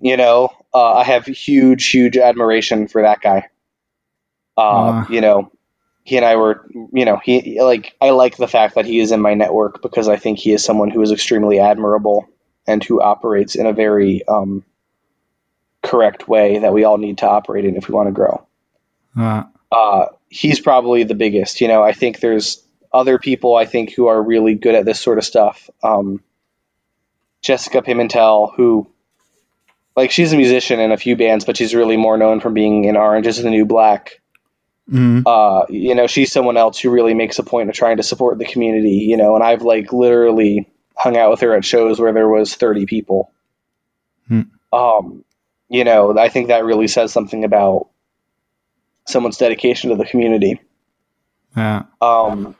You 0.01 0.17
know, 0.17 0.49
uh, 0.73 0.93
I 0.93 1.03
have 1.03 1.25
huge, 1.25 1.89
huge 1.89 2.17
admiration 2.17 2.87
for 2.87 3.03
that 3.03 3.21
guy. 3.21 3.49
Uh, 4.57 4.61
Ah. 4.61 5.07
You 5.09 5.21
know, 5.21 5.51
he 6.03 6.17
and 6.17 6.25
I 6.25 6.35
were, 6.35 6.65
you 6.91 7.05
know, 7.05 7.17
he 7.23 7.61
like 7.61 7.95
I 8.01 8.09
like 8.09 8.37
the 8.37 8.47
fact 8.47 8.75
that 8.75 8.85
he 8.85 8.99
is 8.99 9.11
in 9.11 9.21
my 9.21 9.33
network 9.33 9.81
because 9.81 10.07
I 10.07 10.17
think 10.17 10.39
he 10.39 10.51
is 10.51 10.63
someone 10.63 10.89
who 10.89 11.01
is 11.01 11.11
extremely 11.11 11.59
admirable 11.59 12.27
and 12.67 12.83
who 12.83 13.01
operates 13.01 13.55
in 13.55 13.65
a 13.65 13.73
very 13.73 14.27
um, 14.27 14.63
correct 15.83 16.27
way 16.27 16.59
that 16.59 16.73
we 16.73 16.83
all 16.83 16.97
need 16.97 17.19
to 17.19 17.29
operate 17.29 17.65
in 17.65 17.75
if 17.75 17.87
we 17.87 17.93
want 17.95 18.07
to 18.07 18.13
grow 18.13 18.45
uh, 19.17 19.43
uh, 19.71 20.05
he's 20.29 20.59
probably 20.59 21.03
the 21.03 21.15
biggest. 21.15 21.61
You 21.61 21.67
know, 21.67 21.83
I 21.83 21.93
think 21.93 22.19
there's 22.19 22.63
other 22.93 23.17
people 23.17 23.55
I 23.55 23.65
think 23.65 23.93
who 23.93 24.07
are 24.07 24.21
really 24.21 24.55
good 24.55 24.75
at 24.75 24.85
this 24.85 24.99
sort 24.99 25.17
of 25.17 25.23
stuff. 25.23 25.69
Um, 25.83 26.21
Jessica 27.41 27.81
Pimentel, 27.81 28.53
who 28.55 28.87
like 29.95 30.11
she's 30.11 30.33
a 30.33 30.37
musician 30.37 30.79
in 30.79 30.91
a 30.91 30.97
few 30.97 31.15
bands, 31.15 31.45
but 31.45 31.57
she's 31.57 31.75
really 31.75 31.97
more 31.97 32.17
known 32.17 32.39
from 32.39 32.53
being 32.53 32.85
in 32.85 32.95
Orange 32.95 33.27
is 33.27 33.41
the 33.41 33.49
New 33.49 33.65
Black. 33.65 34.21
Mhm. 34.89 35.23
Uh, 35.25 35.65
you 35.69 35.95
know, 35.95 36.07
she's 36.07 36.31
someone 36.31 36.57
else 36.57 36.79
who 36.79 36.89
really 36.89 37.13
makes 37.13 37.39
a 37.39 37.43
point 37.43 37.69
of 37.69 37.75
trying 37.75 37.97
to 37.97 38.03
support 38.03 38.37
the 38.37 38.45
community. 38.45 39.05
You 39.07 39.17
know, 39.17 39.35
and 39.35 39.43
I've 39.43 39.61
like 39.61 39.93
literally 39.93 40.69
hung 40.95 41.17
out 41.17 41.31
with 41.31 41.41
her 41.41 41.55
at 41.55 41.65
shows 41.65 41.99
where 41.99 42.13
there 42.13 42.27
was 42.27 42.55
thirty 42.55 42.85
people. 42.85 43.31
Hmm. 44.27 44.41
Um, 44.73 45.25
you 45.69 45.83
know, 45.83 46.17
I 46.17 46.29
think 46.29 46.49
that 46.49 46.65
really 46.65 46.87
says 46.87 47.11
something 47.11 47.43
about 47.43 47.87
someone's 49.07 49.37
dedication 49.37 49.89
to 49.89 49.95
the 49.95 50.05
community. 50.05 50.59
Yeah. 51.55 51.83
Um, 52.01 52.55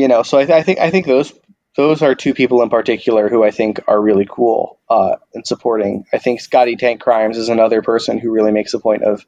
you 0.00 0.08
know, 0.08 0.22
so 0.22 0.38
I, 0.38 0.46
th- 0.46 0.56
I 0.58 0.62
think 0.62 0.78
I 0.78 0.90
think 0.90 1.06
those 1.06 1.32
those 1.76 2.00
are 2.00 2.14
two 2.14 2.32
people 2.32 2.62
in 2.62 2.70
particular 2.70 3.28
who 3.28 3.44
I 3.44 3.50
think 3.50 3.80
are 3.86 4.00
really 4.00 4.26
cool 4.28 4.78
uh, 4.88 5.16
in 5.34 5.44
supporting. 5.44 6.06
I 6.10 6.16
think 6.18 6.40
Scotty 6.40 6.76
Tankcrimes 6.76 7.36
is 7.36 7.50
another 7.50 7.82
person 7.82 8.18
who 8.18 8.32
really 8.32 8.50
makes 8.50 8.72
a 8.72 8.80
point 8.80 9.02
of 9.02 9.26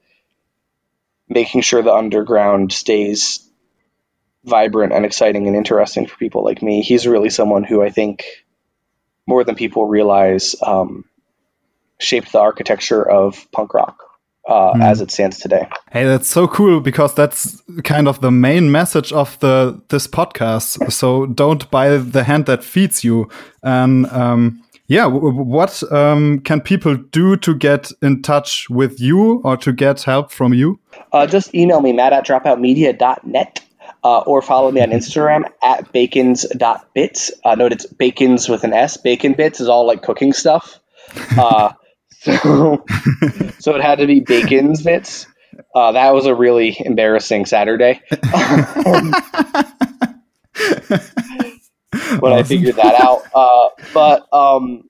making 1.28 1.60
sure 1.60 1.82
the 1.82 1.92
underground 1.92 2.72
stays 2.72 3.46
vibrant 4.44 4.94
and 4.94 5.04
exciting 5.04 5.46
and 5.46 5.56
interesting 5.56 6.06
for 6.06 6.16
people 6.16 6.42
like 6.42 6.62
me. 6.62 6.80
He's 6.80 7.06
really 7.06 7.30
someone 7.30 7.64
who 7.64 7.82
I 7.82 7.90
think 7.90 8.24
more 9.26 9.44
than 9.44 9.56
people 9.56 9.84
realize 9.86 10.56
um, 10.62 11.04
shaped 12.00 12.32
the 12.32 12.40
architecture 12.40 13.08
of 13.08 13.46
punk 13.52 13.74
rock 13.74 14.11
uh, 14.48 14.72
Hmm. 14.72 14.82
as 14.82 15.00
it 15.00 15.10
stands 15.10 15.38
today. 15.38 15.66
Hey, 15.92 16.04
that's 16.04 16.28
so 16.28 16.48
cool 16.48 16.80
because 16.80 17.14
that's 17.14 17.62
kind 17.84 18.08
of 18.08 18.20
the 18.20 18.30
main 18.30 18.70
message 18.72 19.12
of 19.12 19.38
the 19.40 19.80
this 19.88 20.06
podcast. 20.06 20.90
So 20.92 21.26
don't 21.26 21.70
buy 21.70 21.96
the 21.96 22.24
hand 22.24 22.46
that 22.46 22.64
feeds 22.64 23.04
you. 23.04 23.28
And 23.62 24.06
um, 24.10 24.62
yeah, 24.88 25.06
what 25.06 25.82
um, 25.92 26.40
can 26.40 26.60
people 26.60 26.96
do 26.96 27.36
to 27.36 27.54
get 27.54 27.92
in 28.02 28.22
touch 28.22 28.68
with 28.68 29.00
you 29.00 29.40
or 29.44 29.56
to 29.58 29.72
get 29.72 30.02
help 30.02 30.32
from 30.32 30.52
you? 30.52 30.78
Uh, 31.12 31.26
just 31.26 31.54
email 31.54 31.80
me, 31.80 31.92
matt 31.92 32.12
at 32.12 32.26
dropoutmedia.net, 32.26 33.60
uh, 34.04 34.18
or 34.20 34.42
follow 34.42 34.70
me 34.72 34.80
on 34.82 34.90
Instagram 34.90 35.44
at 35.62 35.92
bacons.bits. 35.92 37.30
Uh, 37.44 37.54
note 37.54 37.72
it's 37.72 37.86
bacons 37.86 38.48
with 38.48 38.64
an 38.64 38.72
S. 38.72 38.96
Bacon 38.96 39.34
bits 39.34 39.60
is 39.60 39.68
all 39.68 39.86
like 39.86 40.02
cooking 40.02 40.32
stuff. 40.32 40.80
Uh, 41.38 41.72
so, 42.42 42.84
so 43.58 43.74
it 43.74 43.82
had 43.82 43.98
to 43.98 44.06
be 44.06 44.20
bacons 44.20 44.82
bits. 44.82 45.26
Uh, 45.74 45.92
that 45.92 46.14
was 46.14 46.26
a 46.26 46.34
really 46.34 46.76
embarrassing 46.78 47.46
Saturday. 47.46 48.00
when 52.20 52.32
I 52.32 52.42
figured 52.42 52.76
that 52.76 52.94
out. 53.00 53.22
Uh, 53.34 53.68
but 53.92 54.32
um, 54.32 54.88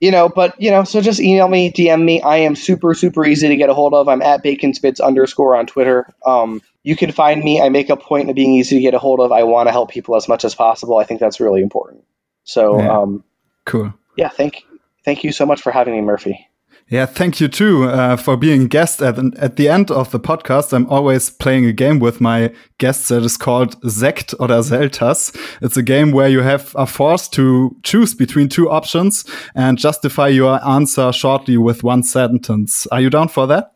you 0.00 0.10
know, 0.10 0.28
but 0.28 0.60
you 0.60 0.70
know, 0.70 0.84
so 0.84 1.00
just 1.00 1.20
email 1.20 1.48
me, 1.48 1.70
DM 1.70 2.02
me. 2.02 2.22
I 2.22 2.38
am 2.38 2.56
super, 2.56 2.94
super 2.94 3.24
easy 3.26 3.48
to 3.48 3.56
get 3.56 3.68
a 3.68 3.74
hold 3.74 3.92
of. 3.94 4.08
I'm 4.08 4.22
at 4.22 4.42
baconspits 4.42 5.00
underscore 5.00 5.56
on 5.56 5.66
Twitter. 5.66 6.06
Um, 6.24 6.62
you 6.82 6.96
can 6.96 7.12
find 7.12 7.42
me. 7.42 7.60
I 7.60 7.68
make 7.68 7.90
a 7.90 7.96
point 7.96 8.30
of 8.30 8.36
being 8.36 8.54
easy 8.54 8.76
to 8.76 8.82
get 8.82 8.94
a 8.94 8.98
hold 8.98 9.20
of. 9.20 9.32
I 9.32 9.42
want 9.42 9.68
to 9.68 9.72
help 9.72 9.90
people 9.90 10.16
as 10.16 10.28
much 10.28 10.44
as 10.44 10.54
possible. 10.54 10.96
I 10.98 11.04
think 11.04 11.20
that's 11.20 11.40
really 11.40 11.62
important. 11.62 12.04
So 12.44 12.78
Yeah. 12.78 12.98
um, 12.98 13.24
Cool. 13.66 13.92
yeah, 14.16 14.30
thank 14.30 14.64
thank 15.04 15.22
you 15.24 15.32
so 15.32 15.44
much 15.44 15.60
for 15.60 15.70
having 15.70 15.94
me, 15.94 16.00
Murphy. 16.00 16.48
Yeah, 16.90 17.06
thank 17.06 17.40
you 17.40 17.46
too 17.46 17.84
uh, 17.84 18.16
for 18.16 18.36
being 18.36 18.62
a 18.62 18.68
guest. 18.68 19.00
At, 19.00 19.16
at 19.38 19.54
the 19.54 19.68
end 19.68 19.92
of 19.92 20.10
the 20.10 20.18
podcast, 20.18 20.72
I'm 20.72 20.88
always 20.88 21.30
playing 21.30 21.64
a 21.66 21.72
game 21.72 22.00
with 22.00 22.20
my 22.20 22.52
guests 22.78 23.08
that 23.08 23.22
is 23.22 23.36
called 23.36 23.80
Sekt 23.82 24.34
oder 24.40 24.60
Selters. 24.60 25.32
It's 25.62 25.76
a 25.76 25.84
game 25.84 26.10
where 26.10 26.28
you 26.28 26.40
have 26.40 26.74
are 26.74 26.88
forced 26.88 27.32
to 27.34 27.76
choose 27.84 28.12
between 28.12 28.48
two 28.48 28.68
options 28.68 29.24
and 29.54 29.78
justify 29.78 30.26
your 30.26 30.58
answer 30.66 31.12
shortly 31.12 31.56
with 31.56 31.84
one 31.84 32.02
sentence. 32.02 32.88
Are 32.88 33.00
you 33.00 33.08
down 33.08 33.28
for 33.28 33.46
that? 33.46 33.72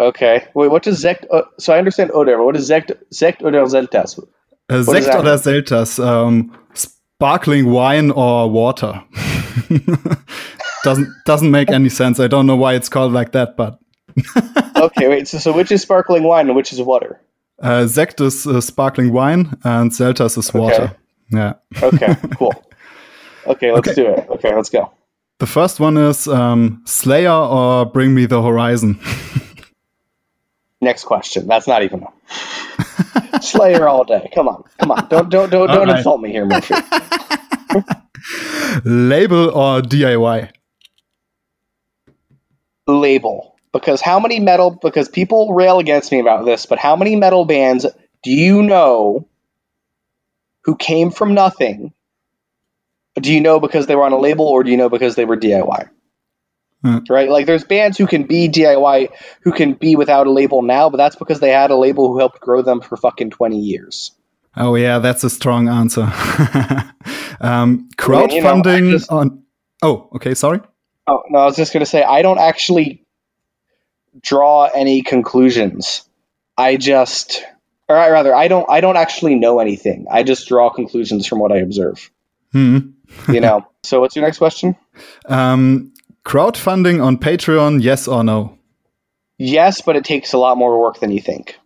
Okay. 0.00 0.44
Wait, 0.54 0.68
what 0.68 0.82
does 0.82 1.00
Zect? 1.00 1.24
Uh, 1.30 1.42
so 1.58 1.72
I 1.72 1.78
understand 1.78 2.10
Oder, 2.10 2.42
what 2.42 2.56
is 2.56 2.66
Zect? 2.66 2.92
Zect 3.14 3.42
oder 3.42 3.64
Zeltas? 3.66 4.18
Uh, 4.68 4.82
Sekt 4.82 5.14
oder 5.14 5.38
Selters, 5.38 6.00
um, 6.00 6.52
sparkling 6.74 7.70
wine 7.70 8.10
or 8.10 8.50
water. 8.50 9.04
doesn't 10.86 11.08
doesn't 11.24 11.50
make 11.50 11.70
any 11.70 11.88
sense. 11.90 12.20
I 12.20 12.28
don't 12.28 12.46
know 12.46 12.56
why 12.56 12.74
it's 12.74 12.88
called 12.88 13.12
like 13.12 13.32
that, 13.32 13.56
but 13.56 13.78
okay, 14.86 15.08
wait. 15.08 15.28
So, 15.28 15.38
so 15.38 15.52
which 15.52 15.70
is 15.72 15.82
sparkling 15.82 16.22
wine 16.22 16.46
and 16.48 16.56
which 16.56 16.72
is 16.72 16.80
water? 16.80 17.20
Uh, 17.60 17.86
Sekt 17.88 18.20
is 18.20 18.46
uh, 18.46 18.60
sparkling 18.60 19.12
wine 19.12 19.56
and 19.64 19.90
Selters 19.90 20.38
is 20.38 20.54
water. 20.54 20.94
Yeah. 21.32 21.54
Okay, 21.82 22.14
cool. 22.38 22.54
Okay, 23.46 23.72
let's 23.72 23.88
Okay. 23.88 23.94
do 24.02 24.06
it. 24.14 24.28
Okay, 24.30 24.54
let's 24.54 24.70
go. 24.70 24.90
The 25.38 25.46
first 25.46 25.80
one 25.80 25.96
is 25.98 26.28
um, 26.28 26.82
Slayer 26.86 27.30
or 27.32 27.84
Bring 27.86 28.14
Me 28.14 28.26
the 28.26 28.40
Horizon. 28.42 28.98
Next 30.80 31.04
question. 31.04 31.46
That's 31.48 31.66
not 31.66 31.82
even. 31.82 32.06
Slayer 33.40 33.88
all 33.88 34.04
day. 34.04 34.30
Come 34.34 34.48
on, 34.48 34.62
come 34.78 34.90
on. 34.92 35.08
Don't 35.08 35.28
don't 35.30 35.50
don't 35.50 35.66
don't 35.68 35.78
Alright. 35.78 35.98
insult 35.98 36.20
me 36.20 36.30
here, 36.30 36.46
Murphy. 36.46 36.74
Label 38.84 39.50
or 39.50 39.80
DIY? 39.82 40.50
Label. 42.86 43.56
Because 43.72 44.00
how 44.00 44.20
many 44.20 44.40
metal? 44.40 44.70
Because 44.70 45.08
people 45.08 45.52
rail 45.52 45.78
against 45.78 46.10
me 46.10 46.20
about 46.20 46.44
this, 46.44 46.66
but 46.66 46.78
how 46.78 46.96
many 46.96 47.16
metal 47.16 47.44
bands 47.44 47.86
do 48.22 48.30
you 48.30 48.62
know 48.62 49.28
who 50.64 50.76
came 50.76 51.10
from 51.10 51.34
nothing? 51.34 51.92
Do 53.16 53.32
you 53.32 53.40
know 53.40 53.60
because 53.60 53.86
they 53.86 53.94
were 53.94 54.04
on 54.04 54.12
a 54.12 54.18
label, 54.18 54.46
or 54.46 54.62
do 54.62 54.70
you 54.70 54.76
know 54.76 54.88
because 54.88 55.14
they 55.14 55.24
were 55.24 55.36
DIY? 55.36 55.88
Hmm. 56.82 56.98
Right? 57.08 57.28
Like, 57.28 57.46
there's 57.46 57.64
bands 57.64 57.96
who 57.96 58.06
can 58.06 58.24
be 58.24 58.48
DIY, 58.48 59.08
who 59.42 59.52
can 59.52 59.72
be 59.72 59.96
without 59.96 60.26
a 60.26 60.30
label 60.30 60.62
now, 60.62 60.90
but 60.90 60.98
that's 60.98 61.16
because 61.16 61.40
they 61.40 61.50
had 61.50 61.70
a 61.70 61.76
label 61.76 62.08
who 62.08 62.18
helped 62.18 62.40
grow 62.40 62.62
them 62.62 62.80
for 62.80 62.96
fucking 62.96 63.30
20 63.30 63.58
years. 63.58 64.12
Oh, 64.56 64.74
yeah, 64.74 64.98
that's 64.98 65.22
a 65.24 65.30
strong 65.30 65.68
answer. 65.68 66.02
um, 67.40 67.70
mean, 67.70 68.30
you 68.30 68.42
know, 68.42 68.56
crowdfunding 68.62 68.90
just- 68.90 69.10
on. 69.10 69.42
Oh, 69.82 70.08
okay, 70.14 70.34
sorry. 70.34 70.60
Oh 71.06 71.22
no, 71.28 71.38
I 71.38 71.44
was 71.44 71.56
just 71.56 71.72
gonna 71.72 71.86
say 71.86 72.02
I 72.02 72.22
don't 72.22 72.38
actually 72.38 73.06
draw 74.20 74.64
any 74.64 75.02
conclusions. 75.02 76.02
I 76.58 76.76
just, 76.76 77.44
or 77.88 77.96
rather, 77.96 78.34
I 78.34 78.48
don't. 78.48 78.68
I 78.70 78.80
don't 78.80 78.96
actually 78.96 79.34
know 79.34 79.60
anything. 79.60 80.06
I 80.10 80.22
just 80.22 80.48
draw 80.48 80.70
conclusions 80.70 81.26
from 81.26 81.38
what 81.38 81.52
I 81.52 81.58
observe. 81.58 82.10
Hmm. 82.52 82.78
You 83.28 83.40
know. 83.40 83.66
so, 83.82 84.00
what's 84.00 84.16
your 84.16 84.24
next 84.24 84.38
question? 84.38 84.76
Um, 85.26 85.92
crowdfunding 86.24 87.04
on 87.04 87.18
Patreon, 87.18 87.82
yes 87.82 88.08
or 88.08 88.24
no? 88.24 88.58
Yes, 89.38 89.82
but 89.82 89.96
it 89.96 90.04
takes 90.04 90.32
a 90.32 90.38
lot 90.38 90.56
more 90.56 90.80
work 90.80 90.98
than 91.00 91.10
you 91.10 91.20
think. 91.20 91.58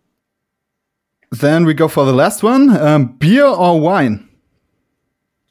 Then 1.31 1.65
we 1.65 1.73
go 1.73 1.87
for 1.87 2.05
the 2.05 2.13
last 2.13 2.43
one 2.43 2.69
um, 2.69 3.05
beer 3.05 3.45
or 3.45 3.79
wine? 3.79 4.27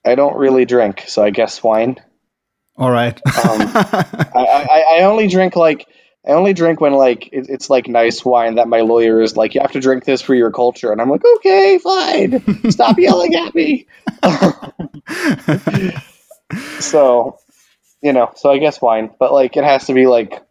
I 0.05 0.15
don't 0.15 0.37
really 0.37 0.67
drink, 0.67 1.05
so 1.09 1.23
I 1.23 1.31
guess 1.31 1.63
wine. 1.63 1.97
All 2.81 2.91
right. 2.91 3.21
Um, 3.27 3.61
I, 3.75 4.07
I, 4.35 4.99
I 4.99 5.03
only 5.03 5.29
drink 5.29 5.57
like 5.57 5.87
I 6.27 6.33
only 6.33 6.53
drink 6.53 6.81
when 6.81 6.93
like 6.93 7.29
it, 7.33 7.49
it's 7.49 7.71
like 7.71 7.89
nice 7.89 8.25
wine 8.25 8.57
that 8.57 8.69
my 8.69 8.81
lawyer 8.81 9.23
is 9.23 9.37
like 9.37 9.55
you 9.55 9.61
have 9.61 9.73
to 9.73 9.81
drink 9.81 10.05
this 10.05 10.21
for 10.21 10.35
your 10.35 10.51
culture, 10.51 10.93
and 10.93 11.01
I'm 11.01 11.09
like 11.09 11.23
okay, 11.37 11.79
fine, 11.79 12.71
stop 12.71 12.99
yelling 12.99 13.35
at 13.35 13.55
me. 13.55 13.87
so, 16.81 17.39
you 18.03 18.13
know, 18.13 18.33
so 18.37 18.51
I 18.51 18.59
guess 18.59 18.83
wine, 18.83 19.11
but 19.19 19.33
like 19.33 19.57
it 19.57 19.65
has 19.65 19.87
to 19.87 19.95
be 19.95 20.07
like 20.07 20.43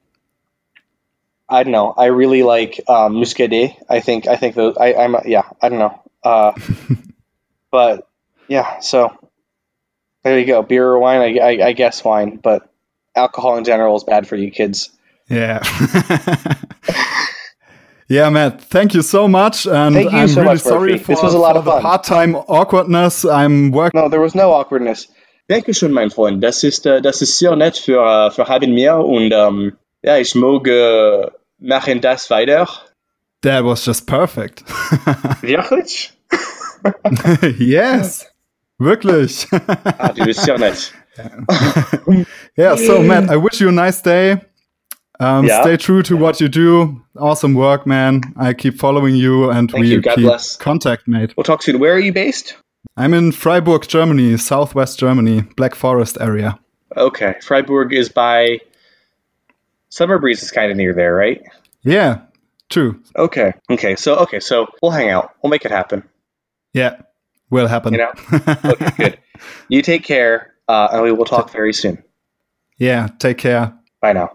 I 1.47 1.63
don't 1.63 1.73
know. 1.73 1.93
I 1.95 2.05
really 2.05 2.43
like 2.43 2.79
um, 2.87 3.15
Muscadet. 3.15 3.75
I 3.89 4.01
think 4.01 4.27
I 4.27 4.35
think 4.35 4.55
those. 4.55 4.77
I, 4.77 4.93
I'm 4.93 5.15
yeah. 5.25 5.43
I 5.61 5.69
don't 5.69 5.79
know. 5.79 6.01
Uh, 6.23 6.51
but 7.71 8.07
yeah. 8.47 8.79
So 8.79 9.15
there 10.23 10.39
you 10.39 10.45
go. 10.45 10.61
Beer 10.61 10.87
or 10.87 10.99
wine? 10.99 11.21
I, 11.21 11.37
I, 11.39 11.67
I 11.67 11.73
guess 11.73 12.03
wine, 12.03 12.37
but 12.41 12.69
alcohol 13.15 13.57
in 13.57 13.63
general 13.63 13.95
is 13.95 14.03
bad 14.03 14.27
for 14.27 14.35
you 14.35 14.51
kids. 14.51 14.89
Yeah. 15.29 15.63
yeah, 18.07 18.29
Matt, 18.29 18.61
thank 18.61 18.93
you 18.93 19.01
so 19.01 19.27
much. 19.27 19.67
And 19.67 19.95
Thank 19.95 20.11
you 20.11 20.17
I'm 20.17 20.27
so 20.27 20.41
really 20.41 20.53
much, 20.55 20.61
sorry 20.61 20.91
Murphy. 20.93 21.03
for, 21.03 21.11
This 21.13 21.23
was 21.23 21.33
a 21.33 21.37
lot 21.37 21.53
for 21.53 21.59
of 21.59 21.65
the 21.65 21.71
fun. 21.71 21.81
part-time 21.81 22.35
awkwardness. 22.35 23.25
I'm 23.25 23.71
working. 23.71 23.99
No, 23.99 24.09
there 24.09 24.21
was 24.21 24.35
no 24.35 24.51
awkwardness. 24.51 25.07
Dankeschön, 25.49 25.91
mein 25.91 26.11
Freund. 26.11 26.43
Das 26.43 26.63
ist, 26.63 26.85
äh, 26.85 27.01
das 27.01 27.21
ist 27.21 27.39
sehr 27.39 27.55
nett 27.55 27.77
für, 27.77 28.03
äh, 28.05 28.31
für 28.31 28.47
haben 28.47 28.73
mir 28.73 28.97
und 28.97 29.31
ähm, 29.31 29.73
ja, 30.03 30.17
ich 30.17 30.35
mag 30.35 30.67
äh, 30.67 31.27
machen 31.59 32.01
das 32.01 32.29
weiter. 32.29 32.67
That 33.41 33.63
was 33.65 33.85
just 33.85 34.05
perfect. 34.05 34.63
Wirklich? 35.41 36.11
yes. 37.59 38.25
Wirklich. 38.79 39.47
Ah, 39.97 40.11
du 40.13 40.23
bist 40.25 40.41
sehr 40.41 40.57
nett. 40.57 40.93
yeah, 42.55 42.75
so 42.75 43.01
Matt, 43.03 43.29
I 43.29 43.35
wish 43.35 43.59
you 43.59 43.67
a 43.69 43.71
nice 43.71 44.01
day. 44.01 44.41
Um, 45.19 45.45
Yeah. 45.45 45.61
Stay 45.63 45.75
true 45.77 46.01
to 46.03 46.15
what 46.15 46.39
you 46.39 46.47
do. 46.47 47.01
Awesome 47.17 47.53
work, 47.53 47.85
man. 47.85 48.21
I 48.37 48.53
keep 48.53 48.79
following 48.79 49.15
you 49.15 49.49
and 49.49 49.69
Thank 49.69 49.81
we 49.83 49.89
you. 49.91 50.01
God 50.01 50.15
keep 50.15 50.23
bless. 50.25 50.55
contact, 50.55 51.07
mate. 51.07 51.33
We'll 51.35 51.43
talk 51.43 51.61
soon. 51.61 51.79
Where 51.79 51.93
are 51.93 51.99
you 51.99 52.13
based? 52.13 52.55
I'm 52.95 53.13
in 53.13 53.33
Freiburg, 53.33 53.85
Germany, 53.87 54.37
southwest 54.37 54.97
Germany, 54.99 55.41
Black 55.57 55.75
Forest 55.75 56.17
area. 56.21 56.57
Okay, 56.95 57.35
Freiburg 57.43 57.93
is 57.93 58.07
by 58.09 58.59
Summer 59.89 60.19
Breeze 60.19 60.41
is 60.41 60.51
kind 60.51 60.71
of 60.71 60.77
near 60.77 60.93
there, 60.93 61.13
right? 61.13 61.41
Yeah, 61.83 62.21
true. 62.69 63.01
Okay, 63.15 63.53
okay, 63.69 63.95
so 63.97 64.15
okay, 64.19 64.39
so 64.39 64.67
we'll 64.81 64.91
hang 64.91 65.09
out. 65.09 65.33
We'll 65.43 65.49
make 65.51 65.65
it 65.65 65.71
happen. 65.71 66.03
Yeah, 66.73 67.01
will 67.49 67.67
happen. 67.67 67.93
You 67.93 67.99
know? 67.99 68.11
Okay, 68.71 68.91
good. 68.97 69.17
You 69.69 69.81
take 69.81 70.03
care, 70.03 70.55
uh, 70.67 70.89
and 70.91 71.01
we 71.01 71.13
will 71.13 71.23
talk 71.23 71.49
very 71.49 71.71
soon. 71.71 72.03
Yeah, 72.77 73.07
take 73.19 73.37
care. 73.37 73.73
Bye 74.01 74.13
now. 74.13 74.31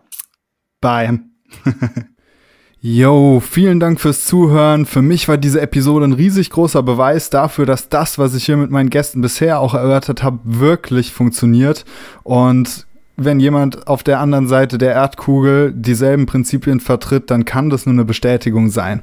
Bye. 0.80 1.18
Yo, 2.80 3.40
vielen 3.40 3.80
Dank 3.80 4.00
fürs 4.00 4.26
Zuhören. 4.26 4.84
Für 4.84 5.00
mich 5.00 5.26
war 5.26 5.38
diese 5.38 5.60
Episode 5.60 6.04
ein 6.04 6.12
riesig 6.12 6.50
großer 6.50 6.82
Beweis 6.82 7.30
dafür, 7.30 7.64
dass 7.64 7.88
das, 7.88 8.18
was 8.18 8.34
ich 8.34 8.44
hier 8.44 8.58
mit 8.58 8.70
meinen 8.70 8.90
Gästen 8.90 9.22
bisher 9.22 9.60
auch 9.60 9.72
erörtert 9.72 10.22
habe, 10.22 10.40
wirklich 10.44 11.10
funktioniert. 11.12 11.86
Und 12.22 12.86
wenn 13.16 13.40
jemand 13.40 13.86
auf 13.86 14.02
der 14.02 14.20
anderen 14.20 14.48
Seite 14.48 14.76
der 14.76 14.92
Erdkugel 14.92 15.72
dieselben 15.74 16.26
Prinzipien 16.26 16.80
vertritt, 16.80 17.30
dann 17.30 17.46
kann 17.46 17.70
das 17.70 17.86
nur 17.86 17.94
eine 17.94 18.04
Bestätigung 18.04 18.68
sein. 18.68 19.02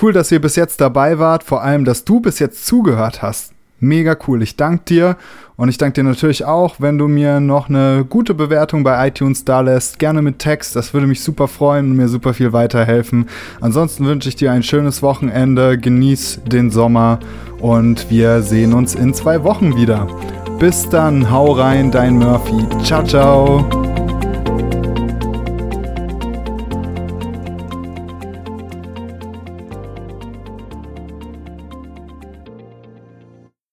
Cool, 0.00 0.12
dass 0.12 0.32
ihr 0.32 0.40
bis 0.40 0.56
jetzt 0.56 0.80
dabei 0.80 1.18
wart, 1.18 1.44
vor 1.44 1.62
allem, 1.62 1.84
dass 1.84 2.04
du 2.04 2.20
bis 2.20 2.38
jetzt 2.38 2.66
zugehört 2.66 3.22
hast. 3.22 3.52
Mega 3.80 4.14
cool. 4.28 4.42
Ich 4.42 4.56
danke 4.56 4.84
dir 4.84 5.16
und 5.56 5.70
ich 5.70 5.78
danke 5.78 5.94
dir 5.94 6.04
natürlich 6.04 6.44
auch, 6.44 6.76
wenn 6.78 6.98
du 6.98 7.08
mir 7.08 7.40
noch 7.40 7.70
eine 7.70 8.04
gute 8.06 8.34
Bewertung 8.34 8.84
bei 8.84 9.08
iTunes 9.08 9.46
da 9.46 9.62
lässt. 9.62 9.98
Gerne 9.98 10.20
mit 10.20 10.38
Text. 10.38 10.76
Das 10.76 10.92
würde 10.92 11.06
mich 11.06 11.22
super 11.22 11.48
freuen 11.48 11.90
und 11.90 11.96
mir 11.96 12.08
super 12.08 12.34
viel 12.34 12.52
weiterhelfen. 12.52 13.26
Ansonsten 13.62 14.04
wünsche 14.04 14.28
ich 14.28 14.36
dir 14.36 14.52
ein 14.52 14.62
schönes 14.62 15.02
Wochenende. 15.02 15.78
Genieß 15.78 16.42
den 16.46 16.70
Sommer 16.70 17.20
und 17.58 18.10
wir 18.10 18.42
sehen 18.42 18.74
uns 18.74 18.94
in 18.94 19.14
zwei 19.14 19.42
Wochen 19.44 19.74
wieder. 19.76 20.06
Bis 20.58 20.86
dann, 20.90 21.30
hau 21.30 21.52
rein, 21.52 21.90
dein 21.90 22.18
Murphy. 22.18 22.66
Ciao, 22.84 23.02
ciao. 23.02 23.89